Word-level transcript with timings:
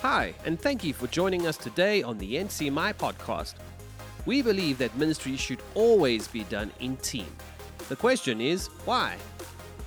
Hi, 0.00 0.32
and 0.44 0.60
thank 0.60 0.84
you 0.84 0.94
for 0.94 1.08
joining 1.08 1.48
us 1.48 1.56
today 1.56 2.04
on 2.04 2.18
the 2.18 2.36
NCMI 2.36 2.94
podcast. 2.94 3.54
We 4.26 4.42
believe 4.42 4.78
that 4.78 4.96
ministry 4.96 5.36
should 5.36 5.60
always 5.74 6.28
be 6.28 6.44
done 6.44 6.70
in 6.78 6.96
team. 6.98 7.26
The 7.88 7.96
question 7.96 8.40
is, 8.40 8.68
why? 8.84 9.16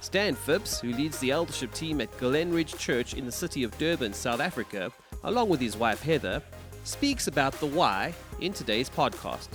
Stan 0.02 0.36
Phipps, 0.36 0.82
who 0.82 0.92
leads 0.92 1.18
the 1.20 1.32
eldership 1.32 1.74
team 1.74 2.02
at 2.02 2.12
Glenridge 2.18 2.78
Church 2.78 3.13
in 3.13 3.26
the 3.26 3.32
city 3.32 3.64
of 3.64 3.78
Durban, 3.78 4.11
South 4.11 4.42
Africa, 4.42 4.92
along 5.24 5.47
with 5.47 5.61
his 5.61 5.78
wife 5.78 6.02
Heather, 6.02 6.41
speaks 6.84 7.28
about 7.28 7.54
the 7.62 7.68
why 7.68 8.14
in 8.41 8.52
today's 8.52 8.89
podcast. 8.89 9.48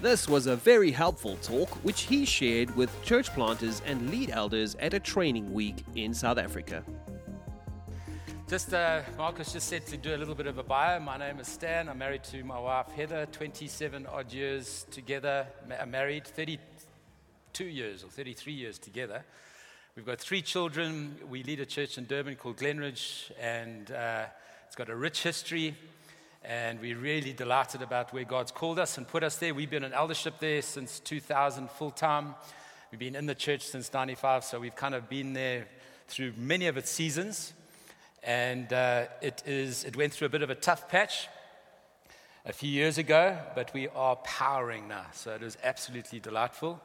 This 0.00 0.28
was 0.28 0.46
a 0.46 0.54
very 0.54 0.92
helpful 0.92 1.38
talk 1.42 1.70
which 1.82 2.02
he 2.02 2.24
shared 2.24 2.72
with 2.76 3.02
church 3.02 3.30
planters 3.34 3.82
and 3.84 4.10
lead 4.10 4.30
elders 4.30 4.76
at 4.76 4.94
a 4.94 5.00
training 5.00 5.52
week 5.52 5.82
in 5.96 6.14
South 6.14 6.38
Africa. 6.38 6.84
Just 8.48 8.72
uh, 8.72 9.00
Marcus 9.18 9.52
just 9.52 9.68
said 9.68 9.84
to 9.88 9.96
do 9.96 10.14
a 10.14 10.18
little 10.18 10.36
bit 10.36 10.46
of 10.46 10.56
a 10.56 10.62
bio. 10.62 11.00
My 11.00 11.16
name 11.16 11.40
is 11.40 11.48
Stan. 11.48 11.88
I'm 11.88 11.98
married 11.98 12.22
to 12.30 12.44
my 12.44 12.60
wife 12.60 12.86
Heather. 12.92 13.26
27 13.32 14.06
odd 14.06 14.32
years 14.32 14.86
together. 14.92 15.48
Ma- 15.68 15.84
married 15.84 16.28
32 16.28 17.64
years 17.64 18.04
or 18.04 18.06
33 18.06 18.52
years 18.52 18.78
together. 18.78 19.24
We've 19.96 20.06
got 20.06 20.20
three 20.20 20.42
children. 20.42 21.16
We 21.28 21.42
lead 21.42 21.58
a 21.58 21.66
church 21.66 21.98
in 21.98 22.04
Durban 22.04 22.36
called 22.36 22.58
Glenridge, 22.58 23.32
and 23.40 23.90
uh, 23.90 24.26
it's 24.68 24.76
got 24.76 24.90
a 24.90 24.94
rich 24.94 25.24
history. 25.24 25.74
And 26.44 26.80
we're 26.80 26.98
really 26.98 27.32
delighted 27.32 27.82
about 27.82 28.12
where 28.12 28.22
God's 28.22 28.52
called 28.52 28.78
us 28.78 28.96
and 28.96 29.08
put 29.08 29.24
us 29.24 29.38
there. 29.38 29.54
We've 29.54 29.68
been 29.68 29.82
in 29.82 29.92
eldership 29.92 30.38
there 30.38 30.62
since 30.62 31.00
2000 31.00 31.68
full 31.68 31.90
time. 31.90 32.36
We've 32.92 33.00
been 33.00 33.16
in 33.16 33.26
the 33.26 33.34
church 33.34 33.62
since 33.62 33.92
95, 33.92 34.44
so 34.44 34.60
we've 34.60 34.76
kind 34.76 34.94
of 34.94 35.08
been 35.08 35.32
there 35.32 35.66
through 36.06 36.34
many 36.36 36.68
of 36.68 36.76
its 36.76 36.92
seasons. 36.92 37.52
And 38.26 38.72
uh, 38.72 39.04
it, 39.22 39.44
is, 39.46 39.84
it 39.84 39.96
went 39.96 40.12
through 40.12 40.26
a 40.26 40.30
bit 40.30 40.42
of 40.42 40.50
a 40.50 40.56
tough 40.56 40.88
patch 40.88 41.28
a 42.44 42.52
few 42.52 42.68
years 42.68 42.98
ago, 42.98 43.38
but 43.54 43.72
we 43.72 43.86
are 43.88 44.16
powering 44.16 44.88
now. 44.88 45.06
So 45.12 45.30
it 45.30 45.44
is 45.44 45.56
absolutely 45.62 46.18
delightful. 46.18 46.82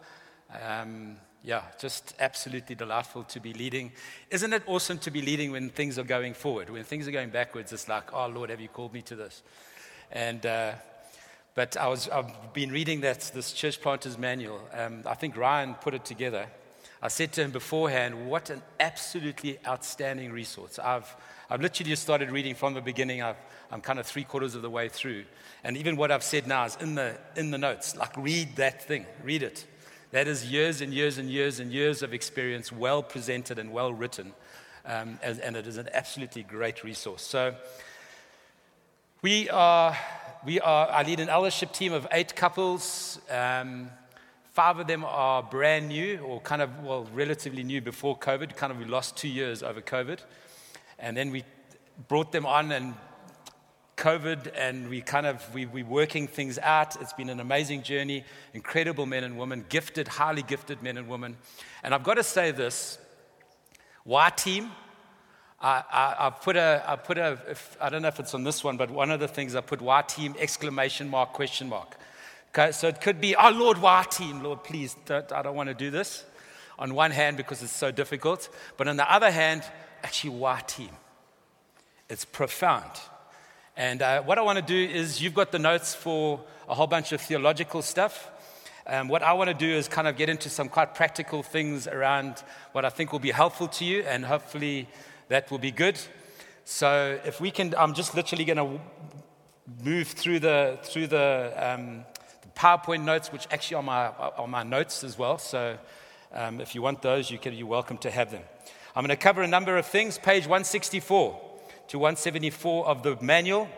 Um, 0.63 1.17
yeah, 1.43 1.63
just 1.79 2.13
absolutely 2.19 2.75
delightful 2.75 3.23
to 3.23 3.39
be 3.39 3.53
leading. 3.53 3.91
Isn't 4.29 4.53
it 4.53 4.61
awesome 4.67 4.99
to 4.99 5.09
be 5.09 5.23
leading 5.23 5.51
when 5.51 5.71
things 5.71 5.97
are 5.97 6.03
going 6.03 6.35
forward? 6.35 6.69
When 6.69 6.83
things 6.83 7.07
are 7.07 7.11
going 7.11 7.31
backwards, 7.31 7.73
it's 7.73 7.89
like, 7.89 8.13
oh 8.13 8.27
Lord, 8.27 8.51
have 8.51 8.61
you 8.61 8.67
called 8.67 8.93
me 8.93 9.01
to 9.01 9.15
this? 9.15 9.41
And 10.11 10.45
uh, 10.45 10.73
but 11.55 11.75
I 11.75 11.87
was 11.87 12.07
I've 12.07 12.53
been 12.53 12.71
reading 12.71 13.01
that 13.01 13.31
this 13.33 13.51
church 13.51 13.81
planters 13.81 14.19
manual. 14.19 14.61
Um, 14.73 15.01
I 15.07 15.15
think 15.15 15.35
Ryan 15.35 15.73
put 15.73 15.95
it 15.95 16.05
together. 16.05 16.45
I 17.01 17.07
said 17.07 17.33
to 17.33 17.41
him 17.41 17.49
beforehand, 17.49 18.29
what 18.29 18.51
an 18.51 18.61
absolutely 18.79 19.57
outstanding 19.65 20.31
resource. 20.31 20.77
I've 20.77 21.15
I've 21.51 21.59
literally 21.61 21.89
just 21.89 22.01
started 22.01 22.31
reading 22.31 22.55
from 22.55 22.75
the 22.75 22.81
beginning. 22.81 23.21
i 23.21 23.35
am 23.73 23.81
kind 23.81 23.99
of 23.99 24.07
three 24.07 24.23
quarters 24.23 24.55
of 24.55 24.61
the 24.61 24.69
way 24.69 24.87
through, 24.87 25.25
and 25.65 25.75
even 25.75 25.97
what 25.97 26.09
I've 26.09 26.23
said 26.23 26.47
now 26.47 26.63
is 26.63 26.77
in 26.79 26.95
the 26.95 27.17
in 27.35 27.51
the 27.51 27.57
notes. 27.57 27.93
Like 27.93 28.15
read 28.15 28.55
that 28.55 28.87
thing, 28.87 29.05
read 29.21 29.43
it. 29.43 29.67
That 30.11 30.29
is 30.29 30.49
years 30.49 30.79
and 30.79 30.93
years 30.93 31.17
and 31.17 31.29
years 31.29 31.59
and 31.59 31.69
years 31.69 32.03
of 32.03 32.13
experience, 32.13 32.71
well 32.71 33.03
presented 33.03 33.59
and 33.59 33.73
well 33.73 33.91
written. 33.91 34.31
Um, 34.85 35.19
and, 35.21 35.39
and, 35.41 35.57
it 35.57 35.67
is 35.67 35.75
an 35.75 35.89
absolutely 35.93 36.43
great 36.43 36.85
resource. 36.85 37.21
So, 37.21 37.53
we 39.21 39.49
are, 39.49 39.95
we 40.45 40.61
are 40.61 40.87
I 40.89 41.03
lead 41.03 41.19
an 41.19 41.27
eldership 41.27 41.73
team 41.73 41.91
of 41.91 42.07
eight 42.13 42.33
couples. 42.33 43.19
Um, 43.29 43.89
five 44.53 44.79
of 44.79 44.87
them 44.87 45.03
are 45.03 45.43
brand 45.43 45.89
new, 45.89 46.19
or 46.19 46.39
kind 46.39 46.61
of, 46.61 46.81
well, 46.81 47.07
relatively 47.13 47.63
new 47.63 47.81
before 47.81 48.17
COVID. 48.17 48.55
Kind 48.55 48.71
of, 48.71 48.79
we 48.79 48.85
lost 48.85 49.17
two 49.17 49.27
years 49.27 49.61
over 49.61 49.81
COVID. 49.81 50.19
And 51.01 51.17
then 51.17 51.31
we 51.31 51.43
brought 52.07 52.31
them 52.31 52.45
on 52.45 52.71
and 52.71 52.93
COVID 53.97 54.51
and 54.55 54.89
we 54.89 55.01
kind 55.01 55.25
of, 55.27 55.53
we, 55.53 55.65
we're 55.65 55.85
working 55.85 56.27
things 56.27 56.57
out. 56.57 56.99
It's 57.01 57.13
been 57.13 57.29
an 57.29 57.39
amazing 57.39 57.83
journey, 57.83 58.23
incredible 58.53 59.05
men 59.05 59.23
and 59.23 59.37
women, 59.37 59.65
gifted, 59.69 60.07
highly 60.07 60.41
gifted 60.41 60.81
men 60.81 60.97
and 60.97 61.07
women. 61.07 61.37
And 61.83 61.93
I've 61.93 62.03
got 62.03 62.15
to 62.15 62.23
say 62.23 62.51
this, 62.51 62.97
Y 64.05 64.29
team, 64.35 64.71
I, 65.59 65.83
I, 65.91 66.27
I 66.27 66.29
put 66.31 66.55
a, 66.55 66.83
I 66.87 66.95
put 66.95 67.19
a, 67.19 67.37
if, 67.49 67.77
I 67.79 67.89
don't 67.89 68.01
know 68.01 68.07
if 68.07 68.19
it's 68.19 68.33
on 68.33 68.43
this 68.43 68.63
one, 68.63 68.77
but 68.77 68.89
one 68.89 69.11
of 69.11 69.19
the 69.19 69.27
things 69.27 69.53
I 69.53 69.61
put 69.61 69.81
Y 69.81 70.01
team, 70.03 70.35
exclamation 70.39 71.07
mark, 71.07 71.33
question 71.33 71.69
mark. 71.69 71.97
Okay, 72.49 72.71
so 72.71 72.87
it 72.87 73.01
could 73.01 73.21
be, 73.21 73.35
oh 73.35 73.51
Lord, 73.51 73.77
Y 73.77 74.05
team, 74.09 74.41
Lord, 74.41 74.63
please, 74.63 74.95
don't, 75.05 75.31
I 75.31 75.43
don't 75.43 75.55
want 75.55 75.69
to 75.69 75.75
do 75.75 75.91
this. 75.91 76.25
On 76.79 76.95
one 76.95 77.11
hand, 77.11 77.37
because 77.37 77.61
it's 77.61 77.75
so 77.75 77.91
difficult, 77.91 78.49
but 78.77 78.87
on 78.87 78.97
the 78.97 79.13
other 79.13 79.29
hand, 79.29 79.63
actually, 80.03 80.31
Y. 80.31 80.61
It's 82.09 82.25
profound. 82.25 82.91
And 83.77 84.01
uh, 84.01 84.21
what 84.23 84.37
I 84.37 84.41
want 84.41 84.57
to 84.57 84.61
do 84.61 84.93
is, 84.93 85.21
you've 85.21 85.33
got 85.33 85.51
the 85.51 85.59
notes 85.59 85.95
for 85.95 86.41
a 86.67 86.75
whole 86.75 86.87
bunch 86.87 87.11
of 87.13 87.21
theological 87.21 87.81
stuff. 87.81 88.29
Um, 88.85 89.07
what 89.07 89.23
I 89.23 89.33
want 89.33 89.47
to 89.47 89.53
do 89.53 89.69
is 89.69 89.87
kind 89.87 90.07
of 90.07 90.17
get 90.17 90.27
into 90.27 90.49
some 90.49 90.67
quite 90.67 90.93
practical 90.95 91.43
things 91.43 91.87
around 91.87 92.43
what 92.73 92.83
I 92.83 92.89
think 92.89 93.11
will 93.11 93.19
be 93.19 93.31
helpful 93.31 93.67
to 93.69 93.85
you, 93.85 94.01
and 94.03 94.25
hopefully 94.25 94.87
that 95.29 95.49
will 95.51 95.59
be 95.59 95.71
good. 95.71 95.99
So, 96.65 97.19
if 97.23 97.39
we 97.39 97.51
can, 97.51 97.73
I'm 97.77 97.93
just 97.93 98.15
literally 98.15 98.43
going 98.43 98.57
to 98.57 98.81
move 99.83 100.07
through 100.07 100.39
the 100.39 100.79
through 100.83 101.07
the, 101.07 101.53
um, 101.55 102.05
the, 102.41 102.47
PowerPoint 102.55 103.03
notes, 103.03 103.31
which 103.31 103.47
actually 103.51 103.75
are 103.75 103.83
my 103.83 104.07
are 104.07 104.47
my 104.47 104.63
notes 104.63 105.03
as 105.03 105.17
well. 105.17 105.37
So, 105.37 105.77
um, 106.33 106.59
if 106.59 106.75
you 106.75 106.81
want 106.81 107.01
those, 107.01 107.31
you 107.31 107.37
can, 107.37 107.53
you're 107.53 107.67
welcome 107.67 107.97
to 107.99 108.11
have 108.11 108.31
them. 108.31 108.43
I'm 108.93 109.03
going 109.03 109.17
to 109.17 109.23
cover 109.23 109.41
a 109.41 109.47
number 109.47 109.77
of 109.77 109.85
things. 109.85 110.17
Page 110.17 110.43
164 110.43 111.39
to 111.87 111.97
174 111.97 112.87
of 112.87 113.03
the 113.03 113.17
manual 113.21 113.69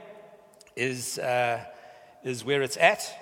is, 0.76 1.20
uh, 1.20 1.64
is 2.24 2.44
where 2.44 2.64
it's 2.64 2.78
at. 2.78 3.14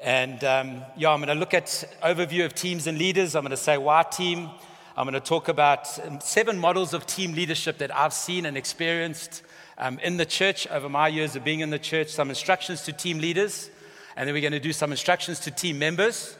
And 0.00 0.42
um, 0.42 0.82
yeah, 0.96 1.10
I'm 1.10 1.20
going 1.20 1.28
to 1.28 1.34
look 1.34 1.52
at 1.52 1.66
overview 2.02 2.46
of 2.46 2.54
teams 2.54 2.86
and 2.86 2.96
leaders. 2.96 3.34
I'm 3.34 3.42
going 3.42 3.50
to 3.50 3.58
say 3.58 3.76
why 3.76 4.04
team. 4.04 4.48
I'm 4.96 5.04
going 5.04 5.20
to 5.20 5.20
talk 5.20 5.48
about 5.48 5.98
um, 6.02 6.18
seven 6.22 6.58
models 6.58 6.94
of 6.94 7.04
team 7.04 7.34
leadership 7.34 7.76
that 7.78 7.94
I've 7.94 8.14
seen 8.14 8.46
and 8.46 8.56
experienced 8.56 9.42
um, 9.76 9.98
in 9.98 10.16
the 10.16 10.24
church 10.24 10.66
over 10.68 10.88
my 10.88 11.08
years 11.08 11.36
of 11.36 11.44
being 11.44 11.60
in 11.60 11.68
the 11.68 11.78
church. 11.78 12.08
Some 12.08 12.30
instructions 12.30 12.84
to 12.84 12.92
team 12.94 13.18
leaders, 13.18 13.68
and 14.16 14.26
then 14.26 14.34
we're 14.34 14.40
going 14.40 14.52
to 14.52 14.60
do 14.60 14.72
some 14.72 14.92
instructions 14.92 15.40
to 15.40 15.50
team 15.50 15.78
members, 15.78 16.38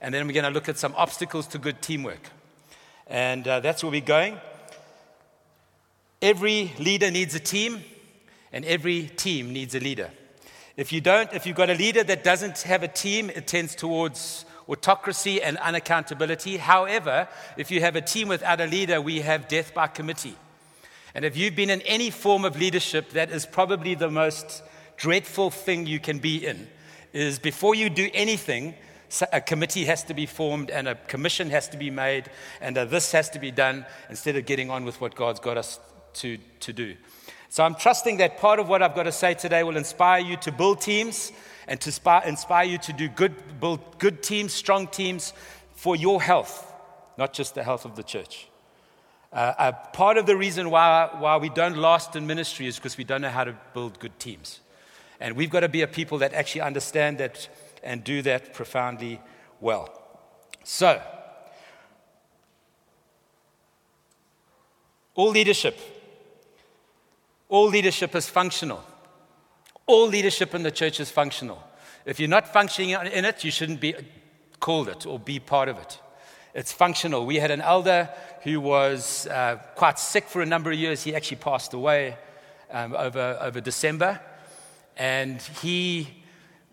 and 0.00 0.12
then 0.12 0.26
we're 0.26 0.32
going 0.32 0.44
to 0.44 0.50
look 0.50 0.68
at 0.68 0.78
some 0.78 0.94
obstacles 0.96 1.46
to 1.48 1.58
good 1.58 1.80
teamwork. 1.80 2.32
And 3.06 3.46
uh, 3.46 3.60
that's 3.60 3.82
where 3.82 3.92
we're 3.92 4.00
going. 4.00 4.38
Every 6.20 6.72
leader 6.78 7.10
needs 7.10 7.34
a 7.34 7.40
team, 7.40 7.84
and 8.52 8.64
every 8.64 9.04
team 9.04 9.52
needs 9.52 9.74
a 9.74 9.80
leader. 9.80 10.10
If 10.76 10.92
you 10.92 11.00
don't, 11.00 11.32
if 11.32 11.46
you've 11.46 11.56
got 11.56 11.70
a 11.70 11.74
leader 11.74 12.02
that 12.02 12.24
doesn't 12.24 12.62
have 12.62 12.82
a 12.82 12.88
team, 12.88 13.30
it 13.30 13.46
tends 13.46 13.74
towards 13.74 14.44
autocracy 14.68 15.40
and 15.40 15.56
unaccountability. 15.58 16.58
However, 16.58 17.28
if 17.56 17.70
you 17.70 17.80
have 17.80 17.96
a 17.96 18.00
team 18.00 18.28
without 18.28 18.60
a 18.60 18.66
leader, 18.66 19.00
we 19.00 19.20
have 19.20 19.48
death 19.48 19.72
by 19.72 19.86
committee. 19.86 20.34
And 21.14 21.24
if 21.24 21.36
you've 21.36 21.56
been 21.56 21.70
in 21.70 21.80
any 21.82 22.10
form 22.10 22.44
of 22.44 22.58
leadership, 22.58 23.10
that 23.10 23.30
is 23.30 23.46
probably 23.46 23.94
the 23.94 24.10
most 24.10 24.62
dreadful 24.96 25.50
thing 25.50 25.86
you 25.86 26.00
can 26.00 26.18
be 26.18 26.44
in. 26.44 26.66
Is 27.12 27.38
before 27.38 27.74
you 27.74 27.88
do 27.88 28.10
anything, 28.12 28.74
a 29.32 29.40
committee 29.40 29.84
has 29.84 30.02
to 30.04 30.14
be 30.14 30.26
formed 30.26 30.70
and 30.70 30.88
a 30.88 30.94
commission 30.94 31.50
has 31.50 31.68
to 31.68 31.76
be 31.76 31.90
made 31.90 32.30
and 32.60 32.76
this 32.76 33.12
has 33.12 33.30
to 33.30 33.38
be 33.38 33.50
done 33.50 33.86
instead 34.10 34.36
of 34.36 34.46
getting 34.46 34.70
on 34.70 34.84
with 34.84 35.00
what 35.00 35.14
God's 35.14 35.40
got 35.40 35.56
us 35.56 35.80
to, 36.14 36.38
to 36.60 36.72
do. 36.72 36.96
So 37.48 37.64
I'm 37.64 37.74
trusting 37.74 38.18
that 38.18 38.38
part 38.38 38.58
of 38.58 38.68
what 38.68 38.82
I've 38.82 38.94
got 38.94 39.04
to 39.04 39.12
say 39.12 39.34
today 39.34 39.62
will 39.62 39.76
inspire 39.76 40.20
you 40.20 40.36
to 40.38 40.52
build 40.52 40.80
teams 40.80 41.32
and 41.68 41.80
to 41.80 41.88
inspire, 41.88 42.22
inspire 42.26 42.64
you 42.64 42.78
to 42.78 42.92
do 42.92 43.08
good, 43.08 43.60
build 43.60 43.98
good 43.98 44.22
teams, 44.22 44.52
strong 44.52 44.86
teams 44.88 45.32
for 45.74 45.96
your 45.96 46.20
health, 46.20 46.72
not 47.16 47.32
just 47.32 47.54
the 47.54 47.62
health 47.62 47.84
of 47.84 47.96
the 47.96 48.02
church. 48.02 48.48
Uh, 49.32 49.52
uh, 49.58 49.72
part 49.72 50.16
of 50.16 50.26
the 50.26 50.36
reason 50.36 50.70
why, 50.70 51.08
why 51.18 51.36
we 51.36 51.48
don't 51.48 51.76
last 51.76 52.16
in 52.16 52.26
ministry 52.26 52.66
is 52.66 52.76
because 52.76 52.96
we 52.96 53.04
don't 53.04 53.20
know 53.20 53.30
how 53.30 53.44
to 53.44 53.56
build 53.74 53.98
good 53.98 54.18
teams. 54.18 54.60
And 55.20 55.36
we've 55.36 55.50
got 55.50 55.60
to 55.60 55.68
be 55.68 55.82
a 55.82 55.86
people 55.86 56.18
that 56.18 56.34
actually 56.34 56.60
understand 56.60 57.18
that 57.18 57.48
and 57.82 58.04
do 58.04 58.22
that 58.22 58.54
profoundly 58.54 59.20
well. 59.60 59.90
So, 60.64 61.00
all 65.14 65.30
leadership 65.30 65.78
all 67.48 67.68
leadership 67.68 68.14
is 68.16 68.28
functional. 68.28 68.82
All 69.86 70.08
leadership 70.08 70.54
in 70.54 70.62
the 70.62 70.70
church 70.70 70.98
is 70.98 71.10
functional. 71.10 71.62
If 72.04 72.18
you're 72.18 72.28
not 72.28 72.52
functioning 72.52 72.90
in 72.90 73.24
it, 73.24 73.44
you 73.44 73.50
shouldn't 73.50 73.80
be 73.80 73.94
called 74.58 74.88
it 74.88 75.06
or 75.06 75.18
be 75.18 75.38
part 75.38 75.68
of 75.68 75.78
it. 75.78 76.00
It's 76.54 76.72
functional. 76.72 77.24
We 77.24 77.36
had 77.36 77.50
an 77.50 77.60
elder 77.60 78.08
who 78.42 78.60
was 78.60 79.26
uh, 79.28 79.56
quite 79.76 79.98
sick 79.98 80.24
for 80.24 80.42
a 80.42 80.46
number 80.46 80.72
of 80.72 80.78
years. 80.78 81.04
He 81.04 81.14
actually 81.14 81.36
passed 81.36 81.72
away 81.72 82.16
um, 82.70 82.94
over, 82.94 83.38
over 83.40 83.60
December. 83.60 84.20
And 84.96 85.40
he 85.40 86.24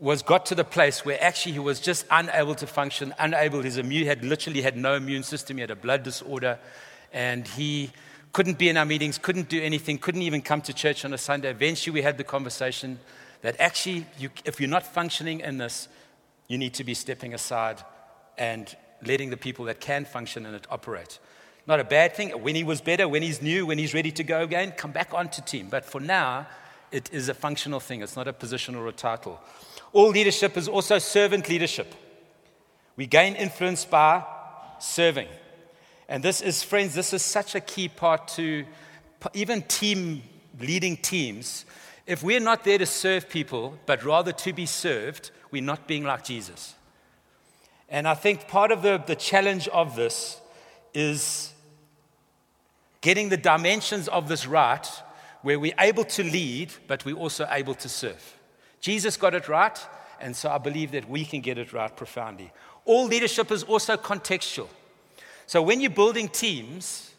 was 0.04 0.22
got 0.22 0.46
to 0.48 0.54
the 0.54 0.66
place 0.66 1.06
where 1.06 1.18
actually 1.24 1.54
he 1.54 1.60
was 1.60 1.80
just 1.80 2.06
unable 2.12 2.54
to 2.56 2.68
function, 2.68 3.14
unable. 3.20 3.62
His 3.62 3.78
immune 3.78 4.06
had 4.06 4.22
literally 4.22 4.62
had 4.62 4.76
no 4.76 4.96
immune 4.96 5.24
system. 5.24 5.56
He 5.56 5.62
had 5.62 5.72
a 5.72 5.78
blood 5.78 6.04
disorder. 6.04 6.60
And 7.14 7.48
he 7.48 7.90
couldn't 8.34 8.58
be 8.58 8.68
in 8.68 8.76
our 8.76 8.86
meetings, 8.86 9.18
couldn't 9.18 9.48
do 9.48 9.62
anything, 9.62 9.98
couldn't 9.98 10.24
even 10.24 10.42
come 10.42 10.60
to 10.64 10.74
church 10.74 11.06
on 11.06 11.14
a 11.14 11.18
Sunday. 11.18 11.50
Eventually, 11.50 11.94
we 11.94 12.02
had 12.02 12.18
the 12.18 12.26
conversation 12.26 13.00
that 13.44 13.56
actually, 13.60 14.06
you, 14.20 14.30
if 14.44 14.60
you're 14.60 14.70
not 14.70 14.86
functioning 14.86 15.40
in 15.40 15.58
this, 15.58 15.88
you 16.50 16.58
need 16.58 16.74
to 16.74 16.84
be 16.84 16.94
stepping 16.94 17.34
aside 17.34 17.82
and 18.38 18.76
letting 19.06 19.30
the 19.30 19.38
people 19.38 19.64
that 19.66 19.80
can 19.80 20.04
function 20.04 20.46
in 20.46 20.54
it 20.54 20.68
operate. 20.70 21.18
Not 21.66 21.80
a 21.80 21.86
bad 21.86 22.14
thing. 22.14 22.32
When 22.32 22.56
he 22.56 22.66
was 22.66 22.82
better, 22.82 23.08
when 23.08 23.22
he's 23.22 23.42
new, 23.42 23.66
when 23.66 23.78
he's 23.78 23.94
ready 23.94 24.12
to 24.12 24.24
go 24.26 24.42
again, 24.42 24.74
come 24.76 24.92
back 24.92 25.14
onto 25.14 25.42
team. 25.42 25.70
But 25.70 25.86
for 25.86 26.02
now, 26.02 26.48
it 26.92 27.10
is 27.14 27.30
a 27.30 27.34
functional 27.34 27.80
thing. 27.80 28.02
It's 28.02 28.18
not 28.18 28.28
a 28.28 28.34
position 28.34 28.76
or 28.76 28.88
a 28.88 28.92
title. 28.92 29.40
All 29.94 30.10
leadership 30.10 30.58
is 30.58 30.68
also 30.68 30.98
servant 30.98 31.48
leadership. 31.48 31.94
We 32.96 33.06
gain 33.08 33.36
influence 33.36 33.86
by 33.86 34.24
serving. 34.80 35.28
And 36.10 36.24
this 36.24 36.42
is, 36.42 36.64
friends, 36.64 36.96
this 36.96 37.14
is 37.14 37.22
such 37.22 37.56
a 37.56 37.62
key 37.62 37.88
part 37.88 38.28
to 38.30 38.66
even 39.34 39.62
team 39.62 40.24
leading 40.60 40.98
teams. 40.98 41.66
If 42.06 42.24
we're 42.24 42.40
not 42.40 42.64
there 42.64 42.78
to 42.78 42.86
serve 42.86 43.30
people, 43.30 43.78
but 43.86 44.04
rather 44.04 44.32
to 44.32 44.52
be 44.52 44.66
served, 44.66 45.32
we're 45.52 45.62
not 45.62 45.88
being 45.88 46.04
like 46.04 46.26
Jesus. 46.26 46.76
And 47.88 48.08
I 48.08 48.16
think 48.16 48.48
part 48.48 48.72
of 48.72 48.82
the, 48.82 49.02
the 49.06 49.16
challenge 49.16 49.68
of 49.68 49.96
this 49.96 50.42
is 50.94 51.54
getting 53.02 53.30
the 53.30 53.38
dimensions 53.38 54.08
of 54.08 54.28
this 54.28 54.48
right 54.48 54.88
where 55.44 55.60
we're 55.60 55.76
able 55.80 56.06
to 56.06 56.24
lead, 56.24 56.74
but 56.88 57.06
we're 57.06 57.16
also 57.16 57.48
able 57.52 57.76
to 57.76 57.90
serve. 57.90 58.38
Jesus 58.84 59.16
got 59.16 59.34
it 59.34 59.48
right, 59.48 59.80
and 60.20 60.36
so 60.36 60.50
I 60.50 60.58
believe 60.58 60.92
that 60.92 61.10
we 61.10 61.24
can 61.24 61.40
get 61.40 61.58
it 61.58 61.72
right 61.72 61.96
profoundly. 61.96 62.52
All 62.84 63.06
leadership 63.06 63.50
is 63.50 63.64
also 63.64 63.96
contextual. 63.96 64.68
So 65.46 65.62
when 65.62 65.80
you're 65.80 65.90
building 65.90 66.28
teams, 66.28 67.14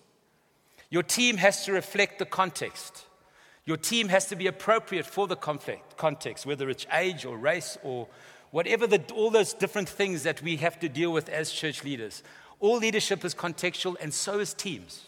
your 0.90 1.02
team 1.02 1.38
has 1.38 1.64
to 1.64 1.72
reflect 1.72 2.18
the 2.18 2.26
context. 2.26 3.06
Your 3.64 3.78
team 3.78 4.10
has 4.10 4.26
to 4.26 4.36
be 4.36 4.46
appropriate 4.46 5.06
for 5.06 5.26
the 5.26 5.36
conflict, 5.36 5.96
context, 5.96 6.44
whether 6.44 6.68
it's 6.68 6.84
age 6.92 7.24
or 7.24 7.38
race 7.38 7.78
or 7.82 8.08
whatever 8.50 8.86
the, 8.86 9.02
all 9.14 9.30
those 9.30 9.54
different 9.54 9.88
things 9.88 10.22
that 10.24 10.42
we 10.42 10.56
have 10.56 10.78
to 10.80 10.88
deal 10.90 11.14
with 11.14 11.30
as 11.30 11.50
church 11.50 11.82
leaders. 11.82 12.22
All 12.60 12.76
leadership 12.76 13.24
is 13.24 13.34
contextual, 13.34 13.96
and 14.02 14.12
so 14.12 14.38
is 14.38 14.52
teams. 14.52 15.06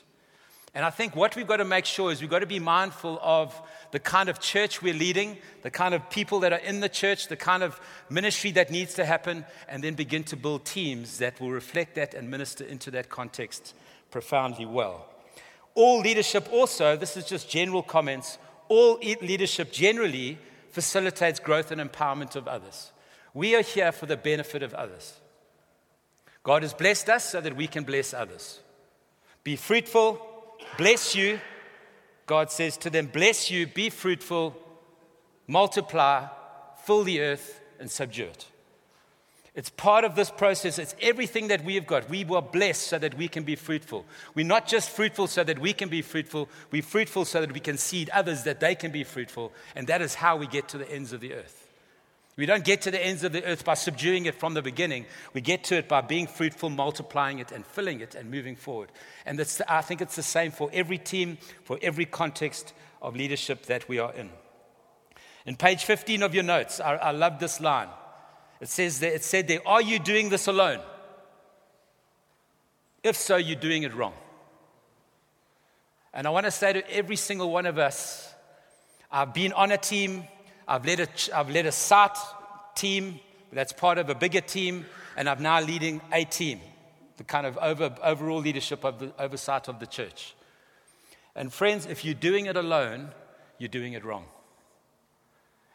And 0.77 0.85
I 0.85 0.91
think 0.91 1.17
what 1.17 1.35
we've 1.37 1.47
got 1.47 1.57
to 1.57 1.65
make 1.65 1.87
sure 1.87 2.13
is 2.13 2.21
we've 2.21 2.29
got 2.29 2.41
to 2.41 2.47
be 2.47 2.59
mindful 2.59 3.19
of 3.23 3.59
the 3.93 3.99
kind 3.99 4.29
of 4.29 4.41
church 4.41 4.83
we're 4.83 4.93
leading, 4.93 5.39
the 5.63 5.71
kind 5.71 5.95
of 5.95 6.11
people 6.11 6.41
that 6.41 6.53
are 6.53 6.59
in 6.59 6.81
the 6.81 6.89
church, 6.91 7.29
the 7.29 7.37
kind 7.37 7.63
of 7.63 7.81
ministry 8.11 8.51
that 8.51 8.71
needs 8.71 8.93
to 8.97 9.07
happen, 9.07 9.47
and 9.71 9.83
then 9.83 9.95
begin 9.95 10.23
to 10.25 10.37
build 10.37 10.67
teams 10.67 11.17
that 11.17 11.41
will 11.41 11.51
reflect 11.51 11.95
that 11.95 12.13
and 12.13 12.31
minister 12.31 12.63
into 12.63 12.91
that 12.91 13.09
context 13.09 13.75
profoundly 14.11 14.67
well. 14.67 15.09
All 15.75 16.01
leadership, 16.01 16.47
also, 16.53 16.95
this 16.95 17.17
is 17.17 17.25
just 17.25 17.49
general 17.49 17.83
comments, 17.83 18.37
all 18.69 18.99
leadership 18.99 19.73
generally 19.73 20.37
facilitates 20.73 21.41
growth 21.41 21.71
and 21.71 21.81
empowerment 21.81 22.37
of 22.37 22.47
others. 22.47 22.93
We 23.33 23.57
are 23.57 23.63
here 23.63 23.93
for 23.93 24.05
the 24.05 24.19
benefit 24.19 24.63
of 24.63 24.75
others. 24.75 25.15
God 26.43 26.61
has 26.61 26.75
blessed 26.75 27.09
us 27.09 27.31
so 27.31 27.41
that 27.41 27.57
we 27.57 27.67
can 27.67 27.85
bless 27.85 28.13
others. 28.13 28.61
Be 29.43 29.57
fruitful, 29.57 30.36
bless 30.79 31.15
you. 31.15 31.41
God 32.27 32.51
says 32.51 32.77
to 32.79 32.91
them, 32.91 33.07
Bless 33.07 33.51
you, 33.51 33.67
be 33.67 33.91
fruitful, 33.91 34.57
multiply, 35.47 36.27
fill 36.85 37.05
the 37.05 37.21
earth, 37.21 37.61
and 37.79 37.91
subdue 37.91 38.25
it. 38.25 38.47
It's 39.55 39.71
part 39.71 40.05
of 40.05 40.17
this 40.17 40.31
process. 40.31 40.79
It's 40.79 40.95
everything 41.01 41.49
that 41.49 41.65
we 41.65 41.77
have 41.77 41.87
got. 41.87 42.11
We 42.11 42.27
were 42.27 42.43
blessed 42.43 42.89
so 42.89 42.99
that 42.99 43.17
we 43.17 43.27
can 43.27 43.43
be 43.43 43.57
fruitful. 43.57 44.05
We're 44.35 44.45
not 44.45 44.67
just 44.67 44.91
fruitful 44.91 45.29
so 45.29 45.45
that 45.45 45.59
we 45.59 45.73
can 45.73 45.89
be 45.89 46.03
fruitful, 46.03 46.51
we're 46.71 46.83
fruitful 46.83 47.25
so 47.25 47.41
that 47.41 47.53
we 47.53 47.61
can 47.61 47.79
seed 47.79 48.11
others 48.11 48.45
that 48.45 48.61
they 48.61 48.75
can 48.75 48.91
be 48.91 49.03
fruitful. 49.03 49.53
And 49.75 49.87
that 49.87 50.03
is 50.03 50.15
how 50.15 50.37
we 50.37 50.47
get 50.47 50.69
to 50.69 50.79
the 50.79 50.91
ends 50.91 51.15
of 51.15 51.21
the 51.21 51.33
earth. 51.33 51.66
We 52.37 52.45
don't 52.45 52.65
get 52.65 52.83
to 52.83 52.91
the 52.91 53.05
ends 53.05 53.25
of 53.25 53.33
the 53.33 53.43
earth 53.45 53.65
by 53.65 53.75
subduing 53.75 54.27
it 54.27 54.35
from 54.35 54.53
the 54.53 54.61
beginning. 54.61 55.07
We 55.33 55.41
get 55.41 55.65
to 55.65 55.77
it 55.77 55.89
by 55.89 56.03
being 56.03 56.27
fruitful, 56.27 56.69
multiplying 56.69 57.39
it, 57.39 57.51
and 57.51 57.65
filling 57.65 58.01
it 58.01 58.15
and 58.15 58.31
moving 58.31 58.57
forward. 58.57 58.93
And 59.25 59.41
I 59.69 59.81
think 59.81 60.03
it's 60.03 60.17
the 60.17 60.23
same 60.23 60.51
for 60.51 60.69
every 60.73 60.99
team, 60.99 61.39
for 61.65 61.79
every 61.81 62.05
context 62.05 62.75
of 63.01 63.17
leadership 63.17 63.67
that 63.67 63.89
we 63.89 63.99
are 63.99 64.13
in. 64.13 64.31
In 65.47 65.57
page 65.57 65.85
15 65.85 66.23
of 66.23 66.35
your 66.35 66.45
notes, 66.45 66.79
I, 66.79 66.97
I 66.97 67.11
love 67.13 67.39
this 67.39 67.59
line. 67.59 67.89
It 68.61 68.69
says 68.69 69.01
that, 69.01 69.15
it 69.15 69.25
said 69.25 69.49
there, 69.49 69.67
Are 69.67 69.81
you 69.81 69.99
doing 69.99 70.29
this 70.29 70.47
alone? 70.47 70.81
If 73.03 73.17
so, 73.17 73.37
you're 73.37 73.57
doing 73.57 73.85
it 73.85 73.95
wrong. 73.95 74.15
And 76.13 76.27
I 76.27 76.31
want 76.31 76.47
to 76.47 76.51
say 76.51 76.73
to 76.73 76.91
every 76.91 77.17
single 77.17 77.51
one 77.51 77.67
of 77.67 77.79
us, 77.79 78.35
I've 79.11 79.33
been 79.33 79.53
on 79.53 79.71
a 79.71 79.79
team, 79.79 80.25
I've 80.69 80.85
led 80.85 81.01
a, 81.01 81.09
I've 81.35 81.51
led 81.51 81.67
a 81.67 81.73
site 81.73 82.17
team 82.75 83.21
that's 83.53 83.73
part 83.73 83.99
of 83.99 84.11
a 84.11 84.15
bigger 84.15 84.41
team, 84.41 84.87
and 85.17 85.29
I'm 85.29 85.43
now 85.43 85.61
leading 85.61 86.01
a 86.13 86.25
team, 86.25 86.61
the 87.17 87.25
kind 87.25 87.47
of 87.47 87.57
over, 87.59 87.95
overall 88.03 88.41
leadership 88.41 88.85
of 88.85 88.99
the 88.99 89.13
oversight 89.19 89.69
of 89.69 89.79
the 89.79 89.87
church. 89.87 90.35
And 91.35 91.53
friends, 91.53 91.87
if 91.87 92.05
you're 92.05 92.15
doing 92.15 92.47
it 92.47 92.57
alone, 92.57 93.11
you're 93.59 93.69
doing 93.69 93.93
it 93.93 94.05
wrong. 94.05 94.25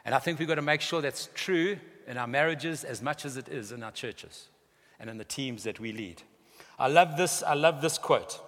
And 0.04 0.16
I 0.16 0.20
think 0.20 0.40
we've 0.40 0.48
got 0.48 0.56
to 0.56 0.62
make 0.62 0.82
sure 0.82 1.02
that's 1.02 1.30
true 1.34 1.78
in 2.08 2.18
our 2.18 2.28
marriages 2.28 2.84
as 2.84 3.02
much 3.02 3.26
as 3.26 3.38
it 3.38 3.48
is 3.48 3.72
in 3.72 3.84
our 3.84 3.92
churches 3.92 4.50
and 5.00 5.10
in 5.10 5.18
the 5.18 5.24
teams 5.24 5.64
that 5.64 5.80
we 5.80 5.92
lead. 5.92 6.22
I 6.78 6.88
love 6.88 7.18
this, 7.18 7.44
I 7.44 7.54
love 7.54 7.82
this 7.82 7.98
quote. 7.98 8.40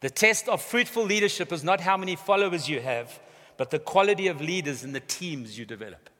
The 0.00 0.10
test 0.10 0.48
of 0.48 0.62
fruitful 0.62 1.04
leadership 1.04 1.52
is 1.52 1.62
not 1.62 1.80
how 1.80 1.96
many 1.96 2.16
followers 2.16 2.68
you 2.68 2.80
have, 2.80 3.20
but 3.62 3.70
the 3.70 3.78
quality 3.78 4.26
of 4.26 4.40
leaders 4.40 4.82
in 4.82 4.92
the 4.92 4.98
teams 4.98 5.56
you 5.56 5.64
develop. 5.64 6.10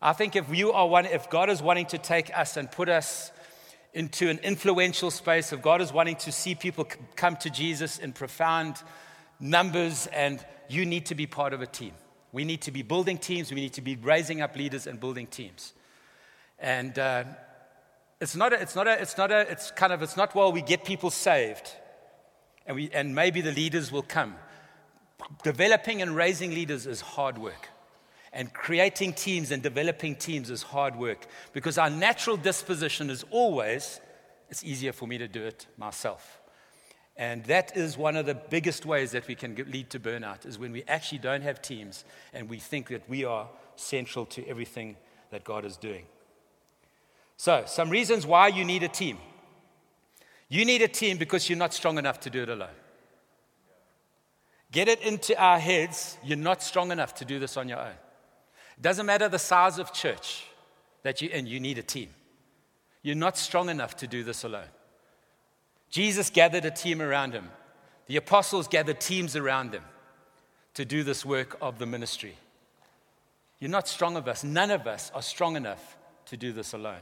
I 0.00 0.14
think 0.14 0.34
if 0.34 0.48
you 0.48 0.72
are 0.72 0.88
one, 0.88 1.04
if 1.04 1.28
God 1.28 1.50
is 1.50 1.60
wanting 1.60 1.84
to 1.88 1.98
take 1.98 2.34
us 2.34 2.56
and 2.56 2.72
put 2.72 2.88
us 2.88 3.30
into 3.92 4.30
an 4.30 4.38
influential 4.38 5.10
space, 5.10 5.52
if 5.52 5.60
God 5.60 5.82
is 5.82 5.92
wanting 5.92 6.16
to 6.16 6.32
see 6.32 6.54
people 6.54 6.88
come 7.16 7.36
to 7.36 7.50
Jesus 7.50 7.98
in 7.98 8.14
profound 8.14 8.82
numbers, 9.40 10.06
and 10.06 10.42
you 10.70 10.86
need 10.86 11.04
to 11.04 11.14
be 11.14 11.26
part 11.26 11.52
of 11.52 11.60
a 11.60 11.66
team. 11.66 11.92
We 12.32 12.46
need 12.46 12.62
to 12.62 12.70
be 12.70 12.80
building 12.80 13.18
teams. 13.18 13.50
We 13.50 13.60
need 13.60 13.74
to 13.74 13.82
be 13.82 13.96
raising 13.96 14.40
up 14.40 14.56
leaders 14.56 14.86
and 14.86 14.98
building 14.98 15.26
teams. 15.26 15.74
And 16.58 16.98
uh, 16.98 17.24
it's 18.22 18.34
not 18.34 18.54
a, 18.54 18.62
it's 18.62 18.74
not 18.74 18.88
a, 18.88 19.02
it's 19.02 19.18
not 19.18 19.30
a, 19.30 19.40
it's 19.40 19.70
kind 19.70 19.92
of, 19.92 20.00
it's 20.00 20.16
not, 20.16 20.34
well, 20.34 20.50
we 20.50 20.62
get 20.62 20.82
people 20.82 21.10
saved 21.10 21.72
and, 22.66 22.74
we, 22.74 22.88
and 22.94 23.14
maybe 23.14 23.42
the 23.42 23.52
leaders 23.52 23.92
will 23.92 24.00
come 24.00 24.36
developing 25.42 26.02
and 26.02 26.14
raising 26.14 26.50
leaders 26.50 26.86
is 26.86 27.00
hard 27.00 27.38
work. 27.38 27.68
And 28.32 28.52
creating 28.52 29.14
teams 29.14 29.50
and 29.50 29.62
developing 29.62 30.14
teams 30.16 30.50
is 30.50 30.62
hard 30.62 30.96
work 30.96 31.26
because 31.52 31.78
our 31.78 31.88
natural 31.88 32.36
disposition 32.36 33.08
is 33.08 33.24
always, 33.30 34.00
it's 34.50 34.62
easier 34.62 34.92
for 34.92 35.06
me 35.06 35.16
to 35.18 35.26
do 35.26 35.42
it 35.42 35.66
myself. 35.78 36.40
And 37.16 37.44
that 37.44 37.74
is 37.76 37.96
one 37.96 38.14
of 38.14 38.26
the 38.26 38.34
biggest 38.34 38.84
ways 38.84 39.12
that 39.12 39.26
we 39.26 39.34
can 39.34 39.54
lead 39.54 39.88
to 39.90 40.00
burnout 40.00 40.44
is 40.44 40.58
when 40.58 40.70
we 40.70 40.84
actually 40.86 41.18
don't 41.18 41.42
have 41.42 41.62
teams 41.62 42.04
and 42.34 42.48
we 42.48 42.58
think 42.58 42.88
that 42.88 43.08
we 43.08 43.24
are 43.24 43.48
central 43.76 44.26
to 44.26 44.46
everything 44.46 44.96
that 45.30 45.42
God 45.42 45.64
is 45.64 45.78
doing. 45.78 46.04
So, 47.38 47.64
some 47.66 47.88
reasons 47.88 48.26
why 48.26 48.48
you 48.48 48.64
need 48.64 48.82
a 48.82 48.88
team. 48.88 49.18
You 50.48 50.64
need 50.64 50.82
a 50.82 50.88
team 50.88 51.16
because 51.16 51.48
you're 51.48 51.58
not 51.58 51.74
strong 51.74 51.98
enough 51.98 52.20
to 52.20 52.30
do 52.30 52.42
it 52.42 52.48
alone. 52.48 52.68
Get 54.72 54.88
it 54.88 55.00
into 55.02 55.40
our 55.40 55.58
heads 55.58 56.18
you're 56.24 56.36
not 56.36 56.62
strong 56.62 56.90
enough 56.90 57.14
to 57.16 57.24
do 57.24 57.38
this 57.38 57.56
on 57.56 57.68
your 57.68 57.78
own. 57.78 57.94
It 58.76 58.82
doesn't 58.82 59.06
matter 59.06 59.28
the 59.28 59.38
size 59.38 59.78
of 59.78 59.92
church 59.92 60.44
that 61.02 61.22
you're 61.22 61.32
in, 61.32 61.46
you 61.46 61.60
need 61.60 61.78
a 61.78 61.82
team. 61.82 62.10
You're 63.02 63.14
not 63.14 63.38
strong 63.38 63.68
enough 63.68 63.96
to 63.98 64.06
do 64.06 64.24
this 64.24 64.44
alone. 64.44 64.68
Jesus 65.88 66.30
gathered 66.30 66.64
a 66.64 66.70
team 66.70 67.00
around 67.00 67.32
him, 67.32 67.48
the 68.06 68.16
apostles 68.16 68.68
gathered 68.68 69.00
teams 69.00 69.36
around 69.36 69.70
them 69.70 69.84
to 70.74 70.84
do 70.84 71.02
this 71.02 71.24
work 71.24 71.56
of 71.60 71.78
the 71.78 71.86
ministry. 71.86 72.36
You're 73.58 73.70
not 73.70 73.88
strong 73.88 74.16
of 74.16 74.28
us. 74.28 74.44
None 74.44 74.70
of 74.70 74.86
us 74.86 75.10
are 75.14 75.22
strong 75.22 75.56
enough 75.56 75.96
to 76.26 76.36
do 76.36 76.52
this 76.52 76.72
alone. 76.72 77.00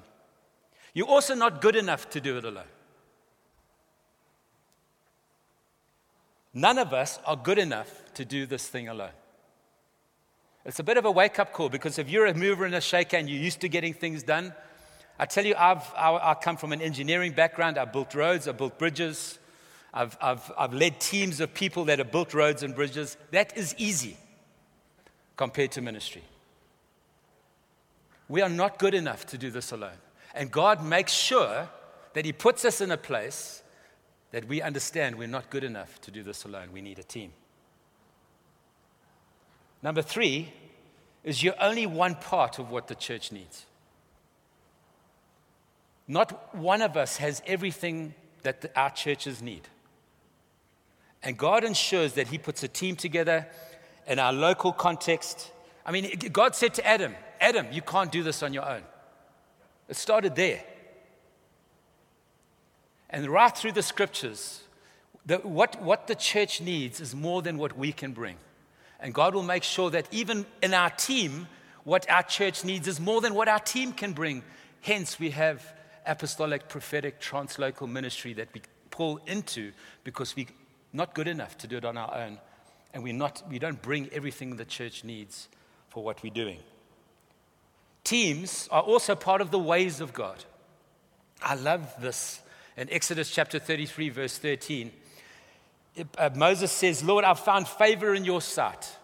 You're 0.93 1.09
also 1.09 1.35
not 1.35 1.61
good 1.61 1.75
enough 1.75 2.09
to 2.11 2.21
do 2.21 2.37
it 2.39 2.45
alone. 2.45 2.65
None 6.55 6.79
of 6.79 6.95
us 6.95 7.19
are 7.27 7.37
good 7.37 7.59
enough 7.59 7.91
to 8.15 8.25
do 8.25 8.47
this 8.47 8.69
thing 8.69 8.89
alone. 8.89 9.11
It's 10.65 10.79
a 10.79 10.85
bit 10.85 10.97
of 10.97 11.05
a 11.05 11.11
wake 11.11 11.39
up 11.39 11.53
call 11.53 11.69
because 11.69 11.99
if 11.99 12.09
you're 12.09 12.27
a 12.27 12.35
mover 12.35 12.65
and 12.65 12.75
a 12.75 12.81
shaker 12.81 13.17
and 13.17 13.29
you're 13.29 13.43
used 13.43 13.61
to 13.61 13.69
getting 13.69 13.93
things 13.93 14.23
done, 14.23 14.55
I 15.19 15.27
tell 15.27 15.45
you, 15.45 15.55
I've, 15.59 15.93
I, 15.95 16.31
I 16.31 16.35
come 16.35 16.57
from 16.57 16.73
an 16.73 16.81
engineering 16.81 17.33
background. 17.33 17.77
I 17.77 17.85
built 17.85 18.15
roads, 18.15 18.49
I 18.49 18.53
built 18.53 18.79
bridges, 18.79 19.39
I've, 19.93 20.17
I've, 20.21 20.53
I've 20.57 20.73
led 20.73 21.01
teams 21.01 21.41
of 21.41 21.53
people 21.53 21.85
that 21.87 21.99
have 21.99 22.11
built 22.11 22.35
roads 22.35 22.63
and 22.63 22.75
bridges. 22.75 23.17
That 23.31 23.57
is 23.57 23.75
easy 23.77 24.17
compared 25.37 25.73
to 25.73 25.83
ministry. 25.83 26.23
We 28.29 28.43
are 28.43 28.49
not 28.49 28.79
good 28.79 28.95
enough 28.95 29.27
to 29.27 29.39
do 29.39 29.51
this 29.51 29.71
alone. 29.71 29.99
And 30.35 30.51
God 30.51 30.85
makes 30.85 31.13
sure 31.13 31.69
that 32.15 32.25
He 32.25 32.33
puts 32.33 32.65
us 32.65 32.81
in 32.81 32.91
a 32.91 32.97
place 32.97 33.63
that 34.35 34.49
we 34.49 34.61
understand 34.61 35.15
we're 35.15 35.29
not 35.29 35.49
good 35.49 35.63
enough 35.63 36.01
to 36.01 36.11
do 36.11 36.25
this 36.25 36.45
alone. 36.45 36.71
We 36.73 36.81
need 36.81 36.99
a 36.99 37.05
team. 37.05 37.31
Number 39.81 40.03
three 40.03 40.53
is 41.23 41.41
you're 41.41 41.55
only 41.61 41.87
one 41.87 42.17
part 42.17 42.59
of 42.59 42.69
what 42.69 42.89
the 42.89 42.97
church 42.97 43.31
needs. 43.31 43.65
Not 46.09 46.53
one 46.53 46.83
of 46.83 46.97
us 46.97 47.19
has 47.19 47.43
everything 47.47 48.13
that 48.43 48.61
the, 48.61 48.77
our 48.77 48.91
churches 48.91 49.41
need. 49.41 49.69
And 51.23 51.39
God 51.39 51.63
ensures 51.63 52.15
that 52.15 52.27
He 52.27 52.37
puts 52.37 52.65
a 52.65 52.69
team 52.69 52.97
together 52.97 53.47
in 54.09 54.19
our 54.19 54.33
local 54.33 54.73
context. 54.73 55.53
I 55.87 55.93
mean, 55.93 56.11
God 56.33 56.57
said 56.57 56.75
to 56.75 56.85
Adam, 56.85 57.15
Adam, 57.41 57.69
you 57.71 57.83
can't 57.83 58.11
do 58.11 58.25
this 58.25 58.43
on 58.43 58.53
your 58.53 58.69
own. 58.69 58.83
It 59.89 59.95
started 59.95 60.35
there. 60.35 60.65
And 63.11 63.27
right 63.29 63.57
through 63.57 63.73
the 63.73 63.83
scriptures, 63.83 64.63
the, 65.27 65.39
what, 65.39 65.81
what 65.83 66.07
the 66.07 66.15
church 66.15 66.61
needs 66.61 67.01
is 67.01 67.15
more 67.15 67.43
than 67.43 67.59
what 67.59 67.77
we 67.77 67.93
can 67.93 68.13
bring. 68.13 68.37
And 69.01 69.13
God 69.13 69.35
will 69.35 69.43
make 69.43 69.63
sure 69.63 69.91
that 69.91 70.09
even 70.11 70.47
in 70.63 70.75
our 70.75 70.91
team, 70.91 71.47
what 71.85 72.09
our 72.11 72.23
church 72.23 72.65
needs 72.65 72.89
is 72.89 73.01
more 73.01 73.21
than 73.21 73.35
what 73.35 73.49
our 73.49 73.59
team 73.59 73.93
can 73.93 74.13
bring. 74.13 74.43
Hence, 74.81 75.19
we 75.19 75.31
have 75.31 75.65
apostolic, 76.07 76.69
prophetic, 76.69 77.21
translocal 77.21 77.89
ministry 77.89 78.33
that 78.35 78.49
we 78.55 78.63
pull 78.91 79.21
into 79.27 79.73
because 80.05 80.37
we're 80.37 80.47
not 80.93 81.15
good 81.15 81.29
enough 81.29 81.59
to 81.59 81.67
do 81.67 81.77
it 81.77 81.85
on 81.85 81.97
our 81.97 82.15
own. 82.15 82.39
And 82.93 83.03
we're 83.03 83.13
not, 83.13 83.43
we 83.51 83.59
don't 83.59 83.81
bring 83.83 84.09
everything 84.13 84.57
the 84.57 84.65
church 84.65 85.05
needs 85.05 85.49
for 85.89 86.05
what 86.05 86.23
we're 86.23 86.33
doing. 86.33 86.61
Teams 88.05 88.69
are 88.71 88.83
also 88.83 89.15
part 89.15 89.41
of 89.41 89.51
the 89.51 89.59
ways 89.59 90.01
of 90.01 90.13
God. 90.13 90.45
I 91.43 91.55
love 91.55 91.93
this. 92.01 92.41
In 92.77 92.91
Exodus 92.91 93.31
chapter 93.31 93.59
33, 93.59 94.09
verse 94.09 94.39
13, 94.39 94.91
uh, 96.19 96.31
Moses 96.35 96.73
says, 96.73 97.05
Lord, 97.05 97.25
I've 97.25 97.39
found 97.39 97.69
favor 97.69 98.15
in 98.15 98.25
your 98.25 98.41
sight. 98.41 98.97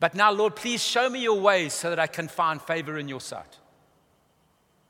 But 0.00 0.14
now, 0.14 0.32
Lord, 0.32 0.56
please 0.56 0.82
show 0.82 1.08
me 1.10 1.22
your 1.22 1.40
ways 1.40 1.74
so 1.74 1.90
that 1.90 1.98
I 1.98 2.06
can 2.06 2.28
find 2.28 2.60
favor 2.60 2.98
in 2.98 3.08
your 3.08 3.20
sight. 3.20 3.58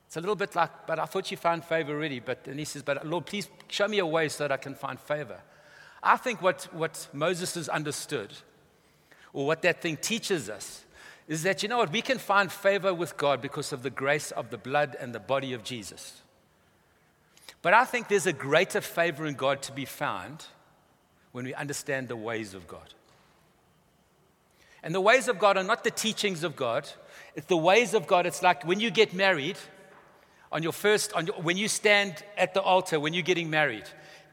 It's 0.07 0.17
a 0.17 0.21
little 0.21 0.37
bit 0.37 0.55
like, 0.55 0.87
but 0.87 1.01
I 1.01 1.07
thought 1.07 1.31
you 1.33 1.37
found 1.37 1.65
favor 1.65 1.93
already. 1.93 2.21
But 2.21 2.47
and 2.47 2.59
he 2.59 2.65
says, 2.65 2.83
but 2.83 3.05
Lord, 3.05 3.27
please 3.27 3.49
show 3.69 3.89
me 3.89 3.99
a 3.99 4.07
way 4.07 4.29
so 4.29 4.45
that 4.45 4.53
I 4.53 4.57
can 4.57 4.77
find 4.77 4.99
favor. 5.01 5.41
I 6.03 6.17
think 6.17 6.41
what, 6.41 6.69
what 6.73 7.09
Moses 7.13 7.55
has 7.55 7.69
understood, 7.69 8.33
or 9.33 9.47
what 9.47 9.63
that 9.63 9.83
thing 9.83 9.97
teaches 9.97 10.49
us, 10.49 10.85
is 11.27 11.43
that 11.43 11.63
you 11.63 11.69
know 11.69 11.79
what? 11.79 11.91
We 11.91 12.03
can 12.03 12.19
find 12.19 12.53
favor 12.53 12.95
with 12.95 13.17
God 13.17 13.41
because 13.41 13.73
of 13.73 13.83
the 13.83 13.91
grace 13.91 14.31
of 14.31 14.51
the 14.51 14.59
blood 14.59 14.97
and 15.01 15.15
the 15.15 15.21
body 15.21 15.53
of 15.53 15.65
Jesus. 15.65 16.23
But 17.64 17.73
I 17.73 17.87
think 17.87 18.09
there's 18.09 18.26
a 18.26 18.33
greater 18.35 18.83
favor 18.83 19.25
in 19.25 19.37
God 19.37 19.62
to 19.62 19.73
be 19.73 19.87
found 19.87 20.44
when 21.33 21.47
we 21.47 21.54
understand 21.54 22.09
the 22.09 22.14
ways 22.14 22.52
of 22.52 22.68
God. 22.68 22.92
And 24.83 24.94
the 24.94 25.00
ways 25.00 25.28
of 25.28 25.38
God 25.38 25.56
are 25.56 25.64
not 25.64 25.83
the 25.83 25.90
teachings 25.90 26.44
of 26.44 26.56
God, 26.56 26.87
it's 27.35 27.47
the 27.47 27.56
ways 27.56 27.94
of 27.94 28.06
God. 28.06 28.26
It's 28.26 28.42
like 28.42 28.66
when 28.66 28.80
you 28.80 28.90
get 28.90 29.14
married, 29.14 29.56
on 30.52 30.62
your 30.62 30.73
first, 30.73 31.14
on 31.14 31.26
your, 31.26 31.37
when 31.37 31.56
you 31.56 31.66
stand 31.68 32.23
at 32.37 32.52
the 32.52 32.61
altar, 32.61 33.00
when 33.00 33.14
you're 33.14 33.23
getting 33.23 33.49
married, 33.49 33.85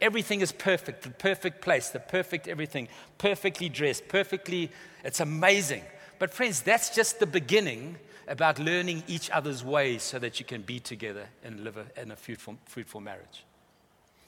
everything 0.02 0.42
is 0.42 0.52
perfect, 0.52 1.04
the 1.04 1.10
perfect 1.10 1.62
place, 1.62 1.88
the 1.88 2.02
perfect 2.02 2.50
everything, 2.50 2.90
perfectly 3.18 3.70
dressed, 3.70 4.10
perfectly, 4.10 4.70
it's 5.06 5.22
amazing. 5.22 5.84
But, 6.20 6.34
friends, 6.34 6.62
that's 6.62 6.94
just 6.94 7.22
the 7.22 7.28
beginning 7.28 7.96
about 8.32 8.60
learning 8.60 9.04
each 9.08 9.30
other's 9.30 9.62
ways 9.64 10.02
so 10.02 10.18
that 10.18 10.40
you 10.40 10.46
can 10.46 10.62
be 10.62 10.80
together 10.80 11.28
and 11.44 11.66
live 11.66 11.78
in 11.98 12.12
a 12.12 12.16
fruitful, 12.16 12.58
fruitful 12.66 13.02
marriage. 13.02 13.46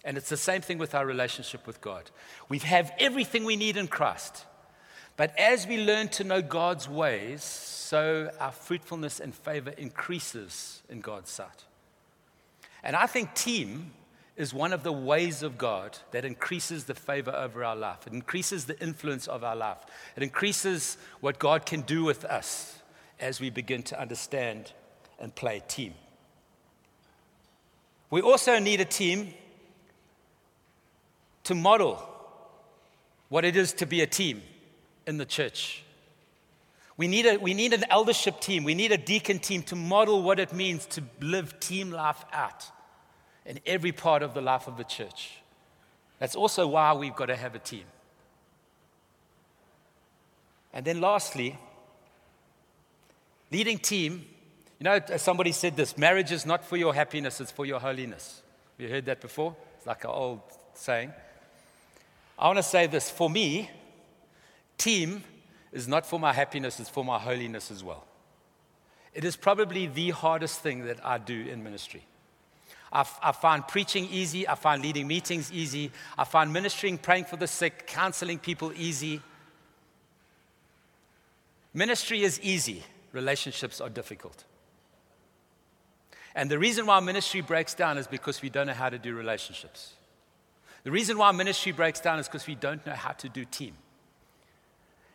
And 0.04 0.18
it's 0.18 0.28
the 0.28 0.36
same 0.36 0.62
thing 0.62 0.78
with 0.78 0.94
our 0.94 1.06
relationship 1.06 1.66
with 1.66 1.80
God. 1.80 2.12
We 2.50 2.60
have 2.60 2.92
everything 3.00 3.46
we 3.46 3.56
need 3.56 3.78
in 3.78 3.88
Christ. 3.88 4.46
But 5.16 5.38
as 5.40 5.66
we 5.66 5.86
learn 5.86 6.10
to 6.10 6.26
know 6.26 6.42
God's 6.42 6.90
ways, 6.90 7.44
so 7.44 8.30
our 8.42 8.52
fruitfulness 8.52 9.22
and 9.22 9.34
favor 9.34 9.70
increases 9.78 10.84
in 10.90 11.00
God's 11.00 11.30
sight. 11.30 11.64
And 12.84 12.98
I 12.98 13.06
think 13.06 13.34
team 13.34 13.94
is 14.36 14.54
one 14.54 14.74
of 14.74 14.84
the 14.84 14.92
ways 14.92 15.44
of 15.44 15.58
God 15.58 15.98
that 16.12 16.26
increases 16.26 16.84
the 16.84 16.96
favor 16.96 17.32
over 17.32 17.64
our 17.64 17.76
life. 17.76 18.06
It 18.06 18.12
increases 18.12 18.66
the 18.66 18.78
influence 18.82 19.28
of 19.28 19.46
our 19.46 19.56
life. 19.56 19.78
It 20.18 20.24
increases 20.24 20.98
what 21.22 21.40
God 21.40 21.66
can 21.66 21.82
do 21.82 22.04
with 22.04 22.26
us 22.26 22.82
as 23.20 23.40
we 23.40 23.50
begin 23.50 23.84
to 23.84 24.00
understand 24.00 24.72
and 25.20 25.34
play 25.34 25.62
team. 25.68 25.94
We 28.10 28.22
also 28.22 28.60
need 28.60 28.82
a 28.82 28.86
team 28.86 29.34
to 31.46 31.56
model 31.56 32.02
what 33.30 33.44
it 33.46 33.56
is 33.56 33.74
to 33.74 33.86
be 33.86 34.02
a 34.02 34.08
team 34.08 34.42
in 35.08 35.18
the 35.18 35.26
church. 35.26 35.84
We 36.96 37.08
need, 37.08 37.26
a, 37.26 37.38
we 37.38 37.54
need 37.54 37.74
an 37.74 37.86
eldership 37.90 38.40
team. 38.40 38.64
We 38.64 38.76
need 38.76 38.92
a 38.92 38.98
deacon 38.98 39.40
team 39.40 39.64
to 39.64 39.76
model 39.76 40.22
what 40.22 40.40
it 40.40 40.54
means 40.54 40.86
to 40.88 41.04
live 41.20 41.60
team 41.60 41.90
life 41.90 42.24
out 42.32 42.66
in 43.46 43.60
every 43.66 43.92
part 43.92 44.22
of 44.22 44.34
the 44.34 44.42
life 44.42 44.68
of 44.68 44.78
the 44.78 44.84
church. 44.84 45.32
That's 46.20 46.36
also 46.36 46.68
why 46.68 46.94
we've 46.94 47.16
got 47.16 47.26
to 47.26 47.36
have 47.36 47.56
a 47.56 47.60
team. 47.60 47.86
And 50.72 50.86
then 50.86 51.02
lastly, 51.02 51.58
leading 53.54 53.78
team. 53.78 54.26
You 54.80 54.86
know, 54.86 55.00
somebody 55.18 55.52
said 55.52 55.78
this 55.78 55.98
marriage 55.98 56.32
is 56.32 56.46
not 56.46 56.66
for 56.66 56.76
your 56.76 56.94
happiness, 56.94 57.40
it's 57.40 57.52
for 57.52 57.66
your 57.66 57.80
holiness. 57.80 58.42
You 58.78 58.90
heard 58.90 59.06
that 59.06 59.22
before? 59.22 59.56
It's 59.78 59.86
like 59.86 60.04
an 60.04 60.10
old 60.10 60.42
saying. 60.74 61.14
I 62.38 62.48
want 62.48 62.58
to 62.58 62.64
say 62.64 62.88
this 62.88 63.10
for 63.10 63.30
me, 63.30 63.70
team 64.78 65.24
is 65.72 65.88
not 65.88 66.06
for 66.06 66.20
my 66.20 66.34
happiness, 66.34 66.80
it's 66.80 66.90
for 66.90 67.06
my 67.06 67.20
holiness 67.20 67.72
as 67.72 67.84
well. 67.84 68.06
It 69.14 69.24
is 69.24 69.36
probably 69.36 69.86
the 69.86 70.10
hardest 70.10 70.62
thing 70.62 70.86
that 70.86 71.06
I 71.06 71.20
do 71.20 71.40
in 71.40 71.64
ministry. 71.64 72.04
I, 72.92 73.06
I 73.22 73.32
find 73.32 73.68
preaching 73.68 74.08
easy. 74.12 74.48
I 74.48 74.56
find 74.56 74.82
leading 74.82 75.08
meetings 75.08 75.52
easy. 75.52 75.92
I 76.18 76.24
find 76.24 76.52
ministering, 76.52 76.98
praying 76.98 77.26
for 77.26 77.38
the 77.38 77.48
sick, 77.48 77.86
counseling 77.86 78.40
people 78.40 78.74
easy. 78.76 79.22
Ministry 81.74 82.24
is 82.24 82.40
easy, 82.42 82.84
relationships 83.14 83.80
are 83.80 83.90
difficult. 83.90 84.44
And 86.36 86.50
the 86.50 86.60
reason 86.60 86.86
why 86.86 87.00
ministry 87.00 87.42
breaks 87.42 87.74
down 87.74 87.98
is 87.98 88.08
because 88.08 88.42
we 88.42 88.50
don't 88.50 88.68
know 88.68 88.74
how 88.74 88.90
to 88.90 88.98
do 88.98 89.16
relationships. 89.16 89.94
The 90.84 90.92
reason 90.92 91.18
why 91.18 91.32
ministry 91.32 91.72
breaks 91.72 92.02
down 92.02 92.20
is 92.20 92.28
because 92.28 92.48
we 92.48 92.56
don't 92.56 92.86
know 92.86 92.94
how 92.94 93.12
to 93.12 93.30
do 93.30 93.46
team. 93.46 93.76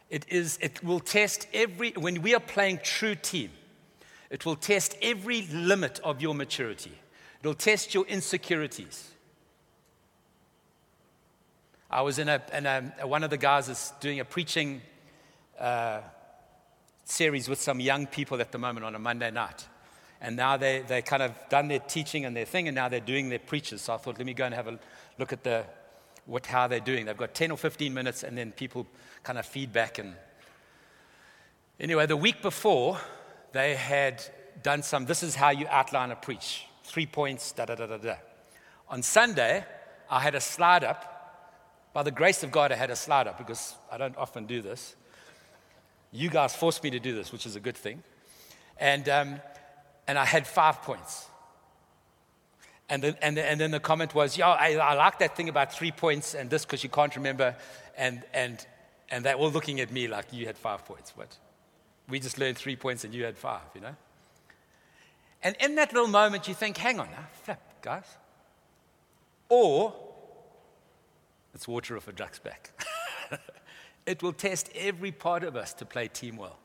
It, 0.08 0.24
is, 0.28 0.58
it 0.62 0.82
will 0.82 1.00
test 1.00 1.46
every, 1.52 1.90
when 1.90 2.22
we 2.22 2.34
are 2.34 2.40
playing 2.40 2.80
true 2.82 3.14
team, 3.14 3.50
it 4.30 4.46
will 4.46 4.56
test 4.56 4.96
every 5.02 5.42
limit 5.52 6.00
of 6.02 6.22
your 6.22 6.34
maturity. 6.34 6.92
It'll 7.40 7.52
test 7.54 7.94
your 7.94 8.06
insecurities. 8.06 9.10
I 11.90 12.02
was 12.02 12.18
in 12.18 12.28
a, 12.28 12.42
in 12.52 12.66
a 12.66 13.06
one 13.06 13.24
of 13.24 13.30
the 13.30 13.38
guys 13.38 13.68
is 13.68 13.92
doing 14.00 14.20
a 14.20 14.24
preaching 14.24 14.82
uh, 15.58 16.00
series 17.10 17.48
with 17.48 17.60
some 17.60 17.80
young 17.80 18.06
people 18.06 18.40
at 18.40 18.52
the 18.52 18.58
moment 18.58 18.84
on 18.84 18.94
a 18.94 18.98
Monday 18.98 19.30
night. 19.30 19.66
And 20.20 20.36
now 20.36 20.56
they, 20.56 20.82
they 20.86 21.02
kind 21.02 21.22
of 21.22 21.32
done 21.48 21.68
their 21.68 21.78
teaching 21.78 22.24
and 22.24 22.36
their 22.36 22.44
thing, 22.44 22.68
and 22.68 22.74
now 22.74 22.88
they're 22.88 23.00
doing 23.00 23.28
their 23.28 23.38
preachers. 23.38 23.82
So 23.82 23.94
I 23.94 23.96
thought, 23.96 24.18
let 24.18 24.26
me 24.26 24.34
go 24.34 24.44
and 24.44 24.54
have 24.54 24.66
a 24.66 24.78
look 25.18 25.32
at 25.32 25.44
the, 25.44 25.64
what, 26.26 26.46
how 26.46 26.66
they're 26.66 26.80
doing. 26.80 27.06
They've 27.06 27.16
got 27.16 27.34
10 27.34 27.50
or 27.50 27.56
15 27.56 27.94
minutes, 27.94 28.24
and 28.24 28.36
then 28.36 28.52
people 28.52 28.86
kind 29.22 29.38
of 29.38 29.46
feedback. 29.46 29.98
And 29.98 30.14
anyway, 31.78 32.06
the 32.06 32.16
week 32.16 32.42
before, 32.42 32.98
they 33.52 33.76
had 33.76 34.22
done 34.62 34.82
some, 34.82 35.06
this 35.06 35.22
is 35.22 35.34
how 35.34 35.50
you 35.50 35.66
outline 35.68 36.10
a 36.10 36.16
preach 36.16 36.66
three 36.88 37.06
points, 37.06 37.52
da 37.52 37.66
da 37.66 37.74
da 37.74 37.86
da 37.86 37.98
da. 37.98 38.14
On 38.88 39.02
Sunday, 39.02 39.64
I 40.10 40.20
had 40.20 40.34
a 40.34 40.40
slide 40.40 40.84
up. 40.84 41.14
By 41.92 42.02
the 42.02 42.10
grace 42.10 42.42
of 42.42 42.50
God, 42.50 42.72
I 42.72 42.76
had 42.76 42.90
a 42.90 42.96
slide 42.96 43.26
up 43.26 43.38
because 43.38 43.74
I 43.90 43.98
don't 43.98 44.16
often 44.16 44.46
do 44.46 44.62
this. 44.62 44.96
You 46.12 46.30
guys 46.30 46.54
forced 46.54 46.82
me 46.82 46.90
to 46.90 46.98
do 46.98 47.14
this, 47.14 47.32
which 47.32 47.46
is 47.46 47.56
a 47.56 47.60
good 47.60 47.76
thing. 47.76 48.02
And, 48.78 49.08
um, 49.08 49.40
and 50.06 50.18
I 50.18 50.24
had 50.24 50.46
five 50.46 50.82
points. 50.82 51.26
And 52.88 53.02
then, 53.02 53.16
and, 53.20 53.38
and 53.38 53.60
then 53.60 53.70
the 53.70 53.80
comment 53.80 54.14
was, 54.14 54.38
yeah, 54.38 54.48
I, 54.48 54.72
I 54.74 54.94
like 54.94 55.18
that 55.18 55.36
thing 55.36 55.48
about 55.48 55.74
three 55.74 55.90
points 55.90 56.34
and 56.34 56.48
this 56.48 56.64
because 56.64 56.82
you 56.82 56.88
can't 56.88 57.14
remember. 57.16 57.54
And, 57.96 58.22
and, 58.32 58.64
and 59.10 59.24
they 59.24 59.34
were 59.34 59.48
looking 59.48 59.80
at 59.80 59.92
me 59.92 60.08
like 60.08 60.32
you 60.32 60.46
had 60.46 60.56
five 60.56 60.86
points. 60.86 61.12
But 61.16 61.36
we 62.08 62.20
just 62.20 62.38
learned 62.38 62.56
three 62.56 62.76
points 62.76 63.04
and 63.04 63.12
you 63.12 63.24
had 63.24 63.36
five, 63.36 63.62
you 63.74 63.82
know? 63.82 63.96
And 65.42 65.54
in 65.60 65.74
that 65.76 65.92
little 65.92 66.08
moment, 66.08 66.48
you 66.48 66.54
think, 66.54 66.78
hang 66.78 66.98
on 66.98 67.10
now, 67.10 67.26
flip, 67.44 67.60
guys. 67.82 68.06
Or 69.48 69.94
it's 71.54 71.68
water 71.68 71.96
off 71.96 72.08
a 72.08 72.12
duck's 72.12 72.38
back. 72.38 72.70
it 74.08 74.22
will 74.22 74.32
test 74.32 74.70
every 74.74 75.12
part 75.12 75.44
of 75.44 75.54
us 75.54 75.74
to 75.74 75.84
play 75.84 76.08
team 76.08 76.38
well. 76.38 76.58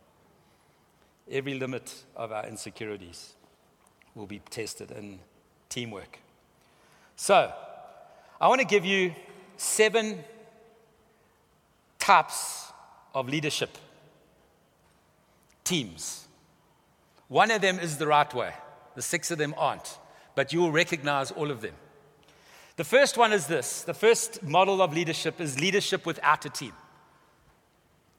Every 1.29 1.55
limit 1.55 1.93
of 2.15 2.31
our 2.31 2.47
insecurities 2.47 3.33
will 4.15 4.27
be 4.27 4.39
tested 4.49 4.91
in 4.91 5.19
teamwork. 5.67 6.19
So, 7.17 7.51
I 8.39 8.47
want 8.47 8.61
to 8.61 8.65
give 8.67 8.85
you 8.85 9.13
seven 9.57 10.23
types 11.99 12.71
of 13.13 13.27
leadership 13.27 13.77
teams. 15.65 16.25
One 17.27 17.51
of 17.51 17.59
them 17.59 17.77
is 17.77 17.97
the 17.97 18.07
right 18.07 18.33
way, 18.33 18.53
the 18.95 19.01
six 19.01 19.31
of 19.31 19.37
them 19.37 19.53
aren't, 19.57 19.97
but 20.33 20.53
you 20.53 20.61
will 20.61 20.71
recognize 20.71 21.29
all 21.31 21.51
of 21.51 21.59
them. 21.59 21.75
The 22.77 22.85
first 22.85 23.17
one 23.17 23.33
is 23.33 23.47
this 23.47 23.81
the 23.81 23.93
first 23.93 24.43
model 24.43 24.81
of 24.81 24.93
leadership 24.93 25.41
is 25.41 25.59
leadership 25.59 26.05
without 26.05 26.45
a 26.45 26.49
team. 26.49 26.71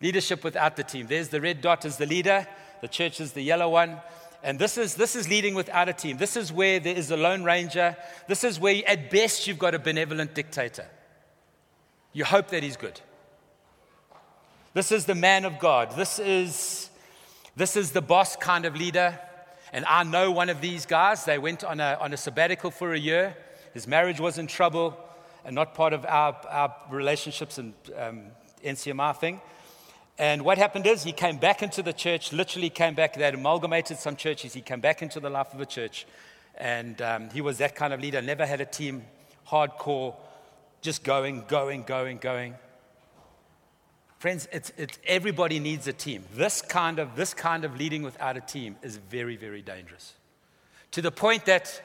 Leadership 0.01 0.45
without 0.45 0.77
the 0.77 0.85
team. 0.85 1.07
There's 1.07 1.29
the 1.29 1.41
red 1.41 1.61
dot 1.61 1.85
as 1.85 1.97
the 1.97 2.07
leader, 2.07 2.47
the 2.81 2.89
church 2.89 3.21
is 3.21 3.33
the 3.33 3.43
yellow 3.43 3.71
one. 3.71 3.99
And 4.43 4.59
this 4.59 4.77
is, 4.77 4.95
this 4.95 5.17
is 5.17 5.27
leading 5.27 5.55
without 5.55 5.89
a 5.89 5.95
team. 5.95 6.19
This 6.19 6.37
is 6.37 6.53
where 6.53 6.79
there 6.79 6.95
is 6.95 7.11
a 7.11 7.17
lone 7.17 7.45
ranger. 7.45 7.97
This 8.29 8.45
is 8.45 8.61
where, 8.61 8.83
at 8.87 9.11
best, 9.11 9.47
you've 9.47 9.59
got 9.59 9.75
a 9.75 9.79
benevolent 9.79 10.35
dictator. 10.35 10.87
You 12.13 12.27
hope 12.27 12.49
that 12.49 12.63
he's 12.63 12.77
good. 12.77 13.01
This 14.75 14.93
is 14.93 15.07
the 15.07 15.15
man 15.15 15.47
of 15.47 15.59
God. 15.59 15.97
This 15.97 16.19
is, 16.19 16.91
this 17.57 17.75
is 17.75 17.93
the 17.93 18.03
boss 18.03 18.37
kind 18.37 18.67
of 18.67 18.77
leader. 18.77 19.19
And 19.73 19.87
I 19.87 20.03
know 20.03 20.31
one 20.31 20.51
of 20.51 20.61
these 20.61 20.85
guys. 20.85 21.25
They 21.25 21.39
went 21.39 21.65
on 21.65 21.81
a, 21.81 21.97
on 21.99 22.13
a 22.13 22.17
sabbatical 22.19 22.71
for 22.71 22.93
a 22.93 22.99
year. 22.99 23.35
His 23.73 23.89
marriage 23.89 24.21
was 24.21 24.37
in 24.37 24.47
trouble 24.47 24.95
and 25.45 25.55
not 25.55 25.75
part 25.75 25.95
of 25.95 26.05
our, 26.05 26.37
our 26.51 26.77
relationships 26.91 27.57
and 27.57 27.73
um, 27.97 28.27
NCMI 28.63 29.17
thing. 29.17 29.41
And 30.19 30.45
what 30.45 30.59
happened 30.59 30.87
is 30.87 31.03
he 31.03 31.13
came 31.13 31.39
back 31.39 31.63
into 31.63 31.83
the 31.83 31.93
church, 31.93 32.33
literally 32.33 32.71
came 32.71 32.95
back. 32.95 33.15
They 33.15 33.25
had 33.25 33.35
amalgamated 33.35 33.99
some 33.99 34.15
churches. 34.15 34.55
He 34.55 34.61
came 34.61 34.81
back 34.81 35.03
into 35.03 35.19
the 35.19 35.31
life 35.31 35.53
of 35.53 35.61
a 35.61 35.67
church. 35.67 36.07
And 36.57 37.01
um, 37.03 37.31
he 37.31 37.41
was 37.41 37.59
that 37.59 37.75
kind 37.75 37.93
of 37.93 38.01
leader, 38.01 38.23
never 38.23 38.47
had 38.47 38.61
a 38.61 38.65
team, 38.65 39.05
hardcore, 39.49 40.15
just 40.83 41.03
going, 41.03 41.45
going, 41.49 41.83
going, 41.83 42.19
going. 42.19 42.55
Friends, 44.19 44.49
it's, 44.53 44.73
it's, 44.77 44.99
everybody 45.07 45.59
needs 45.59 45.89
a 45.89 45.93
team. 45.93 46.25
This 46.35 46.63
kind, 46.63 46.99
of, 46.99 47.17
this 47.17 47.35
kind 47.35 47.65
of 47.65 47.77
leading 47.77 48.03
without 48.03 48.37
a 48.37 48.41
team 48.41 48.77
is 48.83 48.97
very, 48.97 49.37
very 49.37 49.63
dangerous. 49.63 50.15
To 50.93 51.03
the 51.03 51.11
point 51.11 51.47
that 51.47 51.83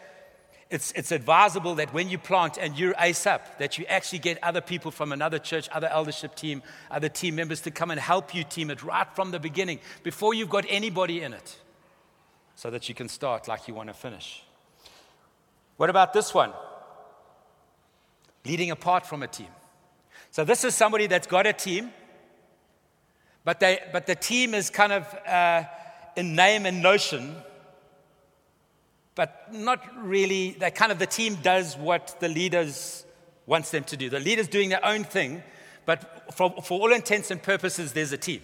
it's, 0.70 0.92
it's 0.92 1.12
advisable 1.12 1.76
that 1.76 1.94
when 1.94 2.10
you 2.10 2.20
plant 2.20 2.60
and 2.60 2.78
you're 2.78 2.94
ace 3.00 3.26
up, 3.26 3.58
that 3.58 3.80
you 3.80 3.86
actually 3.86 4.20
get 4.20 4.38
other 4.44 4.62
people 4.62 4.92
from 4.92 5.12
another 5.12 5.40
church, 5.40 5.68
other 5.72 5.88
eldership 5.88 6.36
team, 6.36 6.62
other 6.92 7.10
team 7.10 7.36
members 7.36 7.62
to 7.62 7.72
come 7.72 7.90
and 7.90 8.00
help 8.00 8.36
you 8.36 8.44
team 8.44 8.70
it 8.70 8.84
right 8.84 9.08
from 9.16 9.32
the 9.32 9.40
beginning 9.40 9.80
before 10.04 10.36
you've 10.36 10.50
got 10.50 10.66
anybody 10.70 11.22
in 11.22 11.34
it 11.34 11.58
so 12.56 12.70
that 12.70 12.88
you 12.88 12.94
can 12.94 13.10
start 13.10 13.48
like 13.48 13.68
you 13.68 13.74
want 13.74 13.88
to 13.90 13.94
finish. 13.96 14.44
What 15.78 15.90
about 15.90 16.14
this 16.14 16.34
one? 16.34 16.54
Leading 18.46 18.70
apart 18.70 19.08
from 19.08 19.24
a 19.24 19.28
team. 19.28 19.48
So, 20.32 20.44
this 20.44 20.64
is 20.64 20.76
somebody 20.76 21.08
that's 21.08 21.26
got 21.26 21.48
a 21.48 21.54
team, 21.54 21.92
but, 23.44 23.60
they, 23.60 23.80
but 23.92 24.06
the 24.06 24.16
team 24.16 24.54
is 24.54 24.70
kind 24.70 24.94
of 24.94 25.16
uh, 25.26 25.64
in 26.16 26.36
name 26.36 26.68
and 26.68 26.84
notion 26.84 27.36
but 29.20 29.54
not 29.54 29.84
really. 29.98 30.52
That 30.60 30.76
kind 30.76 30.94
of 30.94 30.98
the 30.98 31.06
team 31.06 31.36
does 31.44 31.76
what 31.76 32.16
the 32.22 32.30
leaders 32.30 33.06
wants 33.48 33.70
them 33.70 33.84
to 33.84 33.98
do. 33.98 34.10
The 34.10 34.22
leader's 34.22 34.48
doing 34.48 34.70
their 34.70 34.86
own 34.86 35.04
thing, 35.04 35.44
but 35.86 36.34
for, 36.34 36.50
for 36.64 36.80
all 36.80 36.94
intents 36.94 37.30
and 37.30 37.44
purposes, 37.44 37.92
there's 37.92 38.14
a 38.14 38.18
team. 38.18 38.42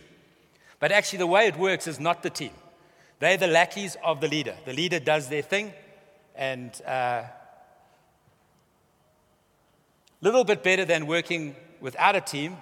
But 0.81 0.91
actually, 0.91 1.19
the 1.19 1.27
way 1.27 1.47
it 1.47 1.55
works 1.55 1.87
is 1.87 1.97
not 1.97 2.23
the 2.23 2.29
team. 2.29 2.51
They're 3.19 3.37
the 3.37 3.47
lackeys 3.47 3.95
of 4.03 4.19
the 4.19 4.27
leader. 4.27 4.53
The 4.65 4.73
leader 4.73 4.99
does 4.99 5.29
their 5.29 5.43
thing, 5.43 5.71
and 6.35 6.71
a 6.85 6.91
uh, 6.91 7.27
little 10.19 10.43
bit 10.43 10.61
better 10.61 10.83
than 10.83 11.07
working 11.07 11.55
without 11.79 12.17
a 12.17 12.21
team, 12.21 12.57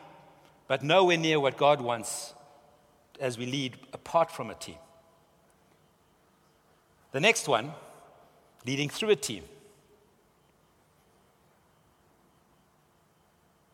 but 0.67 0.83
nowhere 0.83 1.17
near 1.17 1.39
what 1.39 1.57
God 1.57 1.81
wants 1.81 2.35
as 3.19 3.39
we 3.39 3.47
lead 3.47 3.75
apart 3.91 4.29
from 4.29 4.51
a 4.51 4.55
team. 4.55 4.77
The 7.11 7.19
next 7.19 7.47
one 7.47 7.73
leading 8.65 8.89
through 8.89 9.09
a 9.09 9.15
team. 9.15 9.43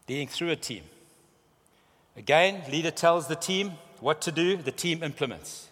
Leading 0.08 0.28
through 0.28 0.50
a 0.50 0.56
team. 0.56 0.84
Again, 2.18 2.64
leader 2.72 2.92
tells 2.92 3.28
the 3.28 3.36
team 3.36 3.74
what 4.00 4.22
to 4.22 4.32
do, 4.32 4.58
the 4.58 4.72
team 4.72 5.04
implements. 5.04 5.68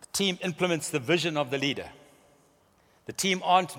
The 0.00 0.08
team 0.12 0.38
implements 0.42 0.90
the 0.90 0.98
vision 0.98 1.36
of 1.36 1.50
the 1.50 1.58
leader. 1.58 1.90
The 3.06 3.12
team 3.12 3.42
aren't 3.44 3.76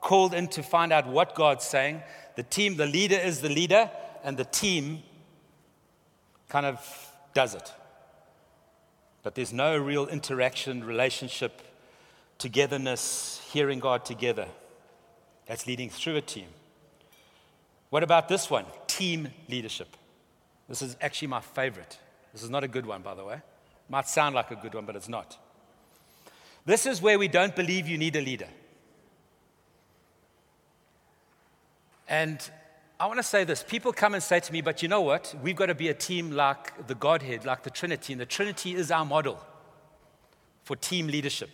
called 0.00 0.34
in 0.34 0.48
to 0.48 0.62
find 0.62 0.92
out 0.92 1.06
what 1.06 1.34
God's 1.34 1.64
saying. 1.64 2.02
The 2.36 2.42
team, 2.42 2.76
the 2.76 2.86
leader 2.86 3.16
is 3.16 3.40
the 3.40 3.48
leader, 3.48 3.90
and 4.22 4.36
the 4.36 4.44
team 4.44 5.02
kind 6.48 6.66
of 6.66 7.10
does 7.32 7.54
it 7.54 7.72
but 9.24 9.34
there's 9.34 9.52
no 9.52 9.76
real 9.76 10.06
interaction, 10.06 10.84
relationship, 10.84 11.62
togetherness, 12.38 13.40
hearing 13.50 13.80
God 13.80 14.04
together. 14.04 14.46
That's 15.46 15.66
leading 15.66 15.88
through 15.90 16.16
a 16.16 16.20
team. 16.20 16.46
What 17.88 18.02
about 18.02 18.28
this 18.28 18.50
one? 18.50 18.66
Team 18.86 19.28
leadership. 19.48 19.96
This 20.68 20.82
is 20.82 20.96
actually 21.00 21.28
my 21.28 21.40
favorite. 21.40 21.98
This 22.32 22.42
is 22.42 22.50
not 22.50 22.64
a 22.64 22.68
good 22.68 22.84
one, 22.84 23.00
by 23.02 23.14
the 23.14 23.24
way. 23.24 23.40
Might 23.88 24.08
sound 24.08 24.34
like 24.34 24.50
a 24.50 24.56
good 24.56 24.74
one, 24.74 24.84
but 24.84 24.94
it's 24.94 25.08
not. 25.08 25.38
This 26.66 26.86
is 26.86 27.00
where 27.00 27.18
we 27.18 27.28
don't 27.28 27.56
believe 27.56 27.88
you 27.88 27.96
need 27.96 28.16
a 28.16 28.20
leader. 28.20 28.48
And 32.08 32.38
I 33.04 33.06
want 33.06 33.18
to 33.18 33.22
say 33.22 33.44
this. 33.44 33.62
People 33.62 33.92
come 33.92 34.14
and 34.14 34.22
say 34.22 34.40
to 34.40 34.50
me, 34.50 34.62
but 34.62 34.82
you 34.82 34.88
know 34.88 35.02
what? 35.02 35.34
We've 35.42 35.54
got 35.54 35.66
to 35.66 35.74
be 35.74 35.90
a 35.90 35.94
team 35.94 36.30
like 36.30 36.86
the 36.86 36.94
Godhead, 36.94 37.44
like 37.44 37.62
the 37.62 37.68
Trinity. 37.68 38.14
And 38.14 38.20
the 38.22 38.24
Trinity 38.24 38.74
is 38.74 38.90
our 38.90 39.04
model 39.04 39.38
for 40.62 40.74
team 40.74 41.08
leadership. 41.08 41.50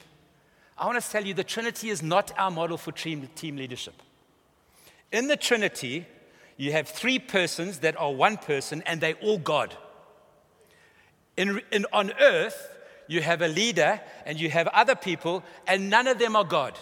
I 0.78 0.86
want 0.86 1.02
to 1.02 1.10
tell 1.10 1.26
you 1.26 1.34
the 1.34 1.42
Trinity 1.42 1.88
is 1.90 2.04
not 2.04 2.30
our 2.38 2.52
model 2.52 2.76
for 2.76 2.92
team, 2.92 3.28
team 3.34 3.56
leadership. 3.56 3.94
In 5.10 5.26
the 5.26 5.36
Trinity, 5.36 6.06
you 6.56 6.70
have 6.70 6.86
three 6.86 7.18
persons 7.18 7.80
that 7.80 7.98
are 7.98 8.12
one 8.12 8.36
person 8.36 8.84
and 8.86 9.00
they're 9.00 9.14
all 9.14 9.38
God. 9.38 9.74
In, 11.36 11.60
in, 11.72 11.84
on 11.92 12.12
earth, 12.20 12.78
you 13.08 13.22
have 13.22 13.42
a 13.42 13.48
leader 13.48 14.00
and 14.24 14.38
you 14.40 14.50
have 14.50 14.68
other 14.68 14.94
people, 14.94 15.42
and 15.66 15.90
none 15.90 16.06
of 16.06 16.20
them 16.20 16.36
are 16.36 16.44
God 16.44 16.78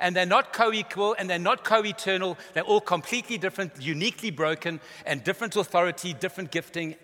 and 0.00 0.16
they're 0.16 0.26
not 0.26 0.52
co 0.52 0.72
equal 0.72 1.14
and 1.18 1.30
they're 1.30 1.38
not 1.38 1.62
co 1.62 1.84
eternal. 1.84 2.36
They're 2.54 2.64
all 2.64 2.80
completely 2.80 3.38
different, 3.38 3.80
uniquely 3.80 4.30
broken, 4.30 4.80
and 5.06 5.22
different 5.22 5.54
authority, 5.54 6.14
different 6.14 6.50
gifting, 6.50 6.96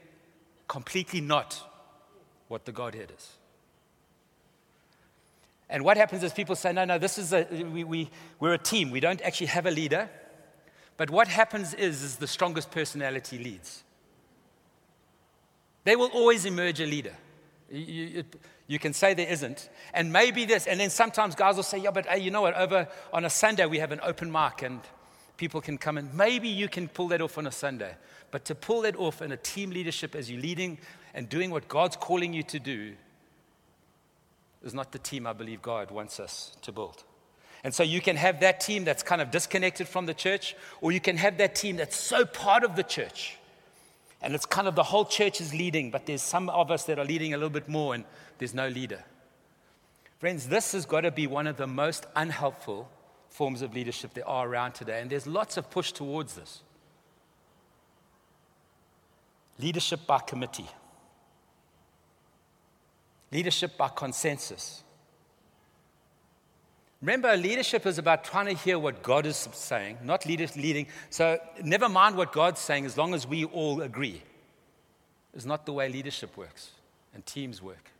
completely 0.66 1.20
not 1.20 1.62
what 2.48 2.64
the 2.64 2.72
Godhead 2.72 3.12
is. 3.16 3.36
And 5.68 5.84
what 5.84 5.96
happens 5.96 6.22
is 6.22 6.32
people 6.32 6.54
say, 6.54 6.72
no, 6.72 6.84
no, 6.84 6.98
this 6.98 7.18
is 7.18 7.32
a, 7.32 7.46
we, 7.50 7.84
we, 7.84 8.10
we're 8.38 8.54
a 8.54 8.58
team. 8.58 8.90
We 8.90 9.00
don't 9.00 9.20
actually 9.22 9.48
have 9.48 9.66
a 9.66 9.70
leader. 9.70 10.08
But 10.96 11.10
what 11.10 11.28
happens 11.28 11.74
is, 11.74 12.02
is 12.02 12.16
the 12.16 12.26
strongest 12.26 12.70
personality 12.70 13.38
leads. 13.38 13.82
There 15.84 15.98
will 15.98 16.10
always 16.14 16.44
emerge 16.44 16.80
a 16.80 16.86
leader. 16.86 17.14
You, 17.70 18.20
it, 18.20 18.36
you 18.66 18.78
can 18.78 18.92
say 18.92 19.14
there 19.14 19.28
isn't. 19.28 19.68
And 19.94 20.12
maybe 20.12 20.44
this, 20.44 20.66
and 20.66 20.80
then 20.80 20.90
sometimes 20.90 21.34
guys 21.34 21.56
will 21.56 21.62
say, 21.62 21.78
yeah, 21.78 21.90
but 21.90 22.06
hey, 22.06 22.18
you 22.18 22.30
know 22.30 22.42
what? 22.42 22.56
Over 22.56 22.88
on 23.12 23.24
a 23.24 23.30
Sunday, 23.30 23.66
we 23.66 23.78
have 23.78 23.92
an 23.92 24.00
open 24.02 24.30
mic 24.30 24.62
and 24.62 24.80
people 25.36 25.60
can 25.60 25.78
come 25.78 25.98
in. 25.98 26.16
Maybe 26.16 26.48
you 26.48 26.68
can 26.68 26.88
pull 26.88 27.08
that 27.08 27.20
off 27.20 27.38
on 27.38 27.46
a 27.46 27.52
Sunday. 27.52 27.94
But 28.30 28.44
to 28.46 28.54
pull 28.54 28.82
that 28.82 28.96
off 28.96 29.22
in 29.22 29.30
a 29.32 29.36
team 29.36 29.70
leadership 29.70 30.14
as 30.14 30.30
you're 30.30 30.40
leading 30.40 30.78
and 31.14 31.28
doing 31.28 31.50
what 31.50 31.68
God's 31.68 31.96
calling 31.96 32.32
you 32.32 32.42
to 32.44 32.58
do 32.58 32.94
is 34.64 34.74
not 34.74 34.90
the 34.90 34.98
team 34.98 35.26
I 35.26 35.32
believe 35.32 35.62
God 35.62 35.90
wants 35.90 36.18
us 36.18 36.56
to 36.62 36.72
build. 36.72 37.04
And 37.62 37.72
so 37.72 37.82
you 37.82 38.00
can 38.00 38.16
have 38.16 38.40
that 38.40 38.60
team 38.60 38.84
that's 38.84 39.02
kind 39.02 39.22
of 39.22 39.30
disconnected 39.30 39.88
from 39.88 40.06
the 40.06 40.14
church, 40.14 40.56
or 40.80 40.92
you 40.92 41.00
can 41.00 41.16
have 41.16 41.38
that 41.38 41.54
team 41.54 41.76
that's 41.76 41.96
so 41.96 42.24
part 42.24 42.64
of 42.64 42.76
the 42.76 42.82
church. 42.82 43.38
And 44.22 44.34
it's 44.34 44.46
kind 44.46 44.66
of 44.66 44.74
the 44.74 44.82
whole 44.82 45.04
church 45.04 45.40
is 45.40 45.52
leading, 45.52 45.90
but 45.90 46.06
there's 46.06 46.22
some 46.22 46.48
of 46.48 46.70
us 46.70 46.84
that 46.84 46.98
are 46.98 47.04
leading 47.04 47.34
a 47.34 47.36
little 47.36 47.50
bit 47.50 47.68
more, 47.68 47.94
and 47.94 48.04
there's 48.38 48.54
no 48.54 48.68
leader. 48.68 49.04
Friends, 50.18 50.48
this 50.48 50.72
has 50.72 50.86
got 50.86 51.02
to 51.02 51.10
be 51.10 51.26
one 51.26 51.46
of 51.46 51.56
the 51.56 51.66
most 51.66 52.06
unhelpful 52.16 52.88
forms 53.28 53.60
of 53.60 53.74
leadership 53.74 54.14
there 54.14 54.26
are 54.26 54.48
around 54.48 54.72
today, 54.72 55.00
and 55.00 55.10
there's 55.10 55.26
lots 55.26 55.56
of 55.56 55.70
push 55.70 55.92
towards 55.92 56.34
this. 56.34 56.62
Leadership 59.58 60.06
by 60.06 60.18
committee, 60.18 60.68
leadership 63.30 63.76
by 63.76 63.88
consensus. 63.94 64.82
Remember, 67.06 67.36
leadership 67.36 67.86
is 67.86 67.98
about 67.98 68.24
trying 68.24 68.46
to 68.46 68.54
hear 68.60 68.80
what 68.80 69.00
God 69.00 69.26
is 69.26 69.48
saying, 69.52 69.98
not 70.02 70.26
leading. 70.26 70.88
So, 71.08 71.38
never 71.62 71.88
mind 71.88 72.16
what 72.16 72.32
God's 72.32 72.58
saying 72.58 72.84
as 72.84 72.98
long 72.98 73.14
as 73.14 73.24
we 73.28 73.44
all 73.44 73.80
agree. 73.80 74.24
Is 75.32 75.46
not 75.46 75.66
the 75.66 75.72
way 75.72 75.88
leadership 75.88 76.36
works 76.36 76.72
and 77.14 77.24
teams 77.24 77.62
work. 77.62 77.92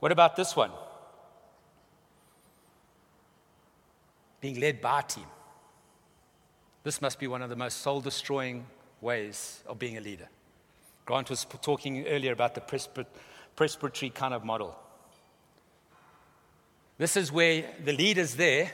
What 0.00 0.10
about 0.10 0.34
this 0.34 0.56
one? 0.56 0.72
being 4.40 4.60
led 4.60 4.78
by 4.82 5.00
a 5.00 5.02
team. 5.02 5.24
This 6.82 7.00
must 7.00 7.18
be 7.18 7.26
one 7.26 7.40
of 7.40 7.48
the 7.48 7.56
most 7.56 7.78
soul 7.78 8.02
destroying 8.02 8.66
ways 9.00 9.62
of 9.66 9.78
being 9.78 9.96
a 9.96 10.02
leader. 10.02 10.28
Grant 11.06 11.30
was 11.30 11.46
talking 11.62 12.06
earlier 12.06 12.32
about 12.32 12.54
the 12.54 12.60
presbytery 13.56 14.10
kind 14.10 14.34
of 14.34 14.44
model. 14.44 14.78
This 16.96 17.16
is 17.16 17.32
where 17.32 17.64
the 17.84 17.92
leader's 17.92 18.36
there, 18.36 18.70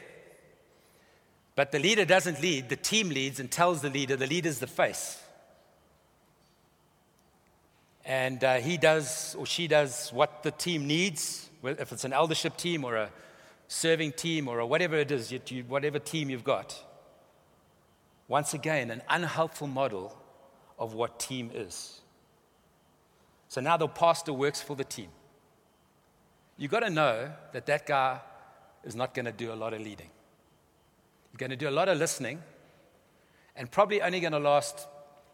but 1.55 1.73
the 1.73 1.79
leader 1.79 2.05
doesn't 2.05 2.41
lead, 2.41 2.69
the 2.69 2.77
team 2.77 3.09
leads 3.09 3.41
and 3.41 3.51
tells 3.51 3.81
the 3.81 3.91
leader, 3.91 4.17
the 4.17 4.27
leader's 4.27 4.59
the 4.59 4.67
face. 4.67 5.19
And 8.05 8.43
uh, 8.43 8.57
he 8.57 8.77
does 8.77 9.35
or 9.39 9.47
she 9.47 9.69
does 9.69 10.11
what 10.11 10.43
the 10.43 10.51
team 10.51 10.87
needs, 10.87 11.49
if 11.63 11.93
it's 11.93 12.05
an 12.05 12.13
eldership 12.13 12.57
team 12.57 12.85
or 12.85 12.97
a 12.97 13.11
serving 13.69 14.13
team 14.13 14.49
or 14.49 14.59
a 14.59 14.67
whatever 14.67 14.97
it 14.97 15.11
is, 15.11 15.33
whatever 15.69 15.99
team 15.99 16.29
you've 16.29 16.45
got. 16.45 16.83
Once 18.27 18.55
again, 18.55 18.91
an 18.91 19.03
unhelpful 19.09 19.67
model 19.67 20.17
of 20.79 20.95
what 20.95 21.19
team 21.19 21.51
is. 21.55 22.01
So 23.49 23.61
now 23.61 23.77
the 23.77 23.89
pastor 23.89 24.33
works 24.33 24.63
for 24.63 24.77
the 24.77 24.85
team. 24.85 25.09
You've 26.61 26.71
got 26.71 26.81
to 26.81 26.91
know 26.91 27.31
that 27.53 27.65
that 27.67 27.87
guy 27.87 28.21
is 28.85 28.95
not 28.95 29.15
going 29.15 29.25
to 29.25 29.33
do 29.33 29.51
a 29.51 29.55
lot 29.55 29.73
of 29.73 29.81
leading. 29.81 30.11
He's 31.31 31.39
going 31.39 31.49
to 31.49 31.57
do 31.57 31.71
a 31.71 31.71
lot 31.71 31.89
of 31.89 31.97
listening 31.97 32.43
and 33.57 33.71
probably 33.71 34.03
only 34.03 34.21
going 34.21 34.35
to 34.35 34.39
last 34.39 34.87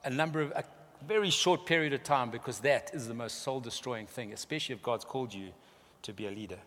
a 0.04 0.10
number 0.10 0.40
of 0.40 0.52
a 0.52 0.62
very 1.04 1.30
short 1.30 1.66
period 1.66 1.92
of 1.92 2.04
time 2.04 2.30
because 2.30 2.60
that 2.60 2.92
is 2.94 3.08
the 3.08 3.14
most 3.14 3.42
soul 3.42 3.58
destroying 3.58 4.06
thing, 4.06 4.32
especially 4.32 4.76
if 4.76 4.84
God's 4.84 5.04
called 5.04 5.34
you 5.34 5.48
to 6.02 6.12
be 6.12 6.28
a 6.28 6.30
leader. 6.30 6.60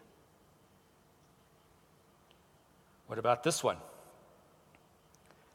What 3.08 3.18
about 3.18 3.44
this 3.44 3.64
one? 3.64 3.78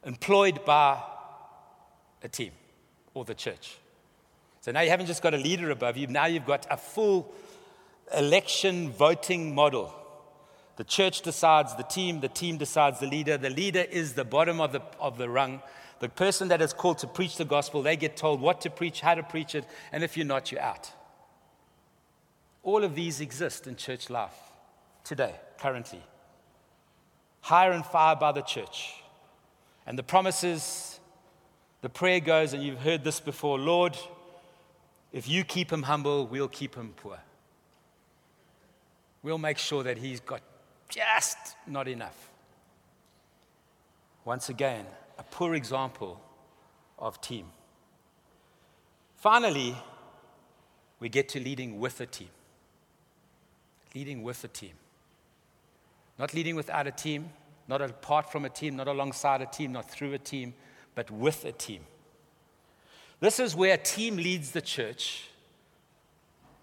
Employed 0.03 0.65
by 0.65 1.03
a 2.23 2.29
team 2.29 2.53
or 3.13 3.27
the 3.27 3.35
church. 3.35 3.77
So 4.63 4.73
now 4.73 4.81
you 4.81 4.89
haven't 4.89 5.07
just 5.07 5.23
got 5.23 5.35
a 5.35 5.39
leader 5.39 5.71
above 5.71 5.99
you, 5.99 6.07
now 6.07 6.25
you've 6.25 6.47
got 6.47 6.67
a 6.71 6.79
full 6.79 7.35
election 8.17 8.91
voting 8.91 9.55
model. 9.55 9.95
The 10.77 10.85
church 10.85 11.23
decides 11.23 11.75
the 11.77 11.85
team, 11.85 12.21
the 12.21 12.29
team 12.29 12.59
decides 12.59 13.01
the 13.01 13.07
leader. 13.07 13.37
The 13.37 13.51
leader 13.51 13.85
is 13.89 14.15
the 14.15 14.25
bottom 14.25 14.61
of 14.61 14.73
the, 14.73 14.83
of 14.99 15.19
the 15.19 15.29
rung. 15.29 15.63
The 16.01 16.09
person 16.09 16.49
that 16.49 16.61
is 16.61 16.73
called 16.73 16.99
to 16.99 17.07
preach 17.07 17.37
the 17.37 17.45
gospel, 17.45 17.83
they 17.83 17.97
get 17.97 18.17
told 18.17 18.41
what 18.41 18.61
to 18.63 18.71
preach, 18.71 19.01
how 19.01 19.15
to 19.15 19.23
preach 19.23 19.55
it, 19.55 19.65
and 19.93 20.03
if 20.03 20.17
you're 20.17 20.27
not, 20.27 20.51
you're 20.51 20.61
out. 20.61 20.91
All 22.63 22.83
of 22.83 22.95
these 22.95 23.21
exist 23.21 23.67
in 23.67 23.77
church 23.77 24.11
life 24.11 24.35
today, 25.05 25.35
currently. 25.59 26.03
Hire 27.43 27.73
and 27.73 27.85
fire 27.85 28.17
by 28.17 28.33
the 28.33 28.43
church. 28.43 28.95
And 29.87 29.99
the 29.99 30.03
promises, 30.03 30.99
the 31.83 31.91
prayer 31.91 32.21
goes, 32.21 32.55
and 32.55 32.63
you've 32.63 32.81
heard 32.81 33.05
this 33.05 33.21
before 33.21 33.59
Lord, 33.59 33.97
if 35.13 35.29
you 35.29 35.45
keep 35.45 35.71
him 35.71 35.85
humble, 35.85 36.27
we'll 36.27 36.49
keep 36.49 36.75
him 36.75 36.95
poor. 36.97 37.19
We'll 39.25 39.39
make 39.39 39.57
sure 39.57 39.83
that 39.83 39.97
he's 39.97 40.21
got 40.21 40.43
just 40.91 41.39
not 41.67 41.89
enough. 41.89 42.31
Once 44.27 44.51
again, 44.51 44.85
a 45.19 45.23
poor 45.23 45.55
example 45.55 46.21
of 46.99 47.19
team. 47.23 47.47
Finally, 49.17 49.75
we 51.01 51.09
get 51.09 51.31
to 51.31 51.41
leading 51.41 51.81
with 51.81 52.01
a 52.03 52.07
team. 52.07 52.29
Leading 53.95 54.23
with 54.23 54.45
a 54.45 54.49
team. 54.49 54.75
Not 56.19 56.35
leading 56.35 56.55
without 56.55 56.87
a 56.87 56.93
team, 56.93 57.31
not 57.67 57.81
apart 57.81 58.31
from 58.31 58.45
a 58.45 58.51
team, 58.51 58.77
not 58.77 58.89
alongside 58.89 59.41
a 59.41 59.47
team, 59.47 59.73
not 59.73 59.91
through 59.91 60.13
a 60.13 60.19
team, 60.19 60.53
but 60.95 61.11
with 61.11 61.47
a 61.47 61.53
team. 61.53 61.81
This 63.21 63.41
is 63.41 63.57
where 63.57 63.73
a 63.73 63.79
team 63.79 64.17
leads 64.17 64.51
the 64.51 64.61
church, 64.61 65.31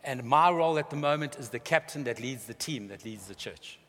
and 0.04 0.24
my 0.24 0.50
role 0.50 0.78
at 0.78 0.90
the 0.90 0.96
moment 0.96 1.38
is 1.38 1.50
the 1.50 1.60
captain 1.60 2.04
that 2.06 2.20
leads 2.20 2.46
the 2.46 2.54
team 2.54 2.88
that 2.88 3.06
leads 3.06 3.28
the 3.28 3.36
church. 3.36 3.80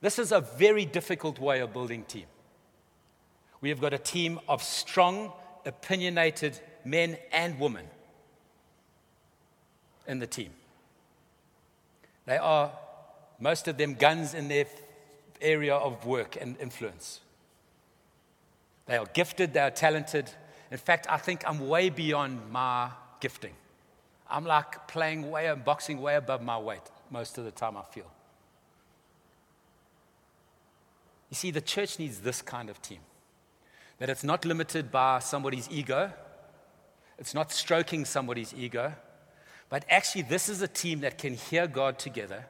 This 0.00 0.18
is 0.18 0.32
a 0.32 0.40
very 0.40 0.84
difficult 0.84 1.38
way 1.38 1.60
of 1.60 1.72
building 1.72 2.04
team. 2.04 2.26
We 3.60 3.70
have 3.70 3.80
got 3.80 3.94
a 3.94 3.98
team 3.98 4.40
of 4.48 4.62
strong, 4.62 5.32
opinionated 5.64 6.60
men 6.84 7.16
and 7.32 7.58
women 7.58 7.86
in 10.06 10.18
the 10.18 10.26
team. 10.26 10.50
They 12.26 12.36
are, 12.36 12.70
most 13.40 13.68
of 13.68 13.78
them, 13.78 13.94
guns 13.94 14.34
in 14.34 14.48
their 14.48 14.66
area 15.40 15.74
of 15.74 16.04
work 16.04 16.36
and 16.38 16.56
influence. 16.60 17.20
They 18.86 18.98
are 18.98 19.06
gifted, 19.06 19.54
they 19.54 19.60
are 19.60 19.70
talented, 19.70 20.30
in 20.74 20.78
fact, 20.78 21.06
I 21.08 21.18
think 21.18 21.44
I'm 21.46 21.68
way 21.68 21.88
beyond 21.88 22.50
my 22.50 22.90
gifting. 23.20 23.52
I'm 24.34 24.44
like 24.44 24.88
playing 24.88 25.30
way, 25.30 25.46
and 25.46 25.64
boxing 25.64 26.02
way 26.02 26.16
above 26.16 26.42
my 26.42 26.58
weight 26.58 26.82
most 27.08 27.38
of 27.38 27.44
the 27.44 27.52
time, 27.52 27.76
I 27.76 27.82
feel. 27.82 28.10
You 31.30 31.36
see, 31.36 31.52
the 31.52 31.60
church 31.60 32.00
needs 32.00 32.18
this 32.18 32.42
kind 32.42 32.68
of 32.68 32.82
team 32.82 32.98
that 34.00 34.10
it's 34.10 34.24
not 34.24 34.44
limited 34.44 34.90
by 34.90 35.20
somebody's 35.20 35.68
ego, 35.70 36.12
it's 37.16 37.32
not 37.32 37.52
stroking 37.52 38.04
somebody's 38.04 38.52
ego, 38.52 38.92
but 39.68 39.84
actually, 39.88 40.22
this 40.22 40.48
is 40.48 40.62
a 40.62 40.68
team 40.68 41.00
that 41.02 41.16
can 41.16 41.34
hear 41.34 41.68
God 41.68 42.00
together. 42.00 42.44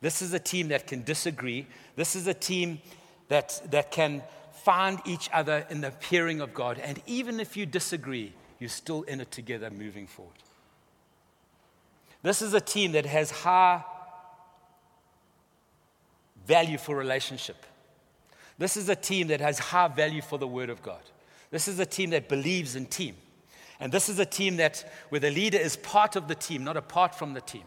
This 0.00 0.22
is 0.22 0.32
a 0.32 0.38
team 0.38 0.68
that 0.68 0.86
can 0.86 1.02
disagree. 1.02 1.66
This 1.96 2.14
is 2.14 2.28
a 2.28 2.34
team 2.34 2.80
that, 3.28 3.60
that 3.72 3.90
can 3.90 4.22
find 4.52 5.00
each 5.04 5.28
other 5.32 5.66
in 5.70 5.80
the 5.80 5.92
hearing 6.08 6.40
of 6.40 6.54
God. 6.54 6.78
And 6.78 7.02
even 7.04 7.40
if 7.40 7.56
you 7.56 7.66
disagree, 7.66 8.32
you're 8.60 8.70
still 8.70 9.02
in 9.02 9.20
it 9.20 9.32
together 9.32 9.70
moving 9.70 10.06
forward. 10.06 10.36
This 12.26 12.42
is 12.42 12.54
a 12.54 12.60
team 12.60 12.90
that 12.90 13.06
has 13.06 13.30
high 13.30 13.84
value 16.44 16.76
for 16.76 16.96
relationship. 16.96 17.64
This 18.58 18.76
is 18.76 18.88
a 18.88 18.96
team 18.96 19.28
that 19.28 19.40
has 19.40 19.60
high 19.60 19.86
value 19.86 20.22
for 20.22 20.36
the 20.36 20.48
Word 20.48 20.68
of 20.68 20.82
God. 20.82 21.02
This 21.52 21.68
is 21.68 21.78
a 21.78 21.86
team 21.86 22.10
that 22.10 22.28
believes 22.28 22.74
in 22.74 22.86
team. 22.86 23.14
And 23.78 23.92
this 23.92 24.08
is 24.08 24.18
a 24.18 24.26
team 24.26 24.56
that, 24.56 24.84
where 25.10 25.20
the 25.20 25.30
leader 25.30 25.56
is 25.56 25.76
part 25.76 26.16
of 26.16 26.26
the 26.26 26.34
team, 26.34 26.64
not 26.64 26.76
apart 26.76 27.14
from 27.14 27.32
the 27.32 27.40
team. 27.40 27.62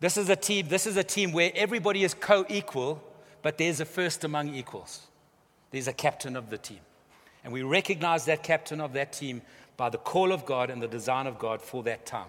This 0.00 0.18
is 0.18 0.28
a 0.28 0.36
team, 0.36 0.68
this 0.68 0.86
is 0.86 0.98
a 0.98 1.04
team 1.04 1.32
where 1.32 1.52
everybody 1.54 2.04
is 2.04 2.12
co 2.12 2.44
equal 2.46 3.02
but 3.40 3.56
there's 3.56 3.80
a 3.80 3.86
first 3.86 4.22
among 4.22 4.54
equals. 4.54 5.06
There's 5.70 5.88
a 5.88 5.94
captain 5.94 6.36
of 6.36 6.50
the 6.50 6.58
team. 6.58 6.80
And 7.42 7.54
we 7.54 7.62
recognize 7.62 8.26
that 8.26 8.42
captain 8.42 8.82
of 8.82 8.92
that 8.92 9.14
team 9.14 9.40
by 9.78 9.88
the 9.88 9.96
call 9.96 10.30
of 10.30 10.44
God 10.44 10.68
and 10.68 10.82
the 10.82 10.88
design 10.88 11.26
of 11.26 11.38
God 11.38 11.62
for 11.62 11.82
that 11.84 12.04
time. 12.04 12.28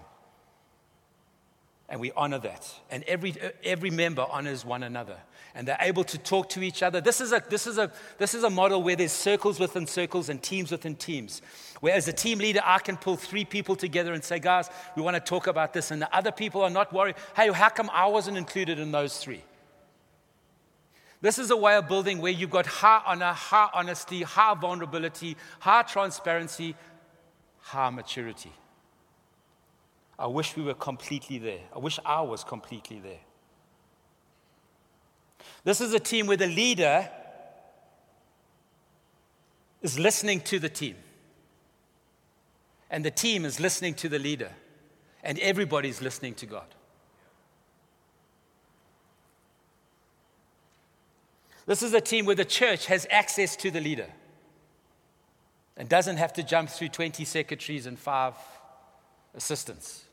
And 1.88 2.00
we 2.00 2.12
honor 2.16 2.38
that. 2.40 2.70
And 2.90 3.02
every, 3.04 3.34
every 3.64 3.90
member 3.90 4.26
honors 4.30 4.64
one 4.64 4.82
another. 4.82 5.16
And 5.54 5.66
they're 5.66 5.78
able 5.80 6.04
to 6.04 6.18
talk 6.18 6.50
to 6.50 6.62
each 6.62 6.82
other. 6.82 7.00
This 7.00 7.20
is, 7.20 7.32
a, 7.32 7.42
this, 7.48 7.66
is 7.66 7.78
a, 7.78 7.90
this 8.18 8.34
is 8.34 8.44
a 8.44 8.50
model 8.50 8.82
where 8.82 8.94
there's 8.94 9.12
circles 9.12 9.58
within 9.58 9.86
circles 9.86 10.28
and 10.28 10.42
teams 10.42 10.70
within 10.70 10.94
teams. 10.94 11.40
Where, 11.80 11.94
as 11.94 12.06
a 12.06 12.12
team 12.12 12.38
leader, 12.38 12.60
I 12.62 12.78
can 12.78 12.98
pull 12.98 13.16
three 13.16 13.44
people 13.44 13.74
together 13.74 14.12
and 14.12 14.22
say, 14.22 14.38
guys, 14.38 14.68
we 14.96 15.02
want 15.02 15.14
to 15.16 15.20
talk 15.20 15.46
about 15.46 15.72
this. 15.72 15.90
And 15.90 16.02
the 16.02 16.14
other 16.14 16.30
people 16.30 16.60
are 16.60 16.70
not 16.70 16.92
worried. 16.92 17.16
Hey, 17.34 17.50
how 17.50 17.70
come 17.70 17.90
I 17.90 18.06
wasn't 18.06 18.36
included 18.36 18.78
in 18.78 18.92
those 18.92 19.18
three? 19.18 19.42
This 21.20 21.38
is 21.38 21.50
a 21.50 21.56
way 21.56 21.74
of 21.76 21.88
building 21.88 22.20
where 22.20 22.30
you've 22.30 22.50
got 22.50 22.66
high 22.66 23.02
honor, 23.04 23.32
high 23.32 23.70
honesty, 23.72 24.22
high 24.22 24.54
vulnerability, 24.54 25.36
high 25.58 25.82
transparency, 25.82 26.76
high 27.60 27.90
maturity. 27.90 28.52
I 30.18 30.26
wish 30.26 30.56
we 30.56 30.62
were 30.64 30.74
completely 30.74 31.38
there. 31.38 31.60
I 31.74 31.78
wish 31.78 31.98
I 32.04 32.22
was 32.22 32.42
completely 32.42 32.98
there. 32.98 33.20
This 35.64 35.80
is 35.80 35.94
a 35.94 36.00
team 36.00 36.26
where 36.26 36.36
the 36.36 36.48
leader 36.48 37.08
is 39.80 39.98
listening 39.98 40.40
to 40.40 40.58
the 40.58 40.68
team, 40.68 40.96
and 42.90 43.04
the 43.04 43.10
team 43.10 43.44
is 43.44 43.60
listening 43.60 43.94
to 43.94 44.08
the 44.08 44.18
leader, 44.18 44.50
and 45.22 45.38
everybody's 45.38 46.02
listening 46.02 46.34
to 46.34 46.46
God. 46.46 46.66
This 51.66 51.82
is 51.82 51.92
a 51.92 52.00
team 52.00 52.24
where 52.24 52.34
the 52.34 52.46
church 52.46 52.86
has 52.86 53.06
access 53.10 53.54
to 53.56 53.70
the 53.70 53.80
leader 53.80 54.08
and 55.76 55.88
doesn't 55.88 56.16
have 56.16 56.32
to 56.32 56.42
jump 56.42 56.70
through 56.70 56.88
20 56.88 57.24
secretaries 57.24 57.86
and 57.86 57.98
five 57.98 58.34
assistants. 59.34 60.07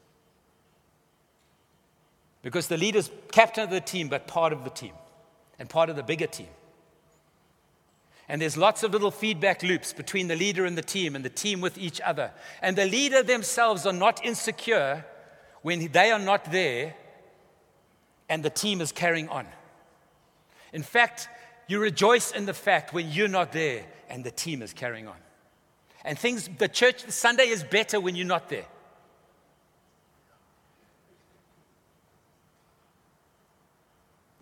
Because 2.46 2.68
the 2.68 2.78
leader's 2.78 3.10
captain 3.32 3.64
of 3.64 3.72
the 3.72 3.82
team, 3.82 4.08
but 4.08 4.28
part 4.28 4.54
of 4.54 4.64
the 4.64 4.70
team 4.70 4.92
and 5.58 5.68
part 5.68 5.90
of 5.90 5.96
the 5.96 6.04
bigger 6.04 6.28
team. 6.28 6.50
And 8.30 8.40
there's 8.40 8.56
lots 8.56 8.84
of 8.84 8.92
little 8.92 9.10
feedback 9.10 9.64
loops 9.64 9.94
between 9.94 10.28
the 10.28 10.36
leader 10.36 10.64
and 10.64 10.78
the 10.78 10.84
team 10.84 11.16
and 11.16 11.26
the 11.26 11.30
team 11.32 11.60
with 11.60 11.76
each 11.76 12.00
other. 12.02 12.30
And 12.62 12.76
the 12.76 12.86
leader 12.86 13.24
themselves 13.24 13.88
are 13.88 13.94
not 13.94 14.24
insecure 14.24 15.04
when 15.64 15.92
they 15.92 16.12
are 16.12 16.20
not 16.20 16.52
there 16.52 16.94
and 18.30 18.44
the 18.44 18.52
team 18.52 18.80
is 18.80 18.92
carrying 18.92 19.28
on. 19.30 19.48
In 20.72 20.84
fact, 20.84 21.28
you 21.68 21.80
rejoice 21.80 22.32
in 22.32 22.46
the 22.46 22.54
fact 22.54 22.94
when 22.94 23.10
you're 23.10 23.28
not 23.28 23.54
there 23.54 23.88
and 24.08 24.24
the 24.24 24.30
team 24.30 24.62
is 24.62 24.72
carrying 24.72 25.08
on. 25.08 25.18
And 26.04 26.16
things, 26.20 26.48
the 26.60 26.68
church, 26.68 27.10
Sunday 27.10 27.48
is 27.48 27.64
better 27.64 28.00
when 28.00 28.16
you're 28.16 28.28
not 28.28 28.50
there. 28.50 28.68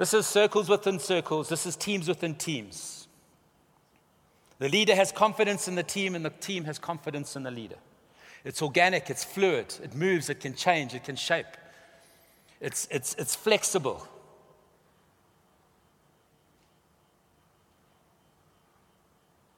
This 0.04 0.14
is 0.14 0.28
circles 0.28 0.68
within 0.68 1.00
circles. 1.00 1.48
This 1.48 1.66
is 1.66 1.78
teams 1.78 2.10
within 2.10 2.36
teams. 2.36 3.08
The 4.60 4.68
leader 4.68 4.94
has 4.96 5.14
confidence 5.14 5.70
in 5.70 5.76
the 5.76 5.84
team, 5.84 6.14
and 6.14 6.26
the 6.26 6.30
team 6.30 6.66
has 6.66 6.78
confidence 6.78 7.38
in 7.38 7.44
the 7.44 7.52
leader. 7.52 7.78
It's 8.44 8.62
organic, 8.62 9.10
it's 9.10 9.24
fluid, 9.24 9.74
it 9.82 9.96
moves, 9.96 10.30
it 10.30 10.42
can 10.42 10.56
change, 10.56 10.94
it 10.94 11.06
can 11.06 11.16
shape, 11.16 11.46
it's, 12.60 12.86
it's, 12.92 13.16
it's 13.18 13.34
flexible. 13.34 14.06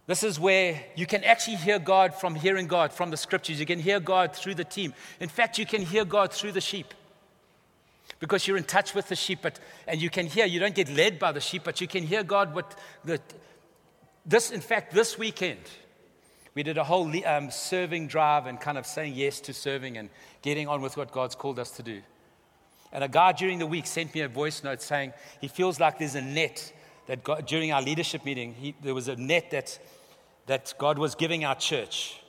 This 0.05 0.21
is 0.21 0.39
where 0.39 0.79
you 0.95 1.08
can 1.08 1.23
actually 1.23 1.58
hear 1.58 1.79
God 1.79 2.13
from 2.13 2.36
hearing 2.36 2.67
God 2.67 2.93
from 2.93 3.10
the 3.10 3.17
scriptures. 3.17 3.60
You 3.60 3.65
can 3.65 3.79
hear 3.79 3.99
God 3.99 4.36
through 4.36 4.53
the 4.53 4.63
team. 4.63 4.93
In 5.19 5.27
fact, 5.27 5.58
you 5.58 5.65
can 5.65 5.81
hear 5.81 6.05
God 6.05 6.31
through 6.31 6.51
the 6.51 6.62
sheep 6.62 6.93
because 8.19 8.47
you're 8.47 8.58
in 8.58 8.63
touch 8.63 8.93
with 8.93 9.08
the 9.08 9.15
sheep. 9.15 9.39
But, 9.41 9.60
and 9.88 10.01
you 10.01 10.10
can 10.10 10.28
hear, 10.28 10.45
you 10.45 10.60
don't 10.60 10.75
get 10.75 10.89
led 10.89 11.19
by 11.19 11.32
the 11.32 11.41
sheep, 11.41 11.63
but 11.63 11.82
you 11.82 11.88
can 11.88 12.04
hear 12.04 12.23
God. 12.23 12.54
What 12.54 12.78
the, 13.04 13.19
this, 14.25 14.51
in 14.51 14.62
fact, 14.62 14.93
this 14.93 15.17
weekend, 15.17 15.60
we 16.54 16.63
did 16.63 16.78
a 16.78 16.84
whole 16.84 17.12
um, 17.25 17.51
serving 17.51 18.08
drive 18.08 18.45
and 18.45 18.60
kind 18.60 18.78
of 18.78 18.86
saying 18.86 19.13
yes 19.15 19.39
to 19.41 19.54
serving 19.54 19.97
and 19.97 20.10
getting 20.41 20.67
on 20.67 20.82
with 20.82 20.97
what 20.97 21.12
God's 21.12 21.36
called 21.36 21.60
us 21.60 21.71
to 21.71 21.84
do. 21.84 22.01
And 22.91 23.04
a 23.04 23.10
guy 23.10 23.34
during 23.34 23.60
the 23.60 23.67
week 23.67 23.88
sent 23.88 24.15
me 24.15 24.21
a 24.21 24.30
voice 24.30 24.63
note 24.63 24.82
saying 24.82 25.12
he 25.41 25.49
feels 25.49 25.80
like 25.80 25.99
there's 25.99 26.15
a 26.15 26.21
net 26.21 26.71
that 27.08 27.23
God, 27.23 27.45
during 27.45 27.71
our 27.71 27.82
leadership 27.82 28.23
meeting, 28.25 28.54
he, 28.54 28.73
there 28.82 28.93
was 28.93 29.10
a 29.10 29.15
net 29.15 29.51
that, 29.51 29.78
that 30.47 30.73
God 30.78 30.97
was 30.97 31.13
giving 31.13 31.43
our 31.43 31.56
church. 31.56 32.19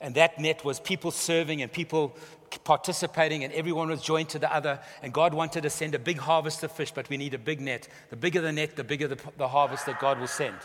And 0.00 0.16
that 0.16 0.38
net 0.40 0.64
was 0.64 0.80
people 0.80 1.10
serving 1.10 1.62
and 1.62 1.72
people 1.72 2.16
participating, 2.62 3.42
and 3.42 3.52
everyone 3.52 3.88
was 3.88 4.02
joined 4.02 4.28
to 4.30 4.38
the 4.38 4.54
other. 4.54 4.78
And 5.02 5.12
God 5.12 5.34
wanted 5.34 5.62
to 5.62 5.70
send 5.70 5.94
a 5.94 5.98
big 5.98 6.18
harvest 6.18 6.62
of 6.62 6.70
fish, 6.70 6.92
but 6.92 7.08
we 7.08 7.16
need 7.16 7.34
a 7.34 7.38
big 7.38 7.60
net. 7.60 7.88
The 8.10 8.16
bigger 8.16 8.40
the 8.40 8.52
net, 8.52 8.76
the 8.76 8.84
bigger 8.84 9.08
the, 9.08 9.18
the 9.36 9.48
harvest 9.48 9.86
that 9.86 9.98
God 9.98 10.20
will 10.20 10.26
send 10.26 10.56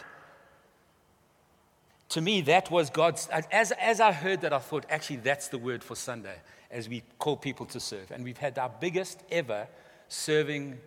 to 2.10 2.22
me, 2.22 2.42
that 2.42 2.72
was 2.72 2.90
God's. 2.90 3.28
As, 3.28 3.72
as 3.72 4.02
I 4.02 4.12
heard 4.12 4.42
that, 4.42 4.52
I 4.52 4.60
thought, 4.60 4.86
actually, 4.90 5.18
that's 5.18 5.48
the 5.48 5.58
word 5.58 5.84
for 5.84 5.96
Sunday 5.96 6.36
as 6.72 6.90
we 6.90 7.04
call 7.20 7.38
people 7.38 7.66
to 7.68 7.80
serve. 7.80 8.12
And 8.12 8.24
we've 8.24 8.38
had 8.38 8.58
our 8.58 8.72
biggest 8.80 9.22
ever 9.32 9.68
serving 10.08 10.80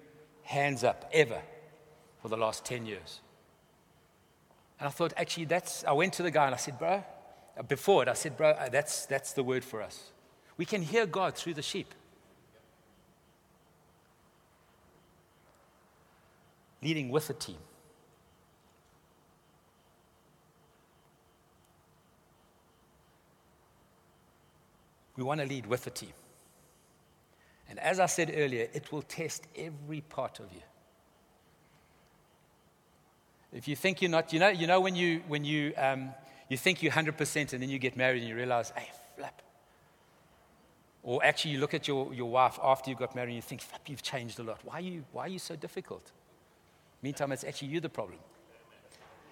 hands 0.42 0.82
up, 0.82 1.08
ever, 1.12 1.40
for 2.20 2.28
the 2.28 2.36
last 2.36 2.64
10 2.64 2.86
years. 2.86 3.20
And 4.80 4.88
I 4.88 4.90
thought, 4.90 5.12
actually, 5.16 5.44
that's. 5.44 5.84
I 5.84 5.92
went 5.92 6.12
to 6.14 6.24
the 6.24 6.30
guy 6.32 6.46
and 6.46 6.54
I 6.54 6.58
said, 6.58 6.78
bro, 6.78 7.04
before 7.68 8.02
it, 8.02 8.08
I 8.08 8.14
said, 8.14 8.36
bro, 8.36 8.50
uh, 8.50 8.68
that's, 8.68 9.06
that's 9.06 9.32
the 9.32 9.44
word 9.44 9.64
for 9.64 9.80
us. 9.80 10.10
We 10.62 10.66
can 10.66 10.83
hear 10.83 11.07
God 11.07 11.35
through 11.35 11.55
the 11.55 11.62
sheep. 11.62 11.92
Leading 16.81 17.09
with 17.11 17.29
a 17.31 17.33
team. 17.33 17.57
We 25.16 25.25
want 25.25 25.40
to 25.40 25.46
lead 25.48 25.66
with 25.66 25.83
the 25.83 25.90
team. 25.90 26.12
And 27.68 27.81
as 27.81 27.98
I 27.98 28.07
said 28.07 28.33
earlier, 28.33 28.68
it 28.72 28.92
will 28.92 29.03
test 29.03 29.48
every 29.57 30.03
part 30.03 30.38
of 30.38 30.46
you. 30.53 30.62
If 33.53 33.66
you 33.66 33.75
think 33.75 34.01
you're 34.01 34.12
not, 34.12 34.33
you 34.33 34.38
know, 34.38 34.51
you 34.51 34.68
know 34.68 34.81
when 34.81 34.94
you, 34.94 35.25
when 35.27 35.44
you, 35.44 35.72
um, 35.77 36.11
you 36.48 36.57
think 36.57 36.85
you're 36.85 36.92
100% 36.92 37.53
and 37.53 37.61
then 37.61 37.68
you 37.68 37.81
get 37.81 37.96
married 37.96 38.20
and 38.20 38.29
you 38.29 38.37
realize, 38.37 38.72
hey, 38.77 38.88
flap. 39.16 39.42
Or 41.02 41.24
actually, 41.24 41.52
you 41.52 41.58
look 41.58 41.74
at 41.74 41.88
your, 41.88 42.14
your 42.14 42.30
wife 42.30 42.58
after 42.62 42.90
you 42.90 42.96
got 42.96 43.14
married 43.14 43.30
and 43.30 43.36
you 43.36 43.42
think, 43.42 43.62
you've 43.86 44.02
changed 44.02 44.38
a 44.38 44.42
lot. 44.42 44.60
Why 44.62 44.74
are 44.74 44.80
you, 44.80 45.04
why 45.10 45.24
are 45.24 45.28
you 45.28 45.40
so 45.40 45.56
difficult? 45.56 46.12
Meantime, 47.02 47.32
it's 47.32 47.42
actually 47.42 47.68
you 47.68 47.80
the 47.80 47.88
problem. 47.88 48.18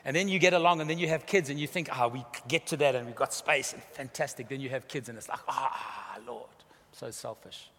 And 0.04 0.16
then 0.16 0.28
you 0.28 0.38
get 0.38 0.54
along 0.54 0.80
and 0.80 0.88
then 0.88 0.98
you 0.98 1.08
have 1.08 1.26
kids 1.26 1.50
and 1.50 1.60
you 1.60 1.66
think, 1.66 1.88
ah, 1.92 2.04
oh, 2.04 2.08
we 2.08 2.24
get 2.48 2.66
to 2.68 2.76
that 2.78 2.94
and 2.94 3.06
we've 3.06 3.14
got 3.14 3.32
space 3.32 3.72
and 3.72 3.82
fantastic. 3.82 4.48
Then 4.48 4.60
you 4.60 4.70
have 4.70 4.88
kids 4.88 5.08
and 5.08 5.16
it's 5.16 5.28
like, 5.28 5.40
ah, 5.48 6.16
oh, 6.16 6.22
Lord, 6.26 6.48
so 6.92 7.10
selfish. 7.10 7.70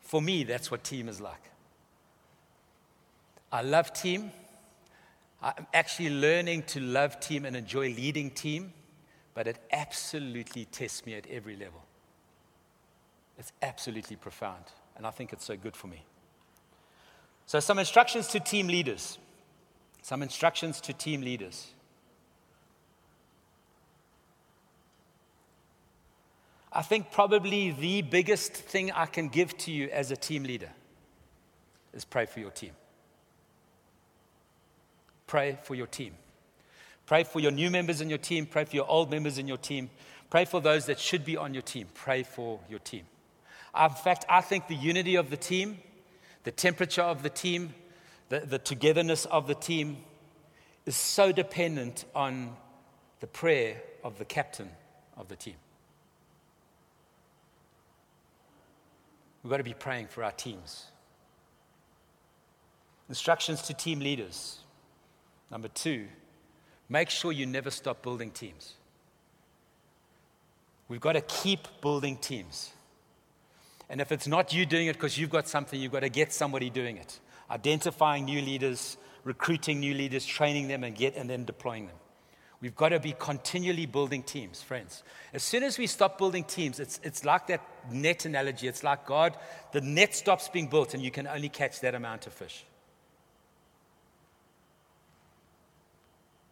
For 0.00 0.22
me, 0.22 0.44
that's 0.44 0.70
what 0.70 0.84
team 0.84 1.08
is 1.08 1.20
like. 1.20 1.50
I 3.52 3.62
love 3.62 3.92
team. 3.92 4.30
I'm 5.42 5.66
actually 5.74 6.10
learning 6.10 6.64
to 6.68 6.80
love 6.80 7.18
team 7.18 7.44
and 7.44 7.56
enjoy 7.56 7.94
leading 7.94 8.30
team, 8.30 8.72
but 9.34 9.46
it 9.46 9.58
absolutely 9.72 10.66
tests 10.66 11.04
me 11.04 11.14
at 11.14 11.26
every 11.26 11.56
level. 11.56 11.82
It's 13.40 13.52
absolutely 13.62 14.16
profound, 14.16 14.64
and 14.98 15.06
I 15.06 15.10
think 15.10 15.32
it's 15.32 15.46
so 15.46 15.56
good 15.56 15.74
for 15.74 15.86
me. 15.86 16.04
So, 17.46 17.58
some 17.58 17.78
instructions 17.78 18.28
to 18.28 18.38
team 18.38 18.68
leaders. 18.68 19.18
Some 20.02 20.22
instructions 20.22 20.78
to 20.82 20.92
team 20.92 21.22
leaders. 21.22 21.68
I 26.70 26.82
think 26.82 27.12
probably 27.12 27.70
the 27.70 28.02
biggest 28.02 28.52
thing 28.52 28.92
I 28.92 29.06
can 29.06 29.28
give 29.28 29.56
to 29.58 29.72
you 29.72 29.88
as 29.88 30.10
a 30.10 30.16
team 30.16 30.44
leader 30.44 30.68
is 31.94 32.04
pray 32.04 32.26
for 32.26 32.40
your 32.40 32.50
team. 32.50 32.72
Pray 35.26 35.58
for 35.62 35.74
your 35.74 35.86
team. 35.86 36.12
Pray 37.06 37.24
for 37.24 37.40
your 37.40 37.52
new 37.52 37.70
members 37.70 38.02
in 38.02 38.10
your 38.10 38.18
team. 38.18 38.44
Pray 38.44 38.66
for 38.66 38.76
your 38.76 38.86
old 38.88 39.10
members 39.10 39.38
in 39.38 39.48
your 39.48 39.56
team. 39.56 39.88
Pray 40.28 40.44
for 40.44 40.60
those 40.60 40.86
that 40.86 41.00
should 41.00 41.24
be 41.24 41.38
on 41.38 41.54
your 41.54 41.62
team. 41.62 41.88
Pray 41.94 42.22
for 42.22 42.60
your 42.68 42.80
team. 42.80 43.04
In 43.78 43.90
fact, 43.90 44.24
I 44.28 44.40
think 44.40 44.68
the 44.68 44.74
unity 44.74 45.16
of 45.16 45.30
the 45.30 45.36
team, 45.36 45.78
the 46.44 46.50
temperature 46.50 47.02
of 47.02 47.22
the 47.22 47.30
team, 47.30 47.74
the, 48.28 48.40
the 48.40 48.58
togetherness 48.58 49.26
of 49.26 49.46
the 49.46 49.54
team 49.54 49.98
is 50.86 50.96
so 50.96 51.30
dependent 51.30 52.04
on 52.14 52.56
the 53.20 53.26
prayer 53.26 53.80
of 54.02 54.18
the 54.18 54.24
captain 54.24 54.70
of 55.16 55.28
the 55.28 55.36
team. 55.36 55.54
We've 59.42 59.50
got 59.50 59.58
to 59.58 59.64
be 59.64 59.74
praying 59.74 60.08
for 60.08 60.24
our 60.24 60.32
teams. 60.32 60.86
Instructions 63.08 63.62
to 63.62 63.74
team 63.74 64.00
leaders. 64.00 64.58
Number 65.50 65.68
two, 65.68 66.06
make 66.88 67.10
sure 67.10 67.32
you 67.32 67.46
never 67.46 67.70
stop 67.70 68.02
building 68.02 68.30
teams. 68.30 68.74
We've 70.88 71.00
got 71.00 71.12
to 71.12 71.20
keep 71.20 71.68
building 71.80 72.16
teams. 72.16 72.72
And 73.90 74.00
if 74.00 74.12
it's 74.12 74.28
not 74.28 74.54
you 74.54 74.64
doing 74.64 74.86
it 74.86 74.94
because 74.94 75.18
you've 75.18 75.30
got 75.30 75.48
something, 75.48 75.78
you've 75.78 75.92
got 75.92 76.00
to 76.00 76.08
get 76.08 76.32
somebody 76.32 76.70
doing 76.70 76.96
it 76.96 77.20
identifying 77.50 78.26
new 78.26 78.40
leaders, 78.40 78.96
recruiting 79.24 79.80
new 79.80 79.92
leaders, 79.92 80.24
training 80.24 80.68
them, 80.68 80.84
and, 80.84 80.94
get, 80.94 81.16
and 81.16 81.28
then 81.28 81.44
deploying 81.44 81.88
them. 81.88 81.96
We've 82.60 82.76
got 82.76 82.90
to 82.90 83.00
be 83.00 83.12
continually 83.18 83.86
building 83.86 84.22
teams, 84.22 84.62
friends. 84.62 85.02
As 85.32 85.42
soon 85.42 85.62
as 85.64 85.78
we 85.78 85.88
stop 85.88 86.16
building 86.16 86.44
teams, 86.44 86.78
it's, 86.78 87.00
it's 87.02 87.24
like 87.24 87.48
that 87.48 87.66
net 87.90 88.24
analogy. 88.24 88.68
It's 88.68 88.84
like 88.84 89.06
God, 89.06 89.36
the 89.72 89.80
net 89.80 90.14
stops 90.14 90.48
being 90.48 90.68
built, 90.68 90.94
and 90.94 91.02
you 91.02 91.10
can 91.10 91.26
only 91.26 91.48
catch 91.48 91.80
that 91.80 91.94
amount 91.94 92.26
of 92.26 92.34
fish. 92.34 92.64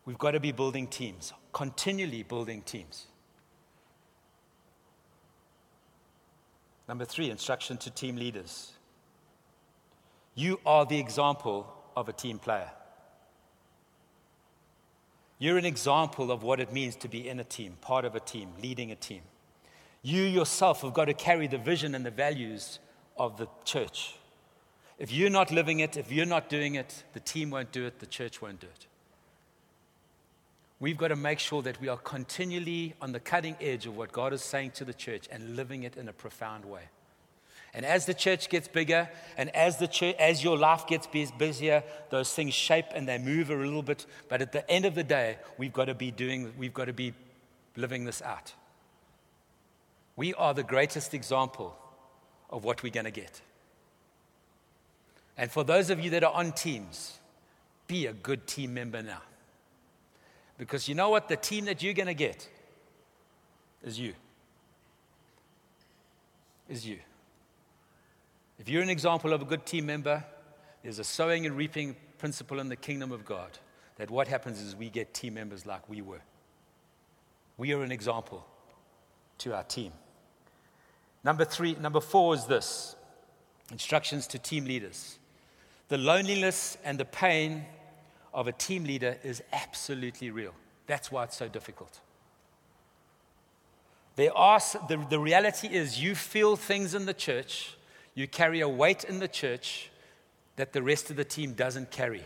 We've 0.04 0.18
got 0.18 0.32
to 0.32 0.40
be 0.40 0.52
building 0.52 0.86
teams, 0.86 1.32
continually 1.52 2.22
building 2.22 2.62
teams. 2.62 3.06
Number 6.88 7.04
three, 7.04 7.30
instruction 7.30 7.76
to 7.78 7.90
team 7.90 8.16
leaders. 8.16 8.72
You 10.34 10.58
are 10.64 10.86
the 10.86 10.98
example 10.98 11.72
of 11.94 12.08
a 12.08 12.12
team 12.12 12.38
player. 12.38 12.70
You're 15.38 15.58
an 15.58 15.66
example 15.66 16.32
of 16.32 16.42
what 16.42 16.58
it 16.58 16.72
means 16.72 16.96
to 16.96 17.08
be 17.08 17.28
in 17.28 17.38
a 17.38 17.44
team, 17.44 17.76
part 17.80 18.04
of 18.04 18.14
a 18.16 18.20
team, 18.20 18.48
leading 18.60 18.90
a 18.90 18.96
team. 18.96 19.20
You 20.02 20.22
yourself 20.22 20.82
have 20.82 20.94
got 20.94 21.04
to 21.04 21.14
carry 21.14 21.46
the 21.46 21.58
vision 21.58 21.94
and 21.94 22.04
the 22.04 22.10
values 22.10 22.78
of 23.16 23.36
the 23.36 23.46
church. 23.64 24.14
If 24.98 25.12
you're 25.12 25.30
not 25.30 25.52
living 25.52 25.80
it, 25.80 25.96
if 25.96 26.10
you're 26.10 26.26
not 26.26 26.48
doing 26.48 26.74
it, 26.74 27.04
the 27.12 27.20
team 27.20 27.50
won't 27.50 27.70
do 27.70 27.86
it, 27.86 28.00
the 28.00 28.06
church 28.06 28.42
won't 28.42 28.58
do 28.58 28.66
it. 28.66 28.87
We've 30.80 30.96
got 30.96 31.08
to 31.08 31.16
make 31.16 31.40
sure 31.40 31.62
that 31.62 31.80
we 31.80 31.88
are 31.88 31.96
continually 31.96 32.94
on 33.00 33.12
the 33.12 33.20
cutting 33.20 33.56
edge 33.60 33.86
of 33.86 33.96
what 33.96 34.12
God 34.12 34.32
is 34.32 34.42
saying 34.42 34.72
to 34.72 34.84
the 34.84 34.94
church 34.94 35.28
and 35.30 35.56
living 35.56 35.82
it 35.82 35.96
in 35.96 36.08
a 36.08 36.12
profound 36.12 36.64
way. 36.64 36.82
And 37.74 37.84
as 37.84 38.06
the 38.06 38.14
church 38.14 38.48
gets 38.48 38.66
bigger 38.68 39.08
and 39.36 39.54
as, 39.54 39.76
the 39.76 39.88
church, 39.88 40.16
as 40.18 40.42
your 40.42 40.56
life 40.56 40.86
gets 40.86 41.06
busier, 41.06 41.82
those 42.10 42.32
things 42.32 42.54
shape 42.54 42.86
and 42.94 43.08
they 43.08 43.18
move 43.18 43.50
a 43.50 43.56
little 43.56 43.82
bit. 43.82 44.06
But 44.28 44.40
at 44.40 44.52
the 44.52 44.68
end 44.70 44.84
of 44.84 44.94
the 44.94 45.04
day, 45.04 45.36
we've 45.58 45.72
got 45.72 45.86
to 45.86 45.94
be 45.94 46.10
doing, 46.10 46.52
we've 46.56 46.72
got 46.72 46.86
to 46.86 46.92
be 46.92 47.12
living 47.76 48.04
this 48.04 48.22
out. 48.22 48.52
We 50.16 50.32
are 50.34 50.54
the 50.54 50.62
greatest 50.62 51.12
example 51.12 51.76
of 52.50 52.64
what 52.64 52.82
we're 52.82 52.92
going 52.92 53.04
to 53.04 53.10
get. 53.10 53.40
And 55.36 55.50
for 55.50 55.62
those 55.62 55.90
of 55.90 56.00
you 56.00 56.10
that 56.10 56.24
are 56.24 56.32
on 56.32 56.52
teams, 56.52 57.18
be 57.86 58.06
a 58.06 58.12
good 58.12 58.46
team 58.46 58.74
member 58.74 59.02
now. 59.02 59.22
Because 60.58 60.88
you 60.88 60.94
know 60.94 61.08
what? 61.08 61.28
The 61.28 61.36
team 61.36 61.66
that 61.66 61.82
you're 61.82 61.94
going 61.94 62.06
to 62.06 62.14
get 62.14 62.48
is 63.82 63.98
you. 63.98 64.12
Is 66.68 66.86
you. 66.86 66.98
If 68.58 68.68
you're 68.68 68.82
an 68.82 68.90
example 68.90 69.32
of 69.32 69.40
a 69.40 69.44
good 69.44 69.64
team 69.64 69.86
member, 69.86 70.24
there's 70.82 70.98
a 70.98 71.04
sowing 71.04 71.46
and 71.46 71.56
reaping 71.56 71.96
principle 72.18 72.58
in 72.58 72.68
the 72.68 72.76
kingdom 72.76 73.12
of 73.12 73.24
God 73.24 73.56
that 73.96 74.10
what 74.10 74.28
happens 74.28 74.60
is 74.60 74.74
we 74.74 74.90
get 74.90 75.14
team 75.14 75.34
members 75.34 75.64
like 75.64 75.88
we 75.88 76.02
were. 76.02 76.20
We 77.56 77.72
are 77.72 77.82
an 77.82 77.92
example 77.92 78.44
to 79.38 79.54
our 79.54 79.62
team. 79.64 79.92
Number 81.24 81.44
three, 81.44 81.74
number 81.74 82.00
four 82.00 82.34
is 82.34 82.46
this 82.46 82.96
instructions 83.70 84.26
to 84.28 84.38
team 84.38 84.64
leaders. 84.64 85.18
The 85.88 85.98
loneliness 85.98 86.78
and 86.84 86.98
the 86.98 87.04
pain 87.04 87.64
of 88.38 88.46
a 88.46 88.52
team 88.52 88.84
leader 88.84 89.16
is 89.24 89.42
absolutely 89.52 90.30
real. 90.30 90.54
That's 90.86 91.10
why 91.10 91.24
it's 91.24 91.36
so 91.36 91.48
difficult. 91.48 91.98
There 94.14 94.32
are, 94.32 94.60
the, 94.88 95.04
the 95.10 95.18
reality 95.18 95.66
is, 95.66 96.00
you 96.00 96.14
feel 96.14 96.54
things 96.54 96.94
in 96.94 97.04
the 97.04 97.12
church, 97.12 97.74
you 98.14 98.28
carry 98.28 98.60
a 98.60 98.68
weight 98.68 99.02
in 99.02 99.18
the 99.18 99.26
church 99.26 99.90
that 100.54 100.72
the 100.72 100.84
rest 100.84 101.10
of 101.10 101.16
the 101.16 101.24
team 101.24 101.54
doesn't 101.54 101.90
carry. 101.90 102.22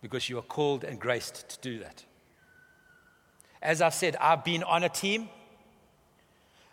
Because 0.00 0.30
you 0.30 0.38
are 0.38 0.48
called 0.56 0.82
and 0.82 0.98
graced 0.98 1.46
to 1.50 1.58
do 1.60 1.78
that. 1.80 2.02
As 3.60 3.82
I've 3.82 3.92
said, 3.92 4.16
I've 4.16 4.44
been 4.44 4.62
on 4.62 4.82
a 4.82 4.88
team, 4.88 5.28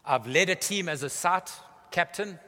I've 0.06 0.28
led 0.28 0.50
a 0.50 0.56
team 0.56 0.88
as 0.88 1.04
a 1.04 1.10
site 1.10 1.52
captain. 1.92 2.40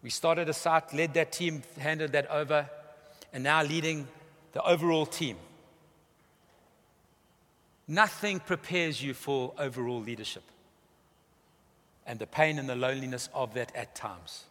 We 0.00 0.10
started 0.10 0.48
a 0.48 0.54
site, 0.54 0.94
led 0.94 1.14
that 1.14 1.32
team, 1.32 1.64
handed 1.76 2.12
that 2.12 2.30
over, 2.30 2.70
and 3.32 3.44
now 3.44 3.62
leading 3.62 4.06
the 4.52 4.62
overall 4.62 5.06
team. 5.06 5.36
Nothing 7.86 8.40
prepares 8.40 9.02
you 9.02 9.14
for 9.14 9.52
overall 9.58 10.00
leadership 10.00 10.44
and 12.06 12.18
the 12.18 12.26
pain 12.26 12.58
and 12.58 12.68
the 12.68 12.76
loneliness 12.76 13.28
of 13.34 13.54
that 13.54 13.74
at 13.74 13.94
times. 13.94 14.44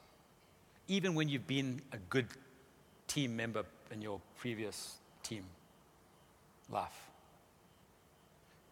Even 0.88 1.16
when 1.16 1.30
you've 1.30 1.48
been 1.48 1.82
a 1.92 1.98
good 2.10 2.28
team 3.08 3.36
member 3.36 3.64
in 3.92 4.02
your 4.02 4.22
previous 4.38 4.98
team 5.24 5.44
life. 6.70 7.10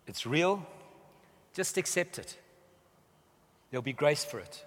It's 0.06 0.26
real, 0.26 0.66
just 1.54 1.78
accept 1.78 2.20
it. 2.20 2.38
There'll 3.72 3.82
be 3.82 3.94
grace 3.94 4.24
for 4.24 4.40
it. 4.40 4.64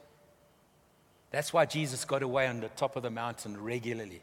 That's 1.30 1.52
why 1.52 1.64
Jesus 1.64 2.04
got 2.04 2.22
away 2.22 2.46
on 2.48 2.60
the 2.60 2.68
top 2.68 2.96
of 2.96 3.02
the 3.02 3.10
mountain 3.10 3.62
regularly 3.62 4.20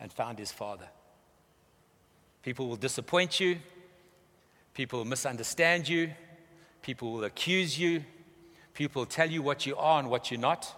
and 0.00 0.12
found 0.12 0.38
his 0.38 0.52
Father. 0.52 0.88
People 2.42 2.68
will 2.68 2.76
disappoint 2.76 3.40
you, 3.40 3.58
people 4.74 5.00
will 5.00 5.06
misunderstand 5.06 5.88
you, 5.88 6.10
people 6.82 7.12
will 7.12 7.24
accuse 7.24 7.78
you, 7.78 8.04
people 8.74 9.00
will 9.00 9.06
tell 9.06 9.30
you 9.30 9.42
what 9.42 9.66
you 9.66 9.76
are 9.76 9.98
and 9.98 10.08
what 10.08 10.30
you're 10.30 10.40
not. 10.40 10.72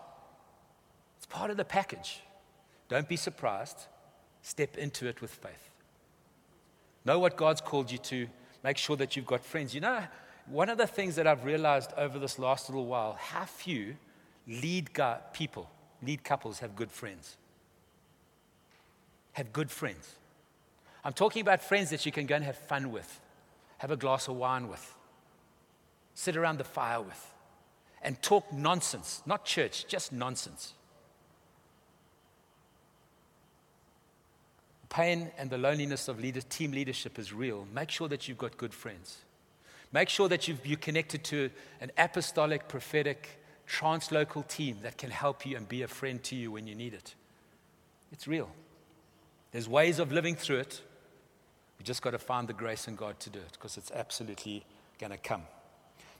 It's 1.18 1.26
part 1.26 1.50
of 1.50 1.56
the 1.56 1.64
package. 1.64 2.20
Don't 2.88 3.08
be 3.08 3.16
surprised. 3.16 3.86
Step 4.40 4.78
into 4.78 5.06
it 5.06 5.20
with 5.20 5.30
faith. 5.30 5.70
Know 7.04 7.18
what 7.18 7.36
God's 7.36 7.60
called 7.60 7.90
you 7.90 7.98
to. 7.98 8.28
Make 8.64 8.78
sure 8.78 8.96
that 8.96 9.16
you've 9.16 9.26
got 9.26 9.44
friends. 9.44 9.74
You 9.74 9.80
know, 9.80 10.02
one 10.46 10.68
of 10.68 10.78
the 10.78 10.86
things 10.86 11.16
that 11.16 11.26
I've 11.26 11.44
realized 11.44 11.92
over 11.96 12.18
this 12.18 12.38
last 12.38 12.68
little 12.68 12.86
while 12.86 13.18
how 13.20 13.44
few 13.44 13.96
lead 14.46 14.90
people, 15.32 15.70
lead 16.02 16.24
couples 16.24 16.60
have 16.60 16.74
good 16.74 16.90
friends. 16.90 17.36
Have 19.38 19.52
good 19.52 19.70
friends. 19.70 20.16
I'm 21.04 21.12
talking 21.12 21.42
about 21.42 21.62
friends 21.62 21.90
that 21.90 22.04
you 22.04 22.10
can 22.10 22.26
go 22.26 22.34
and 22.34 22.44
have 22.44 22.58
fun 22.58 22.90
with, 22.90 23.20
have 23.76 23.92
a 23.92 23.96
glass 23.96 24.26
of 24.26 24.34
wine 24.34 24.66
with, 24.66 24.96
sit 26.12 26.36
around 26.36 26.58
the 26.58 26.64
fire 26.64 27.00
with, 27.00 27.34
and 28.02 28.20
talk 28.20 28.52
nonsense, 28.52 29.22
not 29.26 29.44
church, 29.44 29.86
just 29.86 30.12
nonsense. 30.12 30.74
pain 34.88 35.30
and 35.38 35.50
the 35.50 35.58
loneliness 35.58 36.08
of 36.08 36.18
leader, 36.18 36.40
team 36.40 36.72
leadership 36.72 37.16
is 37.16 37.32
real. 37.32 37.68
Make 37.72 37.92
sure 37.92 38.08
that 38.08 38.26
you've 38.26 38.38
got 38.38 38.56
good 38.56 38.74
friends. 38.74 39.18
Make 39.92 40.08
sure 40.08 40.28
that 40.28 40.48
you've, 40.48 40.66
you're 40.66 40.78
connected 40.78 41.22
to 41.24 41.50
an 41.80 41.92
apostolic, 41.96 42.66
prophetic, 42.66 43.40
translocal 43.68 44.48
team 44.48 44.78
that 44.82 44.98
can 44.98 45.10
help 45.10 45.46
you 45.46 45.56
and 45.56 45.68
be 45.68 45.82
a 45.82 45.88
friend 45.88 46.20
to 46.24 46.34
you 46.34 46.50
when 46.50 46.66
you 46.66 46.74
need 46.74 46.94
it. 46.94 47.14
It's 48.10 48.26
real. 48.26 48.50
There's 49.52 49.68
ways 49.68 49.98
of 49.98 50.12
living 50.12 50.34
through 50.34 50.58
it. 50.58 50.82
We 51.78 51.84
just 51.84 52.02
got 52.02 52.10
to 52.10 52.18
find 52.18 52.48
the 52.48 52.52
grace 52.52 52.88
in 52.88 52.96
God 52.96 53.18
to 53.20 53.30
do 53.30 53.38
it 53.38 53.52
because 53.52 53.76
it's 53.76 53.90
absolutely 53.90 54.64
going 54.98 55.12
to 55.12 55.18
come. 55.18 55.42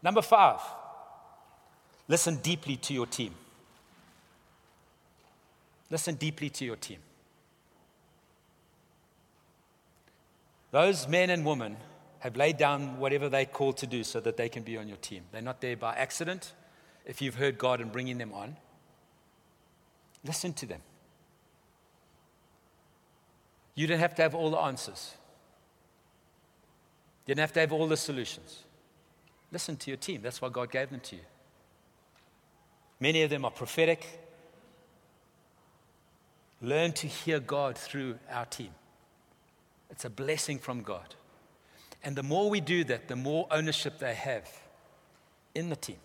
Number 0.03 0.23
five, 0.23 0.61
listen 2.07 2.37
deeply 2.37 2.77
to 2.77 2.95
your 2.95 3.07
team. 3.07 3.35
Listen 5.91 6.15
deeply 6.15 6.51
to 6.51 6.65
your 6.65 6.77
team. 6.77 6.99
Those 10.71 11.09
men 11.09 11.31
and 11.31 11.45
women 11.45 11.77
have 12.21 12.37
laid 12.37 12.57
down 12.57 12.99
whatever 12.99 13.29
they're 13.29 13.47
called 13.47 13.79
to 13.79 13.87
do 13.87 14.05
so 14.05 14.21
that 14.21 14.37
they 14.37 14.49
can 14.49 14.63
be 14.63 14.77
on 14.77 14.89
your 14.89 14.97
team. 14.99 15.23
They're 15.33 15.41
not 15.41 15.61
there 15.61 15.77
by 15.77 15.95
accident. 15.95 16.53
If 17.07 17.23
you've 17.23 17.37
heard 17.37 17.57
God 17.59 17.81
and 17.81 17.91
bringing 17.91 18.19
them 18.19 18.33
on, 18.35 18.57
listen 20.25 20.53
to 20.55 20.67
them. 20.67 20.81
You 23.79 23.87
don't 23.87 24.01
have 24.01 24.17
to 24.17 24.23
have 24.23 24.35
all 24.35 24.51
the 24.51 24.59
answers. 24.59 25.15
You 27.27 27.37
don't 27.37 27.43
have 27.43 27.53
to 27.53 27.61
have 27.61 27.73
all 27.73 27.87
the 27.87 27.97
solutions. 27.97 28.65
Listen 29.53 29.77
to 29.77 29.91
your 29.93 29.97
team. 29.97 30.21
That's 30.21 30.43
why 30.43 30.49
God 30.49 30.73
gave 30.73 30.91
them 30.91 30.99
to 30.99 31.15
you. 31.15 31.23
Many 32.99 33.23
of 33.23 33.31
them 33.31 33.45
are 33.45 33.53
prophetic. 33.53 34.05
Learn 36.61 36.91
to 36.95 37.07
hear 37.07 37.39
God 37.39 37.79
through 37.79 38.19
our 38.29 38.47
team. 38.47 38.71
It's 39.91 40.05
a 40.05 40.11
blessing 40.11 40.59
from 40.59 40.83
God. 40.83 41.15
And 42.03 42.17
the 42.17 42.25
more 42.25 42.51
we 42.51 42.61
do 42.61 42.83
that, 42.83 43.07
the 43.07 43.15
more 43.15 43.47
ownership 43.49 44.01
they 44.01 44.15
have 44.15 44.51
in 45.55 45.69
the 45.69 45.77
team. 45.77 45.99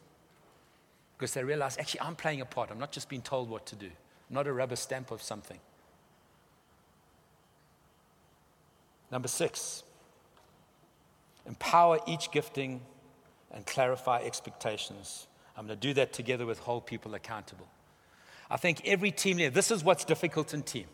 Because 1.18 1.34
they 1.34 1.44
realize, 1.44 1.80
actually, 1.80 2.02
I'm 2.02 2.16
playing 2.16 2.42
a 2.42 2.46
part. 2.46 2.70
I'm 2.70 2.78
not 2.78 2.92
just 2.92 3.10
being 3.10 3.24
told 3.24 3.50
what 3.50 3.66
to 3.66 3.76
do, 3.76 3.88
I'm 3.88 4.36
not 4.36 4.46
a 4.46 4.54
rubber 4.54 4.76
stamp 4.76 5.10
of 5.10 5.24
something. 5.24 5.60
Number 9.14 9.28
six, 9.28 9.84
empower 11.46 12.00
each 12.08 12.32
gifting 12.32 12.82
and 13.52 13.64
clarify 13.64 14.22
expectations. 14.24 15.28
I'm 15.56 15.68
going 15.68 15.80
to 15.80 15.88
do 15.88 15.94
that 15.94 16.14
together 16.14 16.48
with 16.48 16.58
hold 16.58 16.88
people 16.88 17.14
accountable. 17.14 17.68
I 18.50 18.58
think 18.58 18.82
every 18.86 19.12
team 19.12 19.38
leader, 19.38 19.52
this 19.52 19.70
is 19.70 19.84
what's 19.84 20.04
difficult 20.04 20.56
in 20.56 20.64
team. 20.64 20.88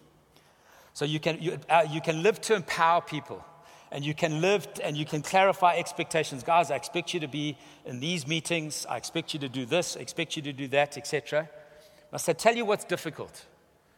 So 0.91 1.05
you 1.05 1.21
can, 1.21 1.41
you, 1.41 1.59
uh, 1.69 1.85
you 1.89 2.01
can 2.01 2.21
live 2.21 2.41
to 2.41 2.55
empower 2.55 2.99
people 2.99 3.41
and 3.89 4.03
you 4.03 4.13
can 4.13 4.41
live 4.41 4.67
and 4.83 4.97
you 4.97 5.05
can 5.05 5.21
clarify 5.21 5.77
expectations. 5.77 6.43
Guys, 6.43 6.71
I 6.71 6.75
expect 6.75 7.13
you 7.13 7.21
to 7.21 7.27
be 7.29 7.57
in 7.85 8.01
these 8.01 8.27
meetings. 8.27 8.85
I 8.89 8.97
expect 8.97 9.33
you 9.33 9.39
to 9.39 9.47
do 9.47 9.65
this. 9.65 9.95
I 9.95 10.01
expect 10.01 10.35
you 10.35 10.41
to 10.41 10.51
do 10.51 10.67
that, 10.67 10.97
etc. 10.97 11.49
Must 12.11 12.27
I 12.27 12.33
tell 12.33 12.53
you 12.53 12.65
what's 12.65 12.83
difficult, 12.83 13.45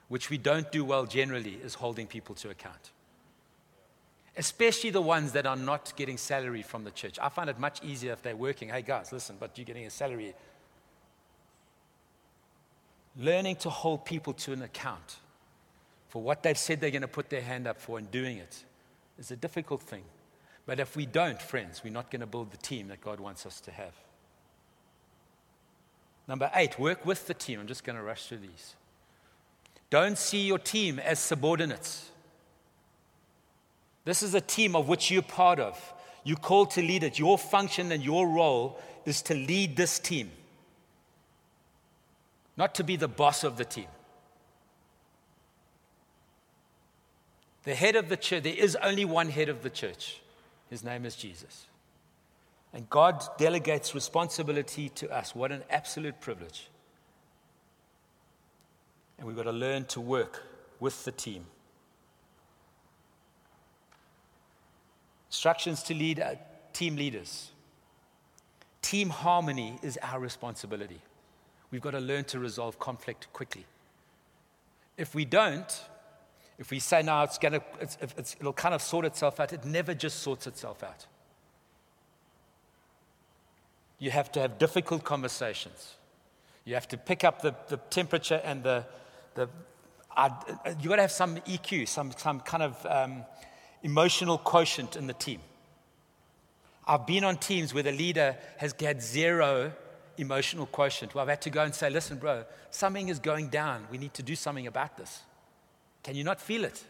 which 0.09 0.29
we 0.29 0.37
don't 0.37 0.71
do 0.71 0.85
well 0.85 1.07
generally, 1.07 1.55
is 1.63 1.73
holding 1.73 2.05
people 2.05 2.35
to 2.35 2.51
account. 2.51 2.91
Especially 4.37 4.89
the 4.89 5.01
ones 5.01 5.33
that 5.33 5.45
are 5.45 5.55
not 5.55 5.93
getting 5.95 6.17
salary 6.17 6.61
from 6.61 6.83
the 6.83 6.91
church. 6.91 7.19
I 7.21 7.29
find 7.29 7.49
it 7.49 7.59
much 7.59 7.83
easier 7.83 8.13
if 8.13 8.21
they're 8.21 8.35
working. 8.35 8.69
Hey, 8.69 8.81
guys, 8.81 9.11
listen, 9.11 9.35
but 9.39 9.57
you're 9.57 9.65
getting 9.65 9.85
a 9.85 9.89
salary. 9.89 10.33
Learning 13.17 13.57
to 13.57 13.69
hold 13.69 14.05
people 14.05 14.33
to 14.33 14.53
an 14.53 14.61
account 14.61 15.17
for 16.07 16.21
what 16.21 16.43
they've 16.43 16.57
said 16.57 16.81
they're 16.81 16.91
going 16.91 17.01
to 17.01 17.07
put 17.07 17.29
their 17.29 17.41
hand 17.41 17.67
up 17.67 17.79
for 17.79 17.97
and 17.97 18.09
doing 18.11 18.37
it 18.37 18.63
is 19.17 19.31
a 19.31 19.35
difficult 19.35 19.81
thing. 19.81 20.03
But 20.65 20.79
if 20.79 20.95
we 20.95 21.05
don't, 21.05 21.41
friends, 21.41 21.83
we're 21.83 21.93
not 21.93 22.11
going 22.11 22.19
to 22.21 22.27
build 22.27 22.51
the 22.51 22.57
team 22.57 22.89
that 22.89 23.01
God 23.01 23.19
wants 23.19 23.45
us 23.45 23.59
to 23.61 23.71
have. 23.71 23.93
Number 26.27 26.51
eight, 26.55 26.79
work 26.79 27.05
with 27.05 27.27
the 27.27 27.33
team. 27.33 27.59
I'm 27.59 27.67
just 27.67 27.83
going 27.83 27.97
to 27.97 28.03
rush 28.03 28.27
through 28.27 28.39
these. 28.39 28.75
Don't 29.89 30.17
see 30.17 30.45
your 30.45 30.59
team 30.59 30.99
as 30.99 31.19
subordinates. 31.19 32.10
This 34.03 34.23
is 34.23 34.33
a 34.33 34.41
team 34.41 34.75
of 34.75 34.87
which 34.87 35.11
you're 35.11 35.21
part 35.21 35.59
of. 35.59 35.93
You're 36.23 36.37
called 36.37 36.71
to 36.71 36.81
lead 36.81 37.03
it. 37.03 37.19
Your 37.19 37.37
function 37.37 37.91
and 37.91 38.03
your 38.03 38.27
role 38.27 38.79
is 39.05 39.21
to 39.23 39.33
lead 39.33 39.75
this 39.75 39.99
team, 39.99 40.31
not 42.57 42.75
to 42.75 42.83
be 42.83 42.95
the 42.95 43.07
boss 43.07 43.43
of 43.43 43.57
the 43.57 43.65
team. 43.65 43.87
The 47.63 47.75
head 47.75 47.95
of 47.95 48.09
the 48.09 48.17
church, 48.17 48.43
there 48.43 48.55
is 48.55 48.75
only 48.77 49.05
one 49.05 49.29
head 49.29 49.49
of 49.49 49.61
the 49.61 49.69
church. 49.69 50.19
His 50.69 50.83
name 50.83 51.05
is 51.05 51.15
Jesus. 51.15 51.65
And 52.73 52.89
God 52.89 53.23
delegates 53.37 53.93
responsibility 53.93 54.89
to 54.89 55.09
us. 55.11 55.35
What 55.35 55.51
an 55.51 55.63
absolute 55.69 56.19
privilege. 56.21 56.69
And 59.17 59.27
we've 59.27 59.35
got 59.35 59.43
to 59.43 59.51
learn 59.51 59.85
to 59.85 60.01
work 60.01 60.43
with 60.79 61.03
the 61.05 61.11
team 61.11 61.45
Instructions 65.31 65.81
to 65.83 65.93
lead 65.93 66.19
uh, 66.19 66.35
team 66.73 66.97
leaders. 66.97 67.51
Team 68.81 69.09
harmony 69.09 69.79
is 69.81 69.97
our 70.03 70.19
responsibility. 70.19 70.99
We've 71.71 71.81
got 71.81 71.91
to 71.91 72.01
learn 72.01 72.25
to 72.25 72.39
resolve 72.39 72.77
conflict 72.79 73.31
quickly. 73.31 73.65
If 74.97 75.15
we 75.15 75.23
don't, 75.23 75.83
if 76.59 76.69
we 76.69 76.79
say, 76.79 77.01
no, 77.01 77.23
it's 77.23 77.39
it's, 77.41 77.97
it's, 78.17 78.35
it'll 78.41 78.51
kind 78.51 78.75
of 78.75 78.81
sort 78.81 79.05
itself 79.05 79.39
out, 79.39 79.53
it 79.53 79.63
never 79.63 79.93
just 79.93 80.19
sorts 80.19 80.47
itself 80.47 80.83
out. 80.83 81.05
You 83.99 84.11
have 84.11 84.33
to 84.33 84.41
have 84.41 84.57
difficult 84.57 85.05
conversations. 85.05 85.95
You 86.65 86.73
have 86.73 86.89
to 86.89 86.97
pick 86.97 87.23
up 87.23 87.41
the, 87.41 87.55
the 87.69 87.77
temperature 87.77 88.41
and 88.43 88.63
the, 88.63 88.85
the 89.35 89.47
uh, 90.17 90.29
you've 90.81 90.89
got 90.89 90.97
to 90.97 91.03
have 91.03 91.11
some 91.11 91.37
EQ, 91.37 91.87
some, 91.87 92.11
some 92.17 92.41
kind 92.41 92.63
of 92.63 92.85
um, 92.85 93.23
emotional 93.83 94.37
quotient 94.37 94.95
in 94.95 95.07
the 95.07 95.13
team. 95.13 95.39
I've 96.87 97.05
been 97.05 97.23
on 97.23 97.37
teams 97.37 97.73
where 97.73 97.83
the 97.83 97.91
leader 97.91 98.35
has 98.57 98.73
had 98.79 99.01
zero 99.01 99.73
emotional 100.17 100.65
quotient, 100.65 101.15
where 101.15 101.21
I've 101.21 101.29
had 101.29 101.41
to 101.43 101.49
go 101.49 101.63
and 101.63 101.73
say, 101.73 101.89
listen, 101.89 102.17
bro, 102.17 102.43
something 102.69 103.09
is 103.09 103.19
going 103.19 103.47
down. 103.49 103.87
We 103.91 103.97
need 103.97 104.13
to 104.15 104.23
do 104.23 104.35
something 104.35 104.67
about 104.67 104.97
this. 104.97 105.21
Can 106.03 106.15
you 106.15 106.23
not 106.23 106.41
feel 106.41 106.63
it? 106.65 106.83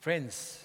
Friends, 0.00 0.64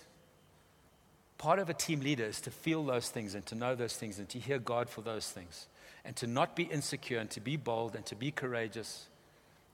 part 1.37 1.59
of 1.59 1.69
a 1.69 1.73
team 1.73 2.01
leader 2.01 2.25
is 2.25 2.41
to 2.41 2.51
feel 2.51 2.85
those 2.85 3.09
things 3.09 3.35
and 3.35 3.45
to 3.47 3.55
know 3.55 3.75
those 3.75 3.95
things 3.95 4.19
and 4.19 4.29
to 4.29 4.39
hear 4.39 4.59
God 4.59 4.89
for 4.89 5.01
those 5.01 5.29
things 5.29 5.67
and 6.05 6.15
to 6.15 6.27
not 6.27 6.55
be 6.55 6.63
insecure 6.63 7.19
and 7.19 7.29
to 7.31 7.39
be 7.39 7.57
bold 7.57 7.95
and 7.95 8.05
to 8.05 8.15
be 8.15 8.31
courageous 8.31 9.07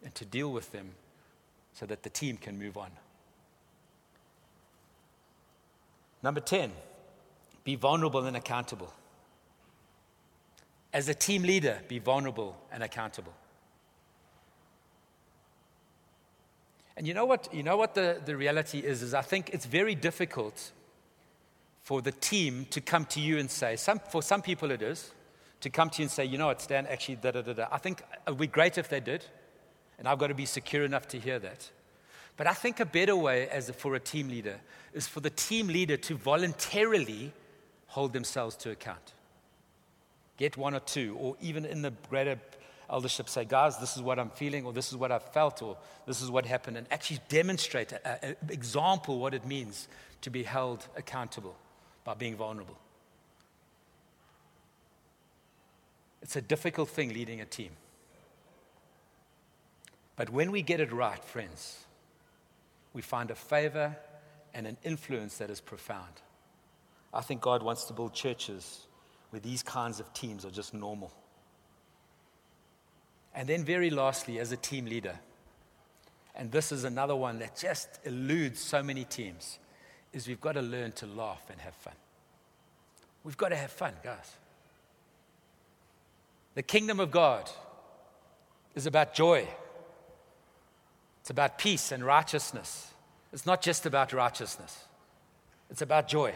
and 0.03 0.13
to 0.15 0.25
deal 0.25 0.51
with 0.51 0.71
them 0.71 0.91
so 1.73 1.85
that 1.85 2.03
the 2.03 2.09
team 2.09 2.37
can 2.37 2.57
move 2.57 2.77
on. 2.77 2.91
Number 6.27 6.41
10, 6.41 6.73
be 7.63 7.75
vulnerable 7.75 8.25
and 8.25 8.35
accountable. 8.35 8.93
As 10.91 11.07
a 11.07 11.13
team 11.13 11.43
leader, 11.43 11.79
be 11.87 11.99
vulnerable 11.99 12.57
and 12.69 12.83
accountable. 12.83 13.31
And 16.97 17.07
you 17.07 17.13
know 17.13 17.23
what, 17.23 17.47
you 17.53 17.63
know 17.63 17.77
what 17.77 17.95
the, 17.95 18.19
the 18.25 18.35
reality 18.35 18.79
is? 18.79 19.03
Is 19.03 19.13
I 19.13 19.21
think 19.21 19.51
it's 19.53 19.65
very 19.65 19.95
difficult 19.95 20.73
for 21.83 22.01
the 22.01 22.11
team 22.11 22.67
to 22.71 22.81
come 22.81 23.05
to 23.05 23.21
you 23.21 23.37
and 23.37 23.49
say, 23.49 23.77
some, 23.77 23.99
for 23.99 24.21
some 24.21 24.41
people 24.41 24.69
it 24.71 24.81
is, 24.81 25.11
to 25.61 25.69
come 25.69 25.89
to 25.91 25.99
you 25.99 26.07
and 26.07 26.11
say, 26.11 26.25
you 26.25 26.37
know 26.37 26.47
what, 26.47 26.61
Stan, 26.61 26.87
actually, 26.87 27.15
da 27.15 27.31
da 27.31 27.41
da 27.41 27.53
da. 27.53 27.67
I 27.71 27.77
think 27.77 28.01
it 28.01 28.31
would 28.31 28.37
be 28.37 28.47
great 28.47 28.77
if 28.77 28.89
they 28.89 28.99
did, 28.99 29.23
and 29.97 30.09
I've 30.09 30.19
got 30.19 30.27
to 30.27 30.35
be 30.35 30.45
secure 30.45 30.83
enough 30.83 31.07
to 31.07 31.19
hear 31.19 31.39
that. 31.39 31.71
But 32.37 32.45
I 32.45 32.53
think 32.53 32.79
a 32.79 32.85
better 32.85 33.15
way 33.15 33.49
as 33.49 33.67
a, 33.67 33.73
for 33.73 33.95
a 33.95 33.99
team 33.99 34.29
leader 34.29 34.59
is 34.93 35.07
for 35.07 35.19
the 35.19 35.31
team 35.31 35.67
leader 35.67 35.97
to 35.97 36.15
voluntarily 36.15 37.33
hold 37.87 38.13
themselves 38.13 38.55
to 38.57 38.69
account. 38.69 39.13
Get 40.37 40.55
one 40.55 40.75
or 40.75 40.79
two, 40.79 41.17
or 41.19 41.35
even 41.41 41.65
in 41.65 41.81
the 41.81 41.91
greater 42.09 42.39
eldership, 42.89 43.27
say, 43.27 43.43
guys, 43.43 43.79
this 43.79 43.97
is 43.97 44.03
what 44.03 44.19
I'm 44.19 44.29
feeling, 44.29 44.65
or 44.65 44.71
this 44.71 44.89
is 44.89 44.95
what 44.95 45.11
I've 45.11 45.23
felt, 45.33 45.63
or 45.63 45.77
this 46.05 46.21
is 46.21 46.29
what 46.29 46.45
happened, 46.45 46.77
and 46.77 46.85
actually 46.91 47.19
demonstrate 47.27 47.91
an 47.91 48.35
example 48.49 49.19
what 49.19 49.33
it 49.33 49.45
means 49.45 49.87
to 50.21 50.29
be 50.29 50.43
held 50.43 50.87
accountable 50.95 51.55
by 52.03 52.13
being 52.13 52.35
vulnerable. 52.35 52.77
It's 56.21 56.35
a 56.35 56.41
difficult 56.41 56.89
thing 56.89 57.13
leading 57.13 57.41
a 57.41 57.45
team. 57.45 57.71
But 60.15 60.29
when 60.29 60.51
we 60.51 60.61
get 60.61 60.79
it 60.79 60.91
right, 60.91 61.23
friends, 61.23 61.85
we 62.97 63.03
find 63.03 63.29
a 63.29 63.35
favor 63.35 63.95
and 64.55 64.65
an 64.65 64.75
influence 64.83 65.37
that 65.37 65.51
is 65.51 65.61
profound. 65.61 66.13
I 67.13 67.21
think 67.21 67.41
God 67.41 67.61
wants 67.61 67.85
to 67.85 67.93
build 67.93 68.11
churches 68.11 68.87
where 69.29 69.39
these 69.39 69.61
kinds 69.61 69.99
of 69.99 70.11
teams 70.13 70.43
are 70.43 70.49
just 70.49 70.73
normal. 70.73 71.13
And 73.35 73.47
then, 73.47 73.63
very 73.63 73.91
lastly, 73.91 74.39
as 74.39 74.51
a 74.51 74.57
team 74.57 74.85
leader, 74.85 75.19
and 76.33 76.51
this 76.51 76.71
is 76.71 76.85
another 76.85 77.15
one 77.15 77.37
that 77.37 77.55
just 77.55 77.87
eludes 78.03 78.59
so 78.59 78.81
many 78.81 79.03
teams, 79.03 79.59
is 80.11 80.27
we've 80.27 80.41
got 80.41 80.53
to 80.53 80.63
learn 80.63 80.91
to 80.93 81.05
laugh 81.05 81.43
and 81.51 81.61
have 81.61 81.75
fun. 81.75 81.93
We've 83.23 83.37
got 83.37 83.49
to 83.49 83.55
have 83.55 83.71
fun, 83.71 83.93
guys. 84.03 84.31
The 86.55 86.63
kingdom 86.63 86.99
of 86.99 87.11
God 87.11 87.47
is 88.73 88.87
about 88.87 89.13
joy, 89.13 89.47
it's 91.27 91.31
about 91.31 91.57
peace 91.57 91.91
and 91.91 92.05
righteousness. 92.05 92.93
It's 93.33 93.45
not 93.45 93.61
just 93.61 93.85
about 93.85 94.13
righteousness, 94.13 94.85
it's 95.69 95.81
about 95.81 96.07
joy. 96.07 96.33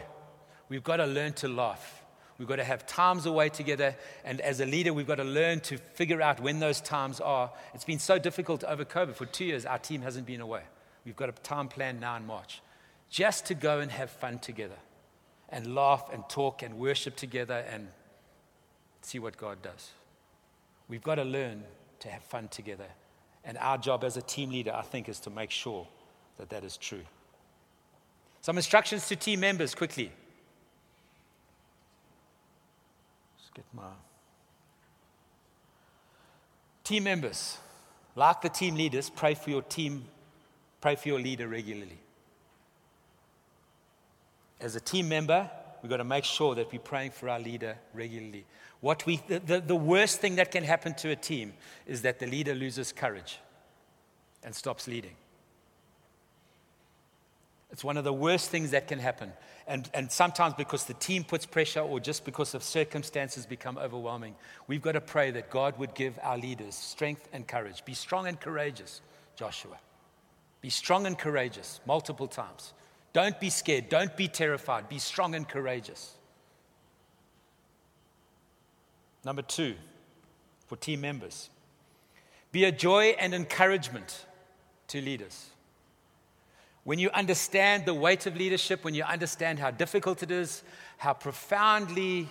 We've 0.68 0.84
got 0.84 0.96
to 0.96 1.06
learn 1.06 1.32
to 1.34 1.48
laugh. 1.48 2.02
We've 2.36 2.46
got 2.46 2.56
to 2.56 2.64
have 2.64 2.86
times 2.86 3.24
away 3.24 3.48
together. 3.48 3.96
And 4.22 4.38
as 4.42 4.60
a 4.60 4.66
leader, 4.66 4.92
we've 4.92 5.06
got 5.06 5.14
to 5.14 5.24
learn 5.24 5.60
to 5.60 5.78
figure 5.78 6.20
out 6.20 6.40
when 6.40 6.60
those 6.60 6.82
times 6.82 7.20
are. 7.20 7.50
It's 7.72 7.86
been 7.86 8.00
so 8.00 8.18
difficult 8.18 8.64
over 8.64 8.84
COVID. 8.84 9.14
For 9.14 9.24
two 9.24 9.46
years, 9.46 9.64
our 9.64 9.78
team 9.78 10.02
hasn't 10.02 10.26
been 10.26 10.42
away. 10.42 10.64
We've 11.06 11.16
got 11.16 11.30
a 11.30 11.32
time 11.32 11.68
planned 11.68 11.98
now 11.98 12.14
in 12.16 12.26
March 12.26 12.60
just 13.08 13.46
to 13.46 13.54
go 13.54 13.80
and 13.80 13.90
have 13.90 14.10
fun 14.10 14.40
together 14.40 14.78
and 15.48 15.74
laugh 15.74 16.10
and 16.12 16.22
talk 16.28 16.62
and 16.62 16.78
worship 16.78 17.16
together 17.16 17.64
and 17.70 17.88
see 19.00 19.18
what 19.18 19.38
God 19.38 19.62
does. 19.62 19.92
We've 20.86 21.02
got 21.02 21.14
to 21.14 21.24
learn 21.24 21.64
to 22.00 22.10
have 22.10 22.22
fun 22.24 22.48
together. 22.48 22.88
And 23.44 23.58
our 23.58 23.76
job 23.78 24.04
as 24.04 24.16
a 24.16 24.22
team 24.22 24.50
leader, 24.50 24.72
I 24.74 24.82
think, 24.82 25.08
is 25.08 25.18
to 25.20 25.30
make 25.30 25.50
sure 25.50 25.86
that 26.38 26.50
that 26.50 26.64
is 26.64 26.76
true. 26.76 27.02
Some 28.40 28.56
instructions 28.56 29.06
to 29.08 29.16
team 29.16 29.40
members 29.40 29.74
quickly. 29.74 30.10
Let's 33.36 33.50
get 33.54 33.64
my. 33.72 33.82
Team 36.84 37.04
members, 37.04 37.58
like 38.16 38.42
the 38.42 38.48
team 38.48 38.74
leaders, 38.74 39.08
pray 39.08 39.34
for 39.34 39.50
your 39.50 39.62
team, 39.62 40.04
pray 40.80 40.96
for 40.96 41.08
your 41.08 41.20
leader 41.20 41.46
regularly. 41.46 41.98
As 44.60 44.74
a 44.76 44.80
team 44.80 45.08
member, 45.08 45.48
we've 45.80 45.90
got 45.90 45.98
to 45.98 46.04
make 46.04 46.24
sure 46.24 46.54
that 46.54 46.72
we're 46.72 46.80
praying 46.80 47.12
for 47.12 47.28
our 47.28 47.38
leader 47.38 47.76
regularly. 47.94 48.44
What 48.82 49.06
we, 49.06 49.22
the, 49.28 49.38
the, 49.38 49.60
the 49.60 49.76
worst 49.76 50.20
thing 50.20 50.34
that 50.36 50.50
can 50.50 50.64
happen 50.64 50.94
to 50.94 51.10
a 51.10 51.16
team 51.16 51.54
is 51.86 52.02
that 52.02 52.18
the 52.18 52.26
leader 52.26 52.52
loses 52.52 52.90
courage 52.90 53.38
and 54.42 54.52
stops 54.52 54.88
leading. 54.88 55.14
It's 57.70 57.84
one 57.84 57.96
of 57.96 58.02
the 58.02 58.12
worst 58.12 58.50
things 58.50 58.72
that 58.72 58.88
can 58.88 58.98
happen. 58.98 59.32
And, 59.68 59.88
and 59.94 60.10
sometimes 60.10 60.54
because 60.54 60.84
the 60.84 60.94
team 60.94 61.22
puts 61.22 61.46
pressure 61.46 61.78
or 61.78 62.00
just 62.00 62.24
because 62.24 62.54
of 62.54 62.64
circumstances 62.64 63.46
become 63.46 63.78
overwhelming, 63.78 64.34
we've 64.66 64.82
got 64.82 64.92
to 64.92 65.00
pray 65.00 65.30
that 65.30 65.48
God 65.48 65.78
would 65.78 65.94
give 65.94 66.18
our 66.20 66.36
leaders 66.36 66.74
strength 66.74 67.28
and 67.32 67.46
courage. 67.46 67.84
Be 67.84 67.94
strong 67.94 68.26
and 68.26 68.38
courageous, 68.38 69.00
Joshua. 69.36 69.76
Be 70.60 70.70
strong 70.70 71.06
and 71.06 71.16
courageous 71.16 71.80
multiple 71.86 72.26
times. 72.26 72.72
Don't 73.12 73.38
be 73.38 73.48
scared. 73.48 73.88
Don't 73.88 74.16
be 74.16 74.26
terrified. 74.26 74.88
Be 74.88 74.98
strong 74.98 75.36
and 75.36 75.48
courageous. 75.48 76.16
Number 79.24 79.42
two, 79.42 79.74
for 80.66 80.76
team 80.76 81.00
members, 81.00 81.50
be 82.50 82.64
a 82.64 82.72
joy 82.72 83.14
and 83.18 83.34
encouragement 83.34 84.26
to 84.88 85.00
leaders. 85.00 85.50
When 86.84 86.98
you 86.98 87.10
understand 87.10 87.86
the 87.86 87.94
weight 87.94 88.26
of 88.26 88.36
leadership, 88.36 88.84
when 88.84 88.94
you 88.94 89.04
understand 89.04 89.60
how 89.60 89.70
difficult 89.70 90.22
it 90.22 90.30
is, 90.30 90.64
how 90.98 91.12
profoundly 91.12 92.28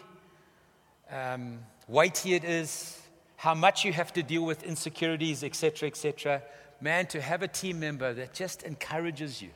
um, 1.09 1.59
weighty 1.87 2.33
it 2.33 2.43
is, 2.43 2.99
how 3.37 3.53
much 3.53 3.85
you 3.85 3.93
have 3.93 4.11
to 4.13 4.21
deal 4.21 4.43
with 4.43 4.63
insecurities, 4.63 5.43
etc., 5.43 5.87
etc., 5.87 6.43
man, 6.81 7.05
to 7.07 7.21
have 7.21 7.41
a 7.41 7.47
team 7.47 7.79
member 7.79 8.13
that 8.13 8.33
just 8.33 8.63
encourages 8.63 9.41
you, 9.41 9.49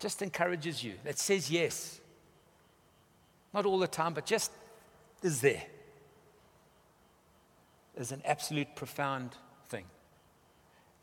just 0.00 0.22
encourages 0.22 0.82
you, 0.82 0.94
that 1.04 1.18
says 1.18 1.50
yes. 1.50 2.00
Not 3.54 3.64
all 3.64 3.78
the 3.78 3.88
time, 3.88 4.12
but 4.12 4.26
just 4.26 4.50
is 5.22 5.40
there 5.40 5.62
is 7.96 8.12
an 8.12 8.22
absolute 8.24 8.74
profound 8.76 9.30
thing. 9.68 9.84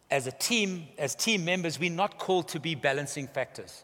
As 0.09 0.27
a 0.27 0.31
team, 0.31 0.87
as 0.97 1.15
team 1.15 1.45
members, 1.45 1.79
we're 1.79 1.91
not 1.91 2.17
called 2.17 2.49
to 2.49 2.59
be 2.59 2.75
balancing 2.75 3.27
factors. 3.27 3.83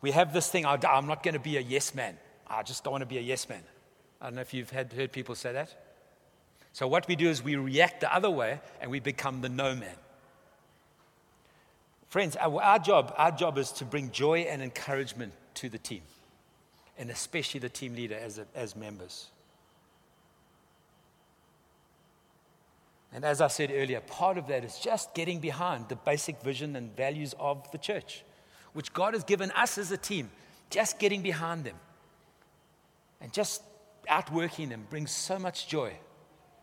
We 0.00 0.10
have 0.10 0.32
this 0.32 0.48
thing, 0.48 0.66
I'm 0.66 1.06
not 1.06 1.22
going 1.22 1.34
to 1.34 1.40
be 1.40 1.56
a 1.56 1.60
yes 1.60 1.94
man. 1.94 2.16
I 2.46 2.62
just 2.62 2.84
don't 2.84 2.92
want 2.92 3.02
to 3.02 3.06
be 3.06 3.18
a 3.18 3.22
yes 3.22 3.48
man. 3.48 3.62
I 4.20 4.26
don't 4.26 4.34
know 4.34 4.40
if 4.40 4.52
you've 4.52 4.70
had, 4.70 4.92
heard 4.92 5.12
people 5.12 5.34
say 5.34 5.52
that. 5.52 5.74
So, 6.72 6.86
what 6.88 7.06
we 7.06 7.16
do 7.16 7.28
is 7.28 7.42
we 7.42 7.56
react 7.56 8.00
the 8.00 8.12
other 8.14 8.30
way 8.30 8.60
and 8.80 8.90
we 8.90 8.98
become 8.98 9.40
the 9.40 9.48
no 9.48 9.74
man. 9.74 9.94
Friends, 12.08 12.36
our, 12.36 12.62
our, 12.62 12.78
job, 12.78 13.14
our 13.16 13.30
job 13.30 13.58
is 13.58 13.72
to 13.72 13.84
bring 13.84 14.10
joy 14.10 14.40
and 14.40 14.62
encouragement 14.62 15.32
to 15.54 15.68
the 15.68 15.78
team, 15.78 16.02
and 16.98 17.10
especially 17.10 17.60
the 17.60 17.68
team 17.68 17.94
leader 17.94 18.16
as, 18.16 18.38
a, 18.38 18.46
as 18.54 18.76
members. 18.76 19.28
And 23.12 23.24
as 23.24 23.40
I 23.40 23.48
said 23.48 23.70
earlier, 23.72 24.00
part 24.00 24.38
of 24.38 24.46
that 24.46 24.64
is 24.64 24.78
just 24.78 25.14
getting 25.14 25.38
behind 25.38 25.88
the 25.88 25.96
basic 25.96 26.40
vision 26.40 26.76
and 26.76 26.96
values 26.96 27.34
of 27.38 27.70
the 27.70 27.78
church, 27.78 28.24
which 28.72 28.92
God 28.92 29.12
has 29.14 29.24
given 29.24 29.50
us 29.52 29.76
as 29.78 29.90
a 29.90 29.98
team. 29.98 30.30
just 30.70 30.98
getting 30.98 31.20
behind 31.20 31.64
them 31.64 31.76
and 33.20 33.30
just 33.30 33.62
outworking 34.08 34.70
them 34.70 34.86
brings 34.88 35.10
so 35.10 35.38
much 35.38 35.68
joy 35.68 35.92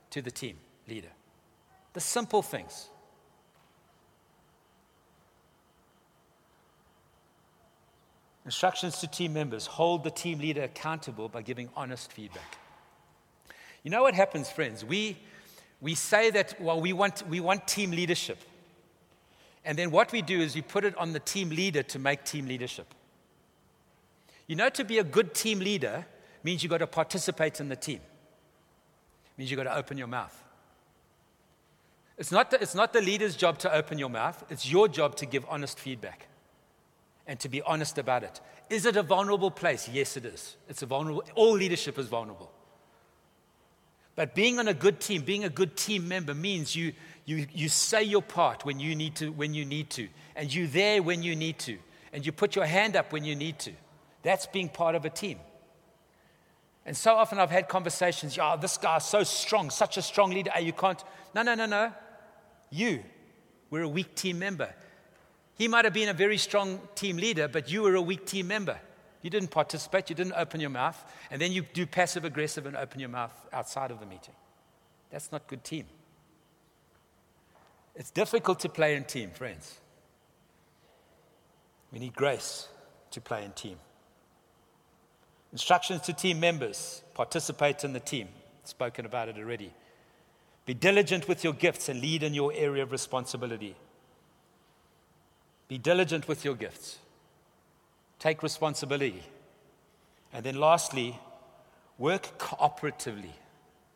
to 0.10 0.22
the 0.22 0.32
team 0.32 0.58
leader. 0.88 1.12
The 1.94 2.00
simple 2.00 2.42
things. 2.42 2.90
Instructions 8.46 8.98
to 9.00 9.08
team 9.08 9.34
members 9.34 9.68
hold 9.68 10.04
the 10.04 10.10
team 10.10 10.40
leader 10.40 10.64
accountable 10.64 11.30
by 11.30 11.44
giving 11.44 11.70
honest 11.76 12.12
feedback. 12.12 12.58
You 13.84 13.92
know 13.92 14.02
what 14.02 14.16
happens, 14.16 14.50
friends? 14.50 14.84
We, 14.84 15.18
we 15.82 15.96
say 15.96 16.30
that, 16.32 16.60
well, 16.62 16.80
we 16.80 16.94
want, 16.94 17.28
we 17.28 17.40
want 17.40 17.68
team 17.68 17.92
leadership. 17.92 18.38
And 19.64 19.78
then 19.78 19.92
what 19.92 20.12
we 20.12 20.22
do 20.22 20.40
is 20.40 20.56
we 20.56 20.62
put 20.62 20.84
it 20.84 20.98
on 20.98 21.14
the 21.14 21.20
team 21.20 21.50
leader 21.50 21.84
to 21.84 22.00
make 22.00 22.24
team 22.24 22.48
leadership. 22.48 22.94
You 24.48 24.56
know, 24.56 24.70
to 24.70 24.84
be 24.84 24.98
a 24.98 25.04
good 25.04 25.34
team 25.34 25.60
leader 25.60 26.06
means 26.44 26.64
you've 26.64 26.72
got 26.72 26.80
to 26.80 26.88
participate 26.88 27.60
in 27.60 27.70
the 27.70 27.76
team, 27.76 28.00
it 28.00 29.38
means 29.38 29.52
you've 29.52 29.58
got 29.58 29.72
to 29.72 29.76
open 29.76 29.98
your 29.98 30.08
mouth. 30.08 30.44
It's 32.18 32.32
not, 32.32 32.52
the, 32.52 32.62
it's 32.62 32.76
not 32.76 32.92
the 32.92 33.02
leader's 33.02 33.38
job 33.38 33.60
to 33.60 33.74
open 33.74 33.98
your 33.98 34.10
mouth, 34.10 34.44
it's 34.50 34.70
your 34.70 34.90
job 34.90 35.16
to 35.18 35.26
give 35.26 35.46
honest 35.48 35.80
feedback 35.80 36.28
and 37.28 37.40
to 37.40 37.48
be 37.48 37.62
honest 37.62 37.98
about 37.98 38.24
it. 38.24 38.42
Is 38.70 38.86
it 38.86 38.98
a 38.98 39.04
vulnerable 39.04 39.52
place? 39.52 39.88
Yes, 39.88 40.18
it 40.18 40.26
is. 40.26 40.58
It's 40.68 40.82
a 40.82 40.86
vulnerable, 40.86 41.24
all 41.36 41.54
leadership 41.54 41.98
is 41.98 42.08
vulnerable. 42.08 42.52
But 44.20 44.36
being 44.36 44.60
on 44.60 44.68
a 44.68 44.74
good 44.74 45.00
team, 45.00 45.22
being 45.22 45.46
a 45.46 45.50
good 45.50 45.78
team 45.78 46.06
member 46.06 46.34
means 46.34 46.76
you, 46.76 46.92
you, 47.24 47.48
you 47.54 47.70
say 47.70 48.04
your 48.04 48.22
part 48.22 48.66
when 48.66 48.78
you, 48.78 48.94
need 48.94 49.16
to, 49.16 49.32
when 49.32 49.54
you 49.54 49.64
need 49.64 49.90
to, 49.92 50.10
and 50.36 50.54
you're 50.54 50.68
there 50.68 51.02
when 51.02 51.24
you 51.24 51.38
need 51.38 51.58
to, 51.60 51.78
and 52.12 52.26
you 52.26 52.34
put 52.34 52.54
your 52.54 52.66
hand 52.66 52.98
up 52.98 53.14
when 53.14 53.24
you 53.24 53.34
need 53.34 53.60
to. 53.60 53.72
That's 54.22 54.46
being 54.46 54.68
part 54.68 54.96
of 54.96 55.06
a 55.06 55.10
team. 55.10 55.40
And 56.86 56.98
so 56.98 57.16
often 57.16 57.40
I've 57.40 57.50
had 57.50 57.70
conversations, 57.70 58.36
yeah, 58.36 58.58
this 58.58 58.78
guy's 58.78 59.06
so 59.06 59.24
strong, 59.24 59.70
such 59.70 59.96
a 59.96 60.02
strong 60.02 60.32
leader. 60.32 60.52
Ah, 60.54 60.60
you 60.60 60.74
can't. 60.74 61.02
No, 61.34 61.42
no, 61.42 61.56
no, 61.56 61.66
no. 61.66 61.94
You 62.72 63.02
were 63.70 63.84
a 63.84 63.88
weak 63.88 64.16
team 64.16 64.38
member. 64.38 64.76
He 65.56 65.70
might 65.70 65.86
have 65.86 65.94
been 65.94 66.10
a 66.10 66.14
very 66.14 66.38
strong 66.38 66.82
team 66.94 67.16
leader, 67.16 67.48
but 67.48 67.72
you 67.72 67.84
were 67.84 67.96
a 67.96 68.02
weak 68.02 68.26
team 68.26 68.50
member. 68.50 68.82
You 69.22 69.30
didn't 69.30 69.52
participate, 69.52 70.10
you 70.10 70.16
didn't 70.16 70.34
open 70.38 70.62
your 70.62 70.70
mouth, 70.70 71.04
and 71.30 71.42
then 71.42 71.52
you 71.52 71.64
do 71.74 71.86
passive 71.86 72.24
aggressive 72.24 72.66
and 72.66 72.76
open 72.76 73.00
your 73.00 73.10
mouth 73.10 73.34
outside 73.52 73.92
of 73.92 74.00
the 74.00 74.06
meeting. 74.06 74.34
That's 75.12 75.32
not 75.32 75.48
good 75.48 75.64
team. 75.64 75.86
It's 77.96 78.12
difficult 78.12 78.62
to 78.62 78.70
play 78.70 78.96
in 78.96 79.04
team, 79.04 79.32
friends. 79.32 79.80
We 81.92 82.00
need 82.00 82.16
grace 82.16 82.70
to 83.12 83.20
play 83.20 83.44
in 83.44 83.52
team. 83.52 83.78
Instructions 85.52 86.02
to 86.02 86.14
team 86.14 86.40
members 86.40 87.02
participate 87.14 87.84
in 87.84 87.94
the 87.94 88.00
team. 88.00 88.30
Spoken 88.64 89.06
about 89.06 89.30
it 89.30 89.38
already. 89.38 89.74
Be 90.66 90.76
diligent 90.76 91.28
with 91.28 91.44
your 91.44 91.54
gifts 91.54 91.90
and 91.90 92.00
lead 92.00 92.22
in 92.22 92.36
your 92.36 92.54
area 92.54 92.84
of 92.84 92.92
responsibility. 92.92 93.76
Be 95.68 95.80
diligent 95.80 96.28
with 96.28 96.46
your 96.46 96.54
gifts. 96.54 97.00
Take 98.20 98.44
responsibility. 98.44 99.24
And 100.32 100.46
then 100.46 100.56
lastly, 100.56 101.18
work 101.98 102.38
cooperatively. 102.38 103.34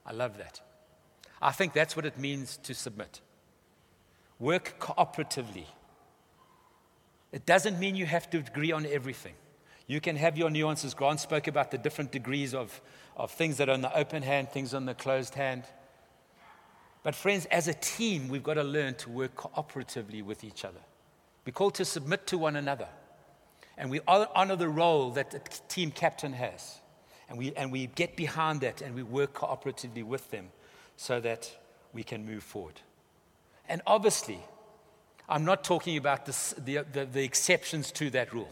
I 0.05 0.13
love 0.13 0.37
that. 0.37 0.61
I 1.41 1.51
think 1.51 1.73
that's 1.73 1.95
what 1.95 2.05
it 2.05 2.17
means 2.17 2.57
to 2.63 2.73
submit. 2.73 3.21
Work 4.39 4.75
cooperatively. 4.79 5.65
It 7.31 7.45
doesn't 7.45 7.79
mean 7.79 7.95
you 7.95 8.05
have 8.05 8.29
to 8.29 8.37
agree 8.37 8.71
on 8.71 8.85
everything. 8.85 9.33
You 9.87 9.99
can 9.99 10.15
have 10.15 10.37
your 10.37 10.49
nuances. 10.49 10.93
Grant 10.93 11.19
spoke 11.19 11.47
about 11.47 11.71
the 11.71 11.77
different 11.77 12.11
degrees 12.11 12.53
of, 12.53 12.81
of 13.17 13.31
things 13.31 13.57
that 13.57 13.67
are 13.67 13.75
in 13.75 13.81
the 13.81 13.95
open 13.95 14.23
hand, 14.23 14.49
things 14.49 14.73
on 14.73 14.85
the 14.85 14.93
closed 14.93 15.35
hand. 15.35 15.63
But, 17.03 17.15
friends, 17.15 17.45
as 17.47 17.67
a 17.67 17.73
team, 17.73 18.29
we've 18.29 18.43
got 18.43 18.53
to 18.53 18.63
learn 18.63 18.95
to 18.95 19.09
work 19.09 19.35
cooperatively 19.35 20.23
with 20.23 20.45
each 20.45 20.63
other. 20.63 20.79
We're 21.45 21.51
called 21.51 21.75
to 21.75 21.85
submit 21.85 22.25
to 22.27 22.37
one 22.37 22.55
another. 22.55 22.87
And 23.77 23.89
we 23.89 23.99
honor 24.07 24.55
the 24.55 24.69
role 24.69 25.11
that 25.11 25.31
the 25.31 25.39
team 25.67 25.91
captain 25.91 26.33
has. 26.33 26.79
And 27.29 27.37
we, 27.37 27.53
and 27.55 27.71
we 27.71 27.87
get 27.87 28.15
behind 28.15 28.61
that 28.61 28.81
and 28.81 28.93
we 28.93 29.03
work 29.03 29.33
cooperatively 29.33 30.03
with 30.03 30.29
them 30.29 30.49
so 30.97 31.19
that 31.21 31.51
we 31.93 32.03
can 32.03 32.25
move 32.25 32.43
forward. 32.43 32.81
And 33.67 33.81
obviously, 33.87 34.39
I'm 35.27 35.45
not 35.45 35.63
talking 35.63 35.97
about 35.97 36.25
this, 36.25 36.53
the, 36.57 36.85
the, 36.91 37.05
the 37.05 37.23
exceptions 37.23 37.91
to 37.93 38.09
that 38.11 38.33
rule 38.33 38.51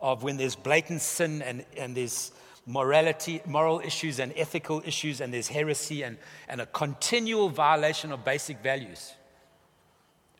of 0.00 0.22
when 0.22 0.36
there's 0.36 0.54
blatant 0.54 1.00
sin 1.00 1.42
and, 1.42 1.64
and 1.76 1.96
there's 1.96 2.30
morality, 2.66 3.40
moral 3.46 3.80
issues 3.80 4.20
and 4.20 4.32
ethical 4.36 4.82
issues, 4.84 5.20
and 5.20 5.32
there's 5.32 5.48
heresy 5.48 6.02
and, 6.02 6.18
and 6.48 6.60
a 6.60 6.66
continual 6.66 7.48
violation 7.48 8.12
of 8.12 8.24
basic 8.24 8.58
values 8.58 9.14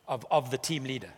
of, 0.07 0.25
of 0.31 0.51
the 0.51 0.57
team 0.57 0.83
leader. 0.83 1.09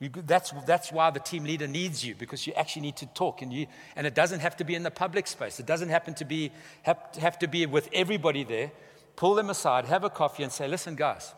That's, 0.00 0.52
that's 0.64 0.92
why 0.92 1.10
the 1.10 1.18
team 1.18 1.42
leader 1.42 1.66
needs 1.66 2.04
you, 2.04 2.14
because 2.14 2.46
you 2.46 2.52
actually 2.52 2.82
need 2.82 2.96
to 2.96 3.06
talk. 3.06 3.42
And, 3.42 3.52
you, 3.52 3.66
and 3.96 4.06
it 4.06 4.14
doesn't 4.14 4.40
have 4.40 4.56
to 4.58 4.64
be 4.64 4.76
in 4.76 4.84
the 4.84 4.92
public 4.92 5.26
space. 5.26 5.58
It 5.58 5.66
doesn't 5.66 5.88
happen 5.88 6.14
to 6.14 6.24
be, 6.24 6.52
have, 6.82 6.98
have 7.20 7.38
to 7.40 7.48
be 7.48 7.66
with 7.66 7.88
everybody 7.92 8.44
there. 8.44 8.70
Pull 9.16 9.34
them 9.34 9.50
aside, 9.50 9.86
have 9.86 10.04
a 10.04 10.10
coffee, 10.10 10.44
and 10.44 10.52
say, 10.52 10.68
listen, 10.68 10.94
guys, 10.94 11.34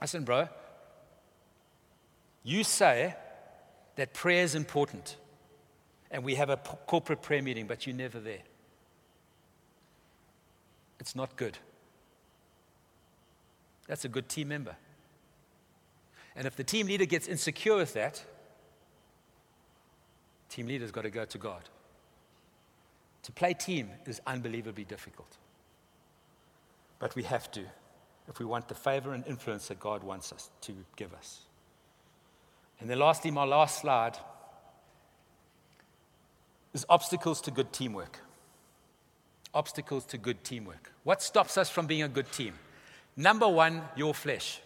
listen, 0.00 0.22
bro, 0.22 0.48
you 2.44 2.62
say 2.62 3.16
that 3.96 4.14
prayer 4.14 4.44
is 4.44 4.54
important, 4.54 5.16
and 6.12 6.22
we 6.22 6.36
have 6.36 6.48
a 6.48 6.56
p- 6.56 6.70
corporate 6.86 7.22
prayer 7.22 7.42
meeting, 7.42 7.66
but 7.66 7.86
you're 7.86 7.96
never 7.96 8.20
there. 8.20 8.42
It's 11.00 11.16
not 11.16 11.36
good. 11.36 11.58
That's 13.88 14.04
a 14.04 14.08
good 14.08 14.28
team 14.28 14.48
member. 14.48 14.76
And 16.36 16.46
if 16.46 16.56
the 16.56 16.64
team 16.64 16.86
leader 16.86 17.04
gets 17.04 17.26
insecure 17.26 17.76
with 17.76 17.94
that, 17.94 18.24
team 20.48 20.66
leader's 20.66 20.90
got 20.90 21.02
to 21.02 21.10
go 21.10 21.24
to 21.24 21.38
God. 21.38 21.68
To 23.24 23.32
play 23.32 23.54
team 23.54 23.90
is 24.06 24.20
unbelievably 24.26 24.84
difficult. 24.84 25.36
But 26.98 27.14
we 27.14 27.22
have 27.24 27.50
to 27.52 27.62
if 28.30 28.38
we 28.38 28.46
want 28.46 28.68
the 28.68 28.74
favor 28.74 29.12
and 29.12 29.26
influence 29.26 29.68
that 29.68 29.80
God 29.80 30.04
wants 30.04 30.32
us 30.32 30.50
to 30.62 30.72
give 30.96 31.12
us. 31.12 31.40
And 32.78 32.88
then, 32.88 32.98
lastly, 32.98 33.30
my 33.30 33.44
last 33.44 33.80
slide 33.80 34.16
is 36.72 36.86
obstacles 36.88 37.40
to 37.42 37.50
good 37.50 37.72
teamwork. 37.72 38.20
Obstacles 39.52 40.04
to 40.06 40.18
good 40.18 40.44
teamwork. 40.44 40.92
What 41.02 41.22
stops 41.22 41.58
us 41.58 41.68
from 41.68 41.86
being 41.86 42.04
a 42.04 42.08
good 42.08 42.30
team? 42.30 42.54
Number 43.16 43.48
one, 43.48 43.82
your 43.96 44.14
flesh. 44.14 44.60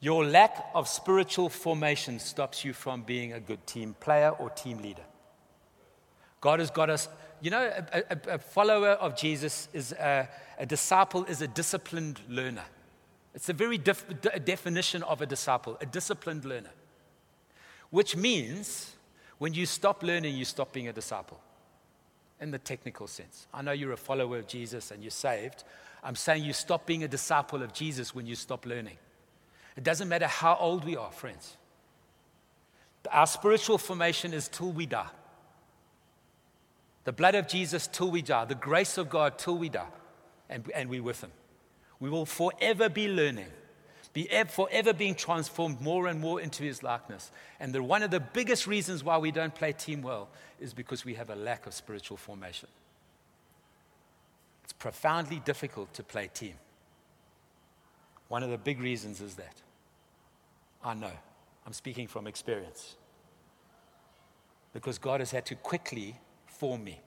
Your 0.00 0.24
lack 0.24 0.66
of 0.74 0.88
spiritual 0.88 1.48
formation 1.48 2.18
stops 2.18 2.64
you 2.64 2.72
from 2.72 3.02
being 3.02 3.32
a 3.32 3.40
good 3.40 3.66
team 3.66 3.94
player 4.00 4.30
or 4.30 4.50
team 4.50 4.78
leader. 4.78 5.04
God 6.40 6.60
has 6.60 6.70
got 6.70 6.90
us, 6.90 7.08
you 7.40 7.50
know, 7.50 7.62
a, 7.62 8.02
a, 8.10 8.34
a 8.34 8.38
follower 8.38 8.90
of 8.90 9.16
Jesus 9.16 9.68
is 9.72 9.92
a, 9.92 10.28
a, 10.58 10.66
disciple 10.66 11.24
is 11.24 11.40
a 11.40 11.48
disciplined 11.48 12.20
learner. 12.28 12.64
It's 13.34 13.48
a 13.48 13.54
very 13.54 13.78
def, 13.78 14.06
de, 14.20 14.38
definition 14.40 15.02
of 15.04 15.22
a 15.22 15.26
disciple, 15.26 15.78
a 15.80 15.86
disciplined 15.86 16.44
learner. 16.44 16.70
Which 17.88 18.14
means 18.14 18.94
when 19.38 19.54
you 19.54 19.64
stop 19.64 20.02
learning, 20.02 20.36
you 20.36 20.44
stop 20.44 20.72
being 20.72 20.88
a 20.88 20.92
disciple 20.92 21.40
in 22.40 22.50
the 22.50 22.58
technical 22.58 23.06
sense. 23.06 23.46
I 23.54 23.62
know 23.62 23.72
you're 23.72 23.92
a 23.92 23.96
follower 23.96 24.38
of 24.38 24.46
Jesus 24.46 24.90
and 24.90 25.02
you're 25.02 25.10
saved. 25.10 25.64
I'm 26.02 26.16
saying 26.16 26.44
you 26.44 26.52
stop 26.52 26.84
being 26.84 27.04
a 27.04 27.08
disciple 27.08 27.62
of 27.62 27.72
Jesus 27.72 28.14
when 28.14 28.26
you 28.26 28.34
stop 28.34 28.66
learning. 28.66 28.98
It 29.76 29.82
doesn't 29.82 30.08
matter 30.08 30.26
how 30.26 30.56
old 30.60 30.84
we 30.84 30.96
are, 30.96 31.10
friends. 31.10 31.56
Our 33.10 33.26
spiritual 33.26 33.78
formation 33.78 34.32
is 34.32 34.48
till 34.48 34.72
we 34.72 34.86
die. 34.86 35.10
The 37.04 37.12
blood 37.12 37.34
of 37.34 37.48
Jesus 37.48 37.86
till 37.86 38.10
we 38.10 38.22
die, 38.22 38.46
the 38.46 38.54
grace 38.54 38.96
of 38.96 39.10
God 39.10 39.38
till 39.38 39.58
we 39.58 39.68
die, 39.68 39.88
and, 40.48 40.70
and 40.74 40.88
we're 40.88 41.02
with 41.02 41.22
Him. 41.22 41.32
We 42.00 42.08
will 42.08 42.24
forever 42.24 42.88
be 42.88 43.08
learning, 43.08 43.50
be 44.14 44.28
forever 44.48 44.92
being 44.92 45.14
transformed 45.14 45.80
more 45.80 46.06
and 46.06 46.20
more 46.20 46.40
into 46.40 46.62
His 46.62 46.82
likeness. 46.82 47.30
And 47.60 47.74
the, 47.74 47.82
one 47.82 48.02
of 48.02 48.10
the 48.10 48.20
biggest 48.20 48.66
reasons 48.66 49.04
why 49.04 49.18
we 49.18 49.32
don't 49.32 49.54
play 49.54 49.72
team 49.72 50.00
well 50.00 50.28
is 50.60 50.72
because 50.72 51.04
we 51.04 51.14
have 51.14 51.28
a 51.28 51.36
lack 51.36 51.66
of 51.66 51.74
spiritual 51.74 52.16
formation. 52.16 52.68
It's 54.62 54.72
profoundly 54.72 55.42
difficult 55.44 55.92
to 55.94 56.02
play 56.02 56.30
team. 56.32 56.54
One 58.34 58.42
of 58.42 58.50
the 58.50 58.58
big 58.58 58.80
reasons 58.80 59.20
is 59.20 59.36
that. 59.36 59.62
I 60.82 60.92
know. 60.92 61.12
I'm 61.64 61.72
speaking 61.72 62.08
from 62.08 62.26
experience. 62.26 62.96
Because 64.72 64.98
God 64.98 65.20
has 65.20 65.30
had 65.30 65.46
to 65.46 65.54
quickly 65.54 66.16
form 66.44 66.82
me. 66.82 67.00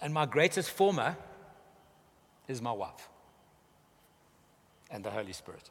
And 0.00 0.14
my 0.14 0.24
greatest 0.24 0.70
former 0.70 1.18
is 2.48 2.62
my 2.62 2.72
wife 2.72 3.10
and 4.90 5.04
the 5.04 5.10
Holy 5.10 5.34
Spirit. 5.34 5.68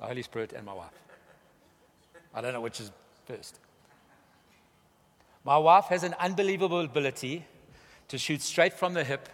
The 0.00 0.06
Holy 0.06 0.22
Spirit 0.22 0.52
and 0.52 0.66
my 0.66 0.74
wife. 0.74 0.98
I 2.34 2.40
don't 2.40 2.54
know 2.54 2.60
which 2.60 2.80
is 2.80 2.90
first. 3.24 3.60
My 5.44 5.58
wife 5.58 5.84
has 5.84 6.02
an 6.02 6.16
unbelievable 6.18 6.80
ability 6.80 7.44
to 8.08 8.18
shoot 8.18 8.42
straight 8.42 8.72
from 8.72 8.94
the 8.94 9.04
hip 9.04 9.28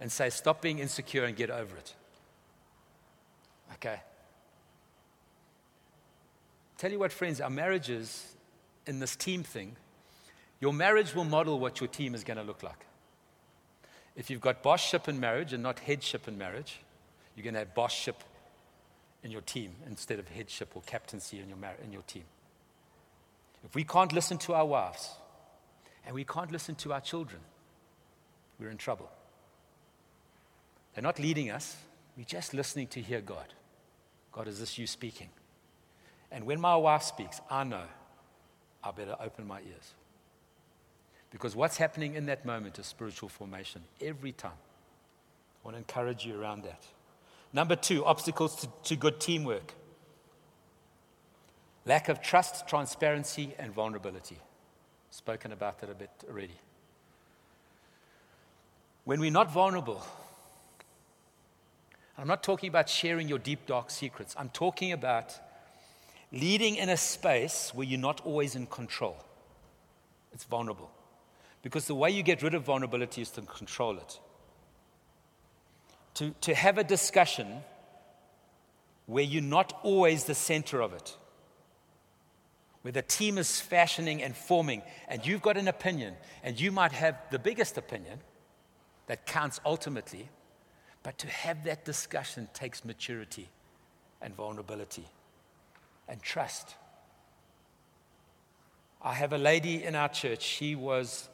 and 0.00 0.10
say, 0.10 0.30
Stop 0.30 0.62
being 0.62 0.78
insecure 0.78 1.24
and 1.24 1.36
get 1.36 1.50
over 1.50 1.76
it. 1.76 1.94
Okay. 3.74 4.00
Tell 6.78 6.92
you 6.92 6.98
what, 6.98 7.12
friends, 7.12 7.40
our 7.40 7.50
marriages 7.50 8.34
in 8.86 8.98
this 8.98 9.16
team 9.16 9.42
thing, 9.42 9.76
your 10.60 10.72
marriage 10.72 11.14
will 11.14 11.24
model 11.24 11.58
what 11.58 11.80
your 11.80 11.88
team 11.88 12.14
is 12.14 12.24
going 12.24 12.36
to 12.36 12.42
look 12.42 12.62
like. 12.62 12.86
If 14.14 14.30
you've 14.30 14.40
got 14.40 14.62
bossship 14.62 15.08
in 15.08 15.20
marriage 15.20 15.52
and 15.52 15.62
not 15.62 15.78
headship 15.78 16.28
in 16.28 16.38
marriage, 16.38 16.80
you're 17.34 17.44
going 17.44 17.54
to 17.54 17.60
have 17.60 17.74
bossship 17.74 18.14
in 19.22 19.30
your 19.30 19.42
team 19.42 19.72
instead 19.86 20.18
of 20.18 20.28
headship 20.28 20.70
or 20.74 20.82
captaincy 20.86 21.40
in 21.40 21.48
your, 21.48 21.58
mar- 21.58 21.76
in 21.84 21.92
your 21.92 22.02
team. 22.02 22.24
If 23.64 23.74
we 23.74 23.84
can't 23.84 24.12
listen 24.12 24.38
to 24.38 24.54
our 24.54 24.64
wives 24.64 25.10
and 26.06 26.14
we 26.14 26.24
can't 26.24 26.52
listen 26.52 26.74
to 26.76 26.92
our 26.92 27.00
children, 27.00 27.40
we're 28.58 28.70
in 28.70 28.76
trouble. 28.76 29.10
They're 30.96 31.02
not 31.02 31.18
leading 31.18 31.50
us, 31.50 31.76
we're 32.16 32.24
just 32.24 32.54
listening 32.54 32.86
to 32.88 33.02
hear 33.02 33.20
God. 33.20 33.52
God, 34.32 34.48
is 34.48 34.58
this 34.58 34.78
you 34.78 34.86
speaking? 34.86 35.28
And 36.32 36.46
when 36.46 36.58
my 36.58 36.74
wife 36.74 37.02
speaks, 37.02 37.38
I 37.50 37.64
know 37.64 37.84
I 38.82 38.92
better 38.92 39.14
open 39.20 39.46
my 39.46 39.58
ears. 39.58 39.92
Because 41.30 41.54
what's 41.54 41.76
happening 41.76 42.14
in 42.14 42.24
that 42.26 42.46
moment 42.46 42.78
is 42.78 42.86
spiritual 42.86 43.28
formation 43.28 43.82
every 44.00 44.32
time. 44.32 44.52
I 44.52 45.68
want 45.68 45.74
to 45.74 45.78
encourage 45.78 46.24
you 46.24 46.40
around 46.40 46.64
that. 46.64 46.82
Number 47.52 47.76
two, 47.76 48.02
obstacles 48.06 48.56
to, 48.56 48.68
to 48.84 48.96
good 48.96 49.20
teamwork 49.20 49.74
lack 51.84 52.08
of 52.08 52.22
trust, 52.22 52.66
transparency, 52.66 53.54
and 53.58 53.70
vulnerability. 53.70 54.38
Spoken 55.10 55.52
about 55.52 55.78
that 55.80 55.90
a 55.90 55.94
bit 55.94 56.10
already. 56.26 56.58
When 59.04 59.20
we're 59.20 59.30
not 59.30 59.52
vulnerable, 59.52 60.02
I'm 62.18 62.26
not 62.26 62.42
talking 62.42 62.68
about 62.68 62.88
sharing 62.88 63.28
your 63.28 63.38
deep, 63.38 63.66
dark 63.66 63.90
secrets. 63.90 64.34
I'm 64.38 64.48
talking 64.48 64.92
about 64.92 65.38
leading 66.32 66.76
in 66.76 66.88
a 66.88 66.96
space 66.96 67.72
where 67.74 67.86
you're 67.86 68.00
not 68.00 68.20
always 68.24 68.54
in 68.54 68.66
control. 68.66 69.16
It's 70.32 70.44
vulnerable. 70.44 70.90
Because 71.62 71.86
the 71.86 71.94
way 71.94 72.10
you 72.10 72.22
get 72.22 72.42
rid 72.42 72.54
of 72.54 72.62
vulnerability 72.62 73.22
is 73.22 73.30
to 73.32 73.42
control 73.42 73.98
it. 73.98 74.20
To, 76.14 76.34
to 76.42 76.54
have 76.54 76.78
a 76.78 76.84
discussion 76.84 77.48
where 79.06 79.24
you're 79.24 79.42
not 79.42 79.78
always 79.82 80.24
the 80.24 80.34
center 80.34 80.80
of 80.80 80.92
it, 80.92 81.16
where 82.82 82.92
the 82.92 83.02
team 83.02 83.38
is 83.38 83.60
fashioning 83.60 84.22
and 84.22 84.36
forming, 84.36 84.82
and 85.08 85.26
you've 85.26 85.42
got 85.42 85.56
an 85.56 85.68
opinion, 85.68 86.14
and 86.42 86.58
you 86.58 86.72
might 86.72 86.92
have 86.92 87.16
the 87.30 87.38
biggest 87.38 87.76
opinion 87.76 88.20
that 89.06 89.26
counts 89.26 89.60
ultimately, 89.64 90.28
but 91.06 91.18
to 91.18 91.28
have 91.28 91.62
that 91.62 91.84
discussion 91.84 92.48
takes 92.52 92.84
maturity 92.84 93.48
and 94.20 94.34
vulnerability 94.34 95.04
and 96.08 96.20
trust. 96.20 96.74
I 99.00 99.14
have 99.14 99.32
a 99.32 99.38
lady 99.38 99.84
in 99.84 99.94
our 99.94 100.08
church, 100.08 100.42
she 100.42 100.74
was 100.74 101.28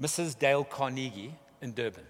Mrs. 0.00 0.38
Dale 0.38 0.62
Carnegie 0.62 1.34
in 1.60 1.72
Durban. 1.72 2.04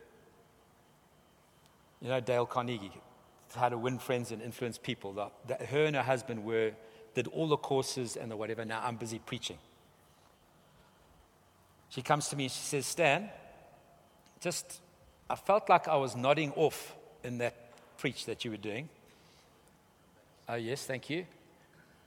You 2.02 2.08
know, 2.08 2.20
Dale 2.20 2.44
Carnegie, 2.44 2.92
how 3.56 3.70
to 3.70 3.78
win 3.78 3.98
friends 3.98 4.30
and 4.30 4.42
influence 4.42 4.76
people. 4.76 5.30
The, 5.46 5.54
her 5.64 5.86
and 5.86 5.96
her 5.96 6.02
husband 6.02 6.44
were, 6.44 6.72
did 7.14 7.26
all 7.28 7.48
the 7.48 7.56
courses 7.56 8.16
and 8.16 8.30
the 8.30 8.36
whatever. 8.36 8.66
Now 8.66 8.82
I'm 8.84 8.96
busy 8.96 9.18
preaching. 9.18 9.56
She 11.88 12.02
comes 12.02 12.28
to 12.28 12.36
me 12.36 12.44
and 12.44 12.52
she 12.52 12.60
says, 12.60 12.84
Stan, 12.84 13.30
just, 14.42 14.82
I 15.30 15.36
felt 15.36 15.70
like 15.70 15.88
I 15.88 15.96
was 15.96 16.14
nodding 16.14 16.52
off 16.52 16.96
in 17.24 17.38
that 17.38 17.54
preach 17.98 18.26
that 18.26 18.44
you 18.44 18.50
were 18.50 18.56
doing. 18.56 18.88
Oh, 20.48 20.54
yes, 20.54 20.84
thank 20.86 21.10
you. 21.10 21.26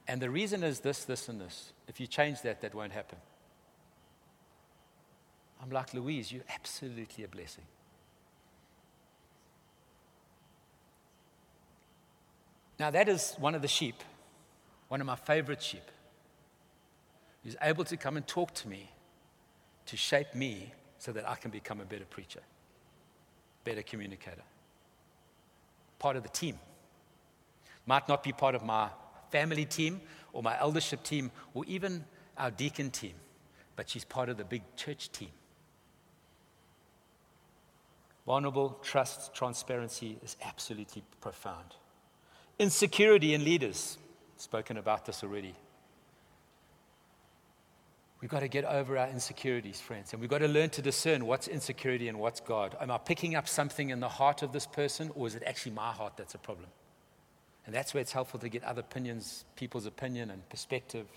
And 0.07 0.21
the 0.21 0.29
reason 0.29 0.63
is 0.63 0.79
this, 0.79 1.03
this, 1.03 1.29
and 1.29 1.39
this. 1.39 1.73
If 1.87 1.99
you 1.99 2.07
change 2.07 2.41
that, 2.41 2.61
that 2.61 2.73
won't 2.73 2.91
happen. 2.91 3.19
I'm 5.61 5.69
like, 5.69 5.93
Louise, 5.93 6.31
you're 6.31 6.43
absolutely 6.53 7.23
a 7.23 7.27
blessing. 7.27 7.65
Now, 12.79 12.89
that 12.89 13.07
is 13.07 13.35
one 13.37 13.53
of 13.53 13.61
the 13.61 13.67
sheep, 13.67 13.95
one 14.87 15.01
of 15.01 15.07
my 15.07 15.15
favorite 15.15 15.61
sheep, 15.61 15.83
who's 17.43 17.55
able 17.61 17.83
to 17.83 17.95
come 17.95 18.17
and 18.17 18.25
talk 18.25 18.55
to 18.55 18.67
me 18.67 18.89
to 19.85 19.97
shape 19.97 20.33
me 20.33 20.73
so 20.97 21.11
that 21.11 21.29
I 21.29 21.35
can 21.35 21.51
become 21.51 21.79
a 21.79 21.85
better 21.85 22.05
preacher, 22.05 22.41
better 23.63 23.83
communicator 23.83 24.41
part 26.01 26.17
of 26.17 26.23
the 26.23 26.29
team. 26.29 26.57
Might 27.85 28.09
not 28.09 28.23
be 28.23 28.31
part 28.31 28.55
of 28.55 28.63
my 28.65 28.89
family 29.29 29.65
team 29.65 30.01
or 30.33 30.41
my 30.41 30.59
eldership 30.59 31.03
team 31.03 31.31
or 31.53 31.63
even 31.65 32.03
our 32.37 32.49
deacon 32.49 32.89
team, 32.89 33.13
but 33.75 33.87
she's 33.87 34.03
part 34.03 34.27
of 34.27 34.37
the 34.37 34.43
big 34.43 34.63
church 34.75 35.11
team. 35.11 35.29
Vulnerable 38.25 38.79
trust, 38.81 39.33
transparency 39.33 40.17
is 40.23 40.35
absolutely 40.43 41.03
profound. 41.21 41.75
Insecurity 42.57 43.33
in 43.33 43.43
leaders, 43.43 43.97
spoken 44.37 44.77
about 44.77 45.05
this 45.05 45.23
already. 45.23 45.53
We've 48.21 48.29
got 48.29 48.41
to 48.41 48.47
get 48.47 48.65
over 48.65 48.99
our 48.99 49.07
insecurities, 49.07 49.81
friends, 49.81 50.13
and 50.13 50.21
we've 50.21 50.29
got 50.29 50.39
to 50.39 50.47
learn 50.47 50.69
to 50.71 50.81
discern 50.83 51.25
what's 51.25 51.47
insecurity 51.47 52.07
and 52.07 52.19
what's 52.19 52.39
God. 52.39 52.77
Am 52.79 52.91
I 52.91 52.99
picking 52.99 53.35
up 53.35 53.47
something 53.47 53.89
in 53.89 53.99
the 53.99 54.09
heart 54.09 54.43
of 54.43 54.53
this 54.53 54.67
person, 54.67 55.09
or 55.15 55.25
is 55.25 55.33
it 55.33 55.41
actually 55.45 55.71
my 55.71 55.91
heart 55.91 56.17
that's 56.17 56.35
a 56.35 56.37
problem? 56.37 56.67
And 57.65 57.73
that's 57.73 57.95
where 57.95 58.01
it's 58.01 58.11
helpful 58.11 58.39
to 58.39 58.49
get 58.49 58.63
other 58.63 58.81
opinions, 58.81 59.43
people's 59.55 59.87
opinion 59.87 60.29
and 60.29 60.47
perspective 60.49 61.07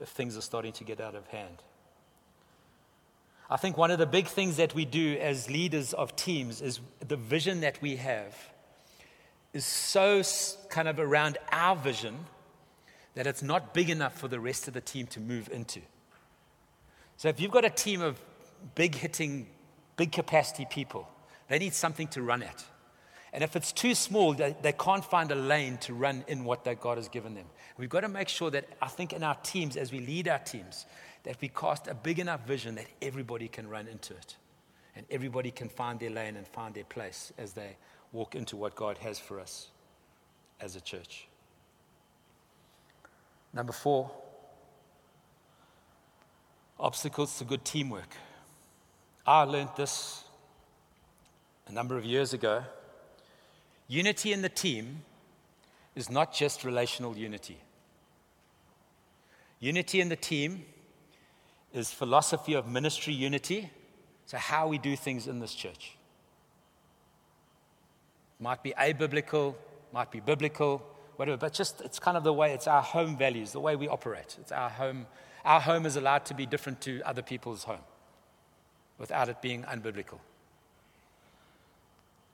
if 0.00 0.08
things 0.08 0.36
are 0.36 0.40
starting 0.40 0.72
to 0.74 0.84
get 0.84 1.00
out 1.00 1.16
of 1.16 1.26
hand. 1.28 1.56
I 3.50 3.56
think 3.56 3.76
one 3.76 3.90
of 3.90 3.98
the 3.98 4.06
big 4.06 4.28
things 4.28 4.56
that 4.56 4.72
we 4.72 4.84
do 4.84 5.18
as 5.20 5.50
leaders 5.50 5.92
of 5.92 6.14
teams 6.14 6.62
is 6.62 6.80
the 7.06 7.16
vision 7.16 7.60
that 7.60 7.82
we 7.82 7.96
have 7.96 8.34
is 9.52 9.64
so 9.64 10.22
kind 10.70 10.88
of 10.88 10.98
around 10.98 11.38
our 11.50 11.76
vision 11.76 12.14
that 13.14 13.26
it's 13.26 13.42
not 13.42 13.74
big 13.74 13.90
enough 13.90 14.16
for 14.16 14.28
the 14.28 14.40
rest 14.40 14.68
of 14.68 14.74
the 14.74 14.80
team 14.80 15.06
to 15.08 15.20
move 15.20 15.48
into. 15.52 15.80
So 17.22 17.28
if 17.28 17.38
you've 17.38 17.52
got 17.52 17.64
a 17.64 17.70
team 17.70 18.02
of 18.02 18.20
big 18.74 18.96
hitting, 18.96 19.46
big 19.96 20.10
capacity 20.10 20.66
people, 20.68 21.08
they 21.46 21.60
need 21.60 21.72
something 21.72 22.08
to 22.08 22.20
run 22.20 22.42
at. 22.42 22.64
And 23.32 23.44
if 23.44 23.54
it's 23.54 23.70
too 23.70 23.94
small, 23.94 24.34
they, 24.34 24.56
they 24.60 24.72
can't 24.72 25.04
find 25.04 25.30
a 25.30 25.36
lane 25.36 25.76
to 25.82 25.94
run 25.94 26.24
in 26.26 26.42
what 26.42 26.64
that 26.64 26.80
God 26.80 26.98
has 26.98 27.08
given 27.08 27.36
them. 27.36 27.44
We've 27.78 27.88
got 27.88 28.00
to 28.00 28.08
make 28.08 28.28
sure 28.28 28.50
that, 28.50 28.64
I 28.82 28.88
think, 28.88 29.12
in 29.12 29.22
our 29.22 29.36
teams, 29.36 29.76
as 29.76 29.92
we 29.92 30.00
lead 30.00 30.26
our 30.26 30.40
teams, 30.40 30.84
that 31.22 31.40
we 31.40 31.46
cast 31.46 31.86
a 31.86 31.94
big 31.94 32.18
enough 32.18 32.44
vision 32.44 32.74
that 32.74 32.86
everybody 33.00 33.46
can 33.46 33.68
run 33.68 33.86
into 33.86 34.14
it. 34.14 34.34
And 34.96 35.06
everybody 35.08 35.52
can 35.52 35.68
find 35.68 36.00
their 36.00 36.10
lane 36.10 36.34
and 36.34 36.44
find 36.48 36.74
their 36.74 36.82
place 36.82 37.32
as 37.38 37.52
they 37.52 37.76
walk 38.10 38.34
into 38.34 38.56
what 38.56 38.74
God 38.74 38.98
has 38.98 39.20
for 39.20 39.38
us 39.38 39.68
as 40.60 40.74
a 40.74 40.80
church. 40.80 41.28
Number 43.54 43.72
four, 43.72 44.10
obstacles 46.82 47.38
to 47.38 47.44
good 47.44 47.64
teamwork. 47.64 48.16
I 49.24 49.44
learned 49.44 49.70
this 49.76 50.24
a 51.68 51.72
number 51.72 51.96
of 51.96 52.04
years 52.04 52.32
ago. 52.32 52.64
Unity 53.86 54.32
in 54.32 54.42
the 54.42 54.48
team 54.48 55.02
is 55.94 56.10
not 56.10 56.34
just 56.34 56.64
relational 56.64 57.16
unity. 57.16 57.58
Unity 59.60 60.00
in 60.00 60.08
the 60.08 60.16
team 60.16 60.64
is 61.72 61.92
philosophy 61.92 62.54
of 62.54 62.66
ministry 62.66 63.14
unity, 63.14 63.70
so 64.26 64.36
how 64.36 64.66
we 64.66 64.76
do 64.76 64.96
things 64.96 65.28
in 65.28 65.38
this 65.38 65.54
church. 65.54 65.96
Might 68.40 68.62
be 68.62 68.72
abiblical, 68.76 69.54
might 69.92 70.10
be 70.10 70.18
biblical, 70.18 70.82
whatever, 71.14 71.36
but 71.36 71.52
just 71.52 71.80
it's 71.82 72.00
kind 72.00 72.16
of 72.16 72.24
the 72.24 72.32
way, 72.32 72.52
it's 72.52 72.66
our 72.66 72.82
home 72.82 73.16
values, 73.16 73.52
the 73.52 73.60
way 73.60 73.76
we 73.76 73.86
operate. 73.86 74.36
It's 74.40 74.50
our 74.50 74.68
home 74.68 75.06
our 75.44 75.60
home 75.60 75.86
is 75.86 75.96
allowed 75.96 76.24
to 76.26 76.34
be 76.34 76.46
different 76.46 76.80
to 76.82 77.02
other 77.04 77.22
people's 77.22 77.64
home 77.64 77.84
without 78.98 79.28
it 79.28 79.42
being 79.42 79.64
unbiblical. 79.64 80.18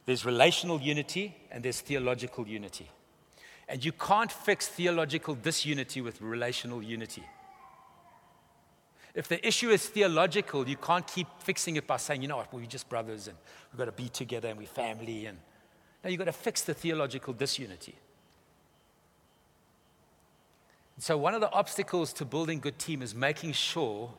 There's 0.07 0.25
relational 0.25 0.81
unity 0.81 1.37
and 1.51 1.63
there's 1.63 1.81
theological 1.81 2.47
unity. 2.47 2.91
And 3.69 3.85
you 3.85 3.93
can't 3.93 4.33
fix 4.33 4.67
theological 4.67 5.35
disunity 5.35 6.01
with 6.01 6.21
relational 6.23 6.83
unity. 6.83 7.25
If 9.15 9.29
the 9.29 9.47
issue 9.47 9.71
is 9.71 9.87
theological, 9.87 10.69
you 10.69 10.77
can't 10.77 11.07
keep 11.07 11.27
fixing 11.41 11.77
it 11.77 11.87
by 11.87 11.97
saying, 11.97 12.23
you 12.23 12.29
know 12.29 12.37
what, 12.37 12.53
we're 12.53 12.65
just 12.67 12.89
brothers 12.89 13.29
and 13.29 13.37
we've 13.71 13.79
got 13.79 13.87
to 13.87 13.93
be 13.93 14.09
together 14.09 14.49
and 14.49 14.59
we're 14.59 14.67
family. 14.67 15.27
And 15.27 15.39
now 16.03 16.11
you've 16.11 16.19
got 16.19 16.27
to 16.27 16.33
fix 16.33 16.63
the 16.63 16.73
theological 16.75 17.35
disunity. 17.35 17.95
So, 21.01 21.16
one 21.16 21.32
of 21.34 21.40
the 21.40 21.51
obstacles 21.53 22.12
to 22.14 22.24
building 22.24 22.59
good 22.59 22.76
team 22.76 23.03
is 23.03 23.14
making 23.14 23.53
sure 23.53 24.12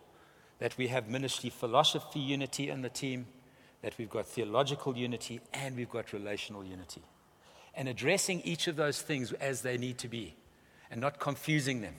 that 0.60 0.78
we 0.78 0.88
have 0.88 1.10
ministry 1.10 1.50
philosophy 1.50 2.22
unity 2.22 2.70
in 2.70 2.82
the 2.82 2.90
team, 2.90 3.28
that 3.82 3.98
we've 3.98 4.10
got 4.10 4.26
theological 4.26 4.96
unity, 4.96 5.42
and 5.54 5.76
we've 5.76 5.90
got 5.90 6.14
relational 6.14 6.64
unity. 6.64 7.02
And 7.76 7.90
addressing 7.90 8.42
each 8.42 8.68
of 8.68 8.78
those 8.78 9.02
things 9.02 9.34
as 9.34 9.62
they 9.62 9.78
need 9.78 9.98
to 10.00 10.08
be 10.08 10.36
and 10.90 11.02
not 11.02 11.20
confusing 11.20 11.82
them. 11.82 11.96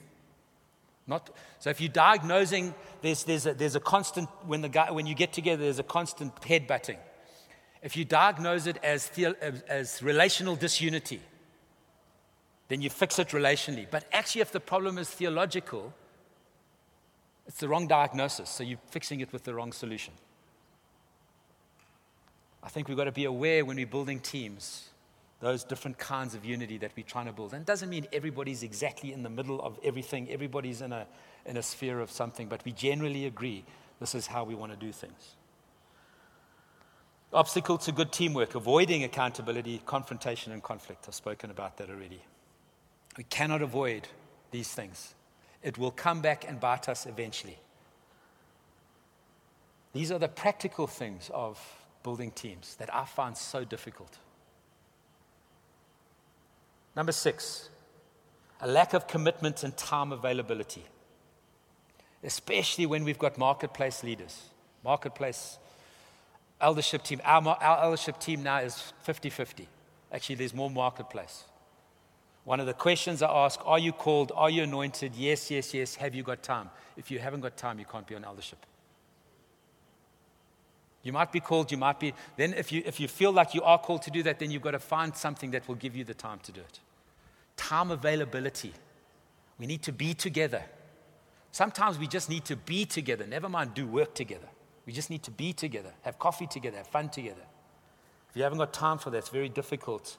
Not, 1.05 1.29
so 1.59 1.69
if 1.69 1.79
you're 1.79 1.89
diagnosing, 1.89 2.73
there's, 3.01 3.23
there's, 3.23 3.45
a, 3.45 3.53
there's 3.53 3.75
a 3.75 3.79
constant, 3.79 4.29
when, 4.45 4.61
the 4.61 4.69
guy, 4.69 4.89
when 4.89 5.05
you 5.05 5.13
get 5.13 5.31
together, 5.31 5.63
there's 5.63 5.79
a 5.79 5.83
constant 5.83 6.35
headbutting. 6.41 6.97
If 7.83 7.95
you 7.97 8.05
diagnose 8.05 8.65
it 8.65 8.77
as, 8.83 9.09
the, 9.09 9.35
as, 9.41 9.61
as 9.63 10.03
relational 10.03 10.55
disunity, 10.55 11.21
then 12.71 12.81
you 12.81 12.89
fix 12.89 13.19
it 13.19 13.27
relationally. 13.29 13.85
But 13.91 14.05
actually, 14.13 14.39
if 14.39 14.53
the 14.53 14.61
problem 14.61 14.97
is 14.97 15.09
theological, 15.09 15.93
it's 17.45 17.59
the 17.59 17.67
wrong 17.67 17.85
diagnosis, 17.85 18.49
so 18.49 18.63
you're 18.63 18.79
fixing 18.91 19.19
it 19.19 19.33
with 19.33 19.43
the 19.43 19.53
wrong 19.53 19.73
solution. 19.73 20.13
I 22.63 22.69
think 22.69 22.87
we've 22.87 22.95
got 22.95 23.05
to 23.05 23.11
be 23.11 23.25
aware 23.25 23.65
when 23.65 23.75
we're 23.75 23.85
building 23.85 24.21
teams, 24.21 24.87
those 25.41 25.65
different 25.65 25.97
kinds 25.97 26.33
of 26.33 26.45
unity 26.45 26.77
that 26.77 26.93
we're 26.95 27.03
trying 27.03 27.25
to 27.25 27.33
build. 27.33 27.51
And 27.51 27.63
it 27.63 27.67
doesn't 27.67 27.89
mean 27.89 28.07
everybody's 28.13 28.63
exactly 28.63 29.11
in 29.11 29.21
the 29.21 29.29
middle 29.29 29.61
of 29.61 29.77
everything, 29.83 30.29
everybody's 30.29 30.81
in 30.81 30.93
a, 30.93 31.05
in 31.45 31.57
a 31.57 31.63
sphere 31.63 31.99
of 31.99 32.09
something, 32.09 32.47
but 32.47 32.63
we 32.63 32.71
generally 32.71 33.25
agree 33.25 33.65
this 33.99 34.15
is 34.15 34.27
how 34.27 34.45
we 34.45 34.55
want 34.55 34.71
to 34.71 34.77
do 34.77 34.93
things. 34.93 35.35
Obstacle 37.33 37.77
to 37.79 37.91
good 37.91 38.13
teamwork, 38.13 38.55
avoiding 38.55 39.03
accountability, 39.03 39.81
confrontation, 39.85 40.53
and 40.53 40.63
conflict. 40.63 41.03
I've 41.09 41.15
spoken 41.15 41.51
about 41.51 41.75
that 41.75 41.89
already. 41.89 42.21
We 43.17 43.23
cannot 43.25 43.61
avoid 43.61 44.07
these 44.51 44.69
things. 44.69 45.13
It 45.63 45.77
will 45.77 45.91
come 45.91 46.21
back 46.21 46.47
and 46.47 46.59
bite 46.59 46.89
us 46.89 47.05
eventually. 47.05 47.57
These 49.93 50.11
are 50.11 50.19
the 50.19 50.27
practical 50.27 50.87
things 50.87 51.29
of 51.33 51.59
building 52.03 52.31
teams 52.31 52.75
that 52.75 52.93
I 52.93 53.05
find 53.05 53.37
so 53.37 53.63
difficult. 53.63 54.17
Number 56.95 57.11
six, 57.11 57.69
a 58.61 58.67
lack 58.67 58.93
of 58.93 59.07
commitment 59.07 59.63
and 59.63 59.75
time 59.75 60.11
availability, 60.11 60.83
especially 62.23 62.85
when 62.85 63.03
we've 63.03 63.19
got 63.19 63.37
marketplace 63.37 64.03
leaders. 64.03 64.41
Marketplace 64.83 65.57
eldership 66.59 67.03
team, 67.03 67.21
our, 67.23 67.57
our 67.61 67.83
eldership 67.83 68.19
team 68.19 68.43
now 68.43 68.57
is 68.59 68.93
50 69.03 69.29
50. 69.29 69.67
Actually, 70.11 70.35
there's 70.35 70.53
more 70.53 70.69
marketplace. 70.69 71.43
One 72.43 72.59
of 72.59 72.65
the 72.65 72.73
questions 72.73 73.21
I 73.21 73.29
ask 73.29 73.59
Are 73.65 73.79
you 73.79 73.91
called? 73.91 74.31
Are 74.35 74.49
you 74.49 74.63
anointed? 74.63 75.15
Yes, 75.15 75.51
yes, 75.51 75.73
yes. 75.73 75.95
Have 75.95 76.15
you 76.15 76.23
got 76.23 76.41
time? 76.43 76.69
If 76.97 77.11
you 77.11 77.19
haven't 77.19 77.41
got 77.41 77.57
time, 77.57 77.79
you 77.79 77.85
can't 77.85 78.05
be 78.05 78.15
on 78.15 78.25
eldership. 78.25 78.65
You 81.03 81.11
might 81.11 81.31
be 81.31 81.39
called, 81.39 81.71
you 81.71 81.77
might 81.77 81.99
be. 81.99 82.13
Then, 82.37 82.53
if 82.53 82.71
you, 82.71 82.83
if 82.85 82.99
you 82.99 83.07
feel 83.07 83.31
like 83.31 83.55
you 83.55 83.63
are 83.63 83.79
called 83.79 84.03
to 84.03 84.11
do 84.11 84.21
that, 84.23 84.37
then 84.37 84.51
you've 84.51 84.61
got 84.61 84.71
to 84.71 84.79
find 84.79 85.15
something 85.15 85.51
that 85.51 85.67
will 85.67 85.75
give 85.75 85.95
you 85.95 86.03
the 86.03 86.13
time 86.13 86.39
to 86.43 86.51
do 86.51 86.61
it. 86.61 86.79
Time 87.57 87.89
availability. 87.89 88.73
We 89.57 89.65
need 89.65 89.81
to 89.83 89.91
be 89.91 90.13
together. 90.13 90.63
Sometimes 91.51 91.97
we 91.97 92.07
just 92.07 92.29
need 92.29 92.45
to 92.45 92.55
be 92.55 92.85
together, 92.85 93.25
never 93.27 93.49
mind 93.49 93.73
do 93.73 93.85
work 93.85 94.13
together. 94.13 94.47
We 94.85 94.93
just 94.93 95.09
need 95.09 95.23
to 95.23 95.31
be 95.31 95.53
together, 95.53 95.91
have 96.03 96.17
coffee 96.17 96.47
together, 96.47 96.77
have 96.77 96.87
fun 96.87 97.09
together. 97.09 97.43
If 98.29 98.37
you 98.37 98.43
haven't 98.43 98.59
got 98.59 98.73
time 98.73 98.97
for 98.97 99.09
that, 99.09 99.17
it's 99.17 99.29
very 99.29 99.49
difficult 99.49 100.17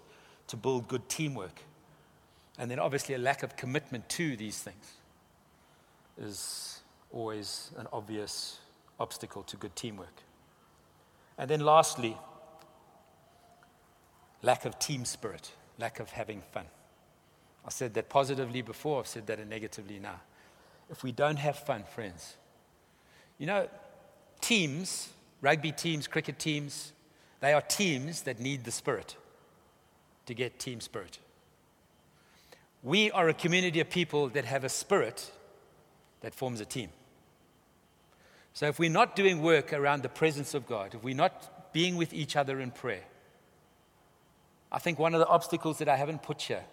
to 0.49 0.57
build 0.57 0.89
good 0.89 1.09
teamwork. 1.09 1.62
And 2.59 2.70
then, 2.70 2.78
obviously, 2.78 3.14
a 3.14 3.18
lack 3.18 3.42
of 3.42 3.57
commitment 3.57 4.09
to 4.11 4.36
these 4.36 4.59
things 4.59 4.92
is 6.20 6.80
always 7.11 7.70
an 7.76 7.86
obvious 7.92 8.59
obstacle 9.00 9.42
to 9.44 9.57
good 9.57 9.74
teamwork. 9.74 10.22
And 11.38 11.48
then, 11.48 11.61
lastly, 11.61 12.16
lack 14.42 14.64
of 14.64 14.78
team 14.78 15.05
spirit, 15.05 15.53
lack 15.78 15.98
of 15.98 16.11
having 16.11 16.42
fun. 16.53 16.66
I 17.64 17.70
said 17.70 17.94
that 17.94 18.09
positively 18.09 18.62
before, 18.62 19.00
I've 19.00 19.07
said 19.07 19.26
that 19.28 19.46
negatively 19.48 19.98
now. 19.98 20.20
If 20.90 21.03
we 21.03 21.12
don't 21.12 21.38
have 21.38 21.59
fun, 21.59 21.84
friends, 21.84 22.36
you 23.38 23.46
know, 23.46 23.68
teams, 24.40 25.09
rugby 25.40 25.72
teams, 25.72 26.07
cricket 26.07 26.38
teams, 26.38 26.92
they 27.40 27.53
are 27.53 27.62
teams 27.62 28.22
that 28.22 28.40
need 28.40 28.64
the 28.64 28.70
spirit 28.70 29.16
to 30.26 30.34
get 30.34 30.59
team 30.59 30.80
spirit. 30.80 31.18
We 32.83 33.11
are 33.12 33.28
a 33.28 33.35
community 33.35 33.80
of 33.80 33.91
people 33.91 34.28
that 34.30 34.45
have 34.45 34.64
a 34.64 34.68
spirit 34.68 35.30
that 36.20 36.35
forms 36.35 36.61
a 36.61 36.64
team. 36.64 36.91
So 38.55 38.66
if 38.66 38.78
we're 38.78 38.91
not 38.91 39.16
doing 39.16 39.41
work 39.41 39.72
around 39.72 40.03
the 40.03 40.09
presence 40.09 40.55
of 40.55 40.66
God, 40.66 40.95
if 40.95 41.03
we're 41.03 41.14
not 41.14 41.72
being 41.72 41.97
with 41.97 42.12
each 42.12 42.37
other 42.37 42.61
in 42.61 42.70
prayer, 42.70 43.05
I 44.70 44.78
think 44.78 44.99
one 44.99 45.14
of 45.14 45.20
the 45.20 45.28
obstacles 45.28 45.78
that 45.78 45.89
I 45.89 45.97
haven't 45.97 46.22
put 46.22 46.43
here, 46.43 46.64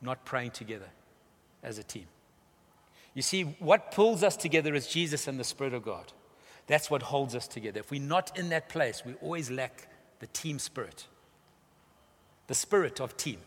not 0.00 0.24
praying 0.24 0.52
together 0.52 0.88
as 1.62 1.78
a 1.78 1.82
team. 1.82 2.06
You 3.14 3.22
see, 3.22 3.42
what 3.58 3.92
pulls 3.92 4.22
us 4.22 4.36
together 4.36 4.74
is 4.74 4.86
Jesus 4.86 5.28
and 5.28 5.38
the 5.38 5.44
Spirit 5.44 5.74
of 5.74 5.84
God. 5.84 6.12
That's 6.66 6.90
what 6.90 7.02
holds 7.02 7.34
us 7.34 7.48
together. 7.48 7.80
If 7.80 7.90
we're 7.90 8.00
not 8.00 8.38
in 8.38 8.48
that 8.50 8.68
place, 8.68 9.02
we 9.04 9.14
always 9.14 9.50
lack 9.50 9.88
the 10.20 10.28
team 10.28 10.58
spirit, 10.58 11.06
the 12.46 12.54
spirit 12.54 13.00
of 13.00 13.16
team 13.16 13.38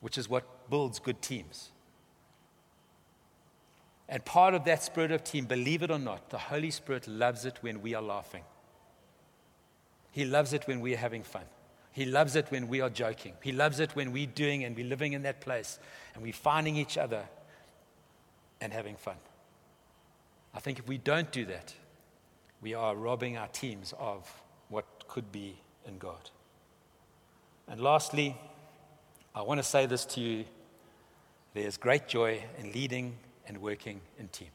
which 0.00 0.18
is 0.18 0.28
what 0.28 0.70
builds 0.70 0.98
good 0.98 1.20
teams. 1.22 1.70
And 4.08 4.24
part 4.24 4.54
of 4.54 4.64
that 4.64 4.82
spirit 4.82 5.12
of 5.12 5.22
team, 5.22 5.44
believe 5.44 5.82
it 5.82 5.90
or 5.90 5.98
not, 5.98 6.30
the 6.30 6.38
Holy 6.38 6.70
Spirit 6.70 7.06
loves 7.06 7.44
it 7.44 7.58
when 7.60 7.82
we 7.82 7.94
are 7.94 8.02
laughing. 8.02 8.42
He 10.12 10.24
loves 10.24 10.52
it 10.52 10.66
when 10.66 10.80
we 10.80 10.94
are 10.94 10.98
having 10.98 11.22
fun. 11.22 11.44
He 11.92 12.04
loves 12.04 12.36
it 12.36 12.46
when 12.50 12.68
we 12.68 12.80
are 12.80 12.88
joking. 12.88 13.34
He 13.42 13.52
loves 13.52 13.80
it 13.80 13.94
when 13.96 14.12
we're 14.12 14.26
doing 14.26 14.64
and 14.64 14.74
we're 14.76 14.86
living 14.86 15.12
in 15.12 15.22
that 15.22 15.40
place 15.40 15.78
and 16.14 16.22
we're 16.22 16.32
finding 16.32 16.76
each 16.76 16.96
other 16.96 17.24
and 18.60 18.72
having 18.72 18.96
fun. 18.96 19.16
I 20.54 20.60
think 20.60 20.78
if 20.78 20.88
we 20.88 20.98
don't 20.98 21.30
do 21.30 21.44
that, 21.46 21.74
we 22.60 22.74
are 22.74 22.96
robbing 22.96 23.36
our 23.36 23.48
teams 23.48 23.92
of 23.98 24.28
what 24.68 24.86
could 25.08 25.30
be 25.30 25.60
in 25.86 25.98
God. 25.98 26.30
And 27.68 27.80
lastly, 27.80 28.36
I 29.38 29.42
want 29.42 29.58
to 29.58 29.64
say 29.64 29.86
this 29.86 30.04
to 30.06 30.20
you 30.20 30.44
there's 31.54 31.76
great 31.76 32.08
joy 32.08 32.42
in 32.58 32.72
leading 32.72 33.16
and 33.46 33.58
working 33.58 34.00
in 34.18 34.26
team. 34.28 34.48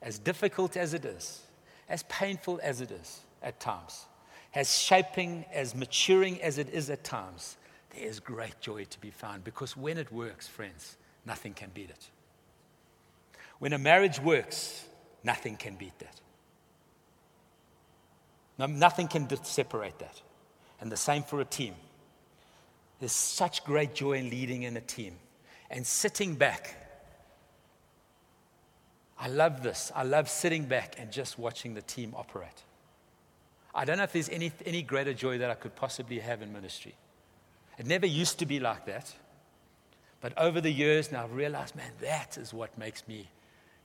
As 0.00 0.18
difficult 0.18 0.76
as 0.76 0.94
it 0.94 1.04
is, 1.04 1.42
as 1.88 2.04
painful 2.04 2.60
as 2.62 2.80
it 2.80 2.92
is 2.92 3.20
at 3.42 3.58
times, 3.58 4.06
as 4.54 4.76
shaping, 4.78 5.44
as 5.52 5.74
maturing 5.74 6.40
as 6.40 6.58
it 6.58 6.70
is 6.70 6.88
at 6.88 7.02
times, 7.02 7.56
there 7.90 8.06
is 8.06 8.20
great 8.20 8.60
joy 8.60 8.84
to 8.84 9.00
be 9.00 9.10
found 9.10 9.42
because 9.42 9.76
when 9.76 9.98
it 9.98 10.12
works, 10.12 10.46
friends, 10.46 10.96
nothing 11.26 11.52
can 11.52 11.70
beat 11.74 11.90
it. 11.90 12.10
When 13.58 13.72
a 13.72 13.78
marriage 13.78 14.20
works, 14.20 14.84
nothing 15.24 15.56
can 15.56 15.74
beat 15.74 15.98
that. 15.98 16.20
No, 18.56 18.66
nothing 18.66 19.08
can 19.08 19.28
separate 19.44 19.98
that. 19.98 20.22
And 20.80 20.92
the 20.92 20.96
same 20.96 21.24
for 21.24 21.40
a 21.40 21.44
team. 21.44 21.74
There's 23.02 23.10
such 23.10 23.64
great 23.64 23.94
joy 23.94 24.12
in 24.12 24.30
leading 24.30 24.62
in 24.62 24.76
a 24.76 24.80
team 24.80 25.16
and 25.68 25.84
sitting 25.84 26.36
back. 26.36 26.76
I 29.18 29.26
love 29.26 29.64
this. 29.64 29.90
I 29.92 30.04
love 30.04 30.28
sitting 30.28 30.66
back 30.66 30.94
and 31.00 31.10
just 31.10 31.36
watching 31.36 31.74
the 31.74 31.82
team 31.82 32.14
operate. 32.16 32.62
I 33.74 33.84
don't 33.84 33.96
know 33.96 34.04
if 34.04 34.12
there's 34.12 34.28
any, 34.28 34.52
any 34.64 34.82
greater 34.82 35.12
joy 35.12 35.38
that 35.38 35.50
I 35.50 35.54
could 35.54 35.74
possibly 35.74 36.20
have 36.20 36.42
in 36.42 36.52
ministry. 36.52 36.94
It 37.76 37.86
never 37.86 38.06
used 38.06 38.38
to 38.38 38.46
be 38.46 38.60
like 38.60 38.86
that. 38.86 39.12
But 40.20 40.38
over 40.38 40.60
the 40.60 40.70
years 40.70 41.10
now, 41.10 41.24
I've 41.24 41.32
realized, 41.32 41.74
man, 41.74 41.90
that 42.02 42.38
is 42.38 42.54
what 42.54 42.78
makes 42.78 43.08
me 43.08 43.26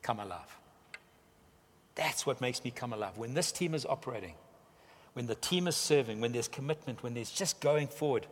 come 0.04 0.20
alive. 0.20 0.60
That's 1.96 2.28
what 2.28 2.40
makes 2.40 2.64
me 2.64 2.70
come 2.70 2.94
alive. 2.94 3.18
When 3.18 3.34
this 3.34 3.52
team 3.52 3.74
is 3.74 3.84
operating, 3.84 4.36
when 5.14 5.26
the 5.26 5.34
team 5.34 5.68
is 5.68 5.76
serving, 5.76 6.22
when 6.22 6.34
there's 6.34 6.48
commitment, 6.48 7.02
when 7.02 7.16
there's 7.16 7.32
just 7.32 7.60
going 7.60 7.88
forward, 7.88 8.28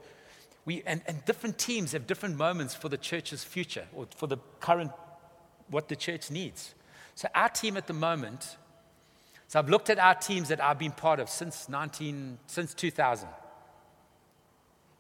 we, 0.66 0.82
and, 0.86 1.02
and 1.08 1.24
different 1.26 1.60
teams 1.60 1.92
have 1.92 2.08
different 2.08 2.38
moments 2.38 2.74
for 2.74 2.90
the 2.90 2.98
church's 2.98 3.44
future 3.44 3.86
or 3.94 4.08
for 4.16 4.28
the 4.28 4.38
current, 4.60 4.92
what 5.70 5.88
the 5.90 5.96
church 5.96 6.32
needs. 6.32 6.74
So, 7.14 7.28
our 7.36 7.50
team 7.50 7.78
at 7.78 7.86
the 7.88 7.94
moment, 7.94 8.58
so 9.48 9.60
I've 9.60 9.70
looked 9.70 9.92
at 9.92 10.00
our 10.00 10.16
teams 10.16 10.50
that 10.50 10.62
I've 10.62 10.80
been 10.80 10.92
part 10.92 11.20
of 11.20 11.30
since, 11.30 11.70
19, 11.70 12.40
since 12.48 12.74
2000. 12.74 13.30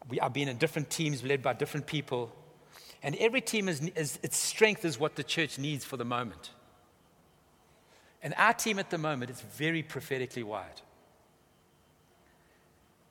We, 0.07 0.20
I've 0.20 0.34
been 0.34 0.47
in 0.47 0.57
different 0.57 0.91
teams 0.91 1.24
led 1.24 1.41
by 1.41 1.53
different 1.53 1.88
people. 1.88 2.32
And 3.01 3.16
every 3.16 3.41
team 3.41 3.68
is, 3.68 3.82
is, 3.95 4.20
its 4.22 4.38
strength 4.38 4.86
is 4.86 4.99
what 4.99 5.16
the 5.16 5.24
church 5.24 5.57
needs 5.57 5.84
for 5.84 5.97
the 5.97 6.05
moment. 6.05 6.51
And 8.22 8.36
our 8.38 8.53
team 8.53 8.78
at 8.78 8.91
the 8.91 8.97
moment 8.99 9.32
is 9.32 9.41
very 9.41 9.82
prophetically 9.82 10.43
wired. 10.43 10.82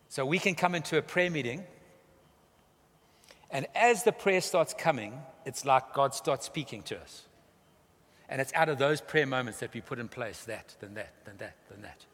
So 0.08 0.24
we 0.24 0.38
can 0.38 0.54
come 0.54 0.76
into 0.76 0.96
a 0.96 1.02
prayer 1.02 1.30
meeting 1.30 1.64
and 3.54 3.68
as 3.76 4.02
the 4.02 4.10
prayer 4.10 4.40
starts 4.40 4.74
coming, 4.74 5.22
it's 5.46 5.64
like 5.64 5.94
God 5.94 6.12
starts 6.12 6.44
speaking 6.44 6.82
to 6.82 7.00
us. 7.00 7.22
And 8.28 8.40
it's 8.40 8.52
out 8.52 8.68
of 8.68 8.78
those 8.78 9.00
prayer 9.00 9.28
moments 9.28 9.60
that 9.60 9.72
we 9.72 9.80
put 9.80 10.00
in 10.00 10.08
place 10.08 10.42
that, 10.44 10.74
then 10.80 10.94
that, 10.94 11.12
then 11.24 11.36
that, 11.38 11.54
then 11.70 11.82
that. 11.82 12.04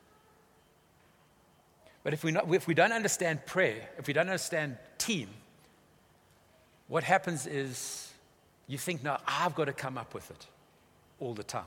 But 2.03 2.13
if 2.13 2.23
we, 2.23 2.33
not, 2.33 2.53
if 2.53 2.67
we 2.67 2.75
don't 2.75 2.93
understand 2.93 3.47
prayer, 3.47 3.89
if 3.97 4.07
we 4.07 4.13
don't 4.13 4.29
understand 4.29 4.77
team, 4.99 5.29
what 6.89 7.05
happens 7.05 7.47
is 7.47 8.13
you 8.67 8.77
think, 8.77 9.03
no, 9.03 9.17
I've 9.27 9.55
got 9.55 9.65
to 9.65 9.73
come 9.73 9.97
up 9.97 10.13
with 10.13 10.31
it 10.31 10.47
all 11.21 11.33
the 11.33 11.43
time. 11.43 11.65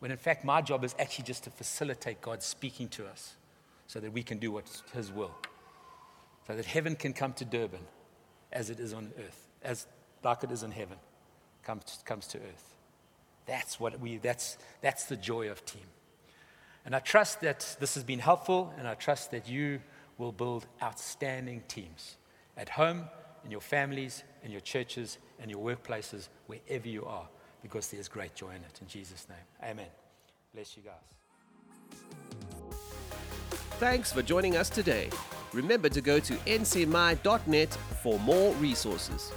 When 0.00 0.10
in 0.10 0.18
fact, 0.18 0.44
my 0.44 0.60
job 0.60 0.84
is 0.84 0.94
actually 0.98 1.24
just 1.24 1.44
to 1.44 1.50
facilitate 1.50 2.20
God 2.20 2.42
speaking 2.42 2.88
to 2.90 3.06
us 3.06 3.32
so 3.86 3.98
that 4.00 4.12
we 4.12 4.22
can 4.22 4.36
do 4.36 4.52
what's 4.52 4.82
His 4.92 5.10
will. 5.10 5.34
So 6.46 6.54
that 6.54 6.66
heaven 6.66 6.96
can 6.96 7.14
come 7.14 7.32
to 7.34 7.46
Durban 7.46 7.80
as 8.54 8.70
it 8.70 8.80
is 8.80 8.94
on 8.94 9.12
earth, 9.18 9.48
as 9.62 9.86
like 10.22 10.42
it 10.44 10.50
is 10.50 10.62
in 10.62 10.70
heaven, 10.70 10.96
comes, 11.64 11.98
comes 12.06 12.26
to 12.28 12.38
earth. 12.38 12.74
That's 13.46 13.78
what 13.78 14.00
we, 14.00 14.16
that's, 14.16 14.56
that's 14.80 15.04
the 15.04 15.16
joy 15.16 15.50
of 15.50 15.66
team. 15.66 15.82
And 16.86 16.94
I 16.94 17.00
trust 17.00 17.40
that 17.40 17.76
this 17.80 17.94
has 17.94 18.04
been 18.04 18.20
helpful, 18.20 18.72
and 18.78 18.86
I 18.88 18.94
trust 18.94 19.30
that 19.32 19.48
you 19.48 19.80
will 20.16 20.32
build 20.32 20.66
outstanding 20.82 21.62
teams 21.68 22.16
at 22.56 22.68
home, 22.68 23.04
in 23.44 23.50
your 23.50 23.60
families, 23.60 24.24
in 24.42 24.50
your 24.50 24.60
churches, 24.60 25.18
in 25.42 25.50
your 25.50 25.58
workplaces, 25.58 26.28
wherever 26.46 26.88
you 26.88 27.04
are, 27.04 27.28
because 27.62 27.88
there's 27.88 28.08
great 28.08 28.34
joy 28.34 28.50
in 28.50 28.62
it. 28.62 28.78
In 28.80 28.86
Jesus' 28.86 29.26
name, 29.28 29.70
amen. 29.70 29.88
Bless 30.54 30.76
you 30.76 30.82
guys. 30.82 30.94
Thanks 33.78 34.12
for 34.12 34.22
joining 34.22 34.56
us 34.56 34.70
today. 34.70 35.10
Remember 35.54 35.88
to 35.88 36.00
go 36.00 36.18
to 36.18 36.34
ncmi.net 36.34 37.72
for 38.02 38.18
more 38.18 38.52
resources. 38.54 39.32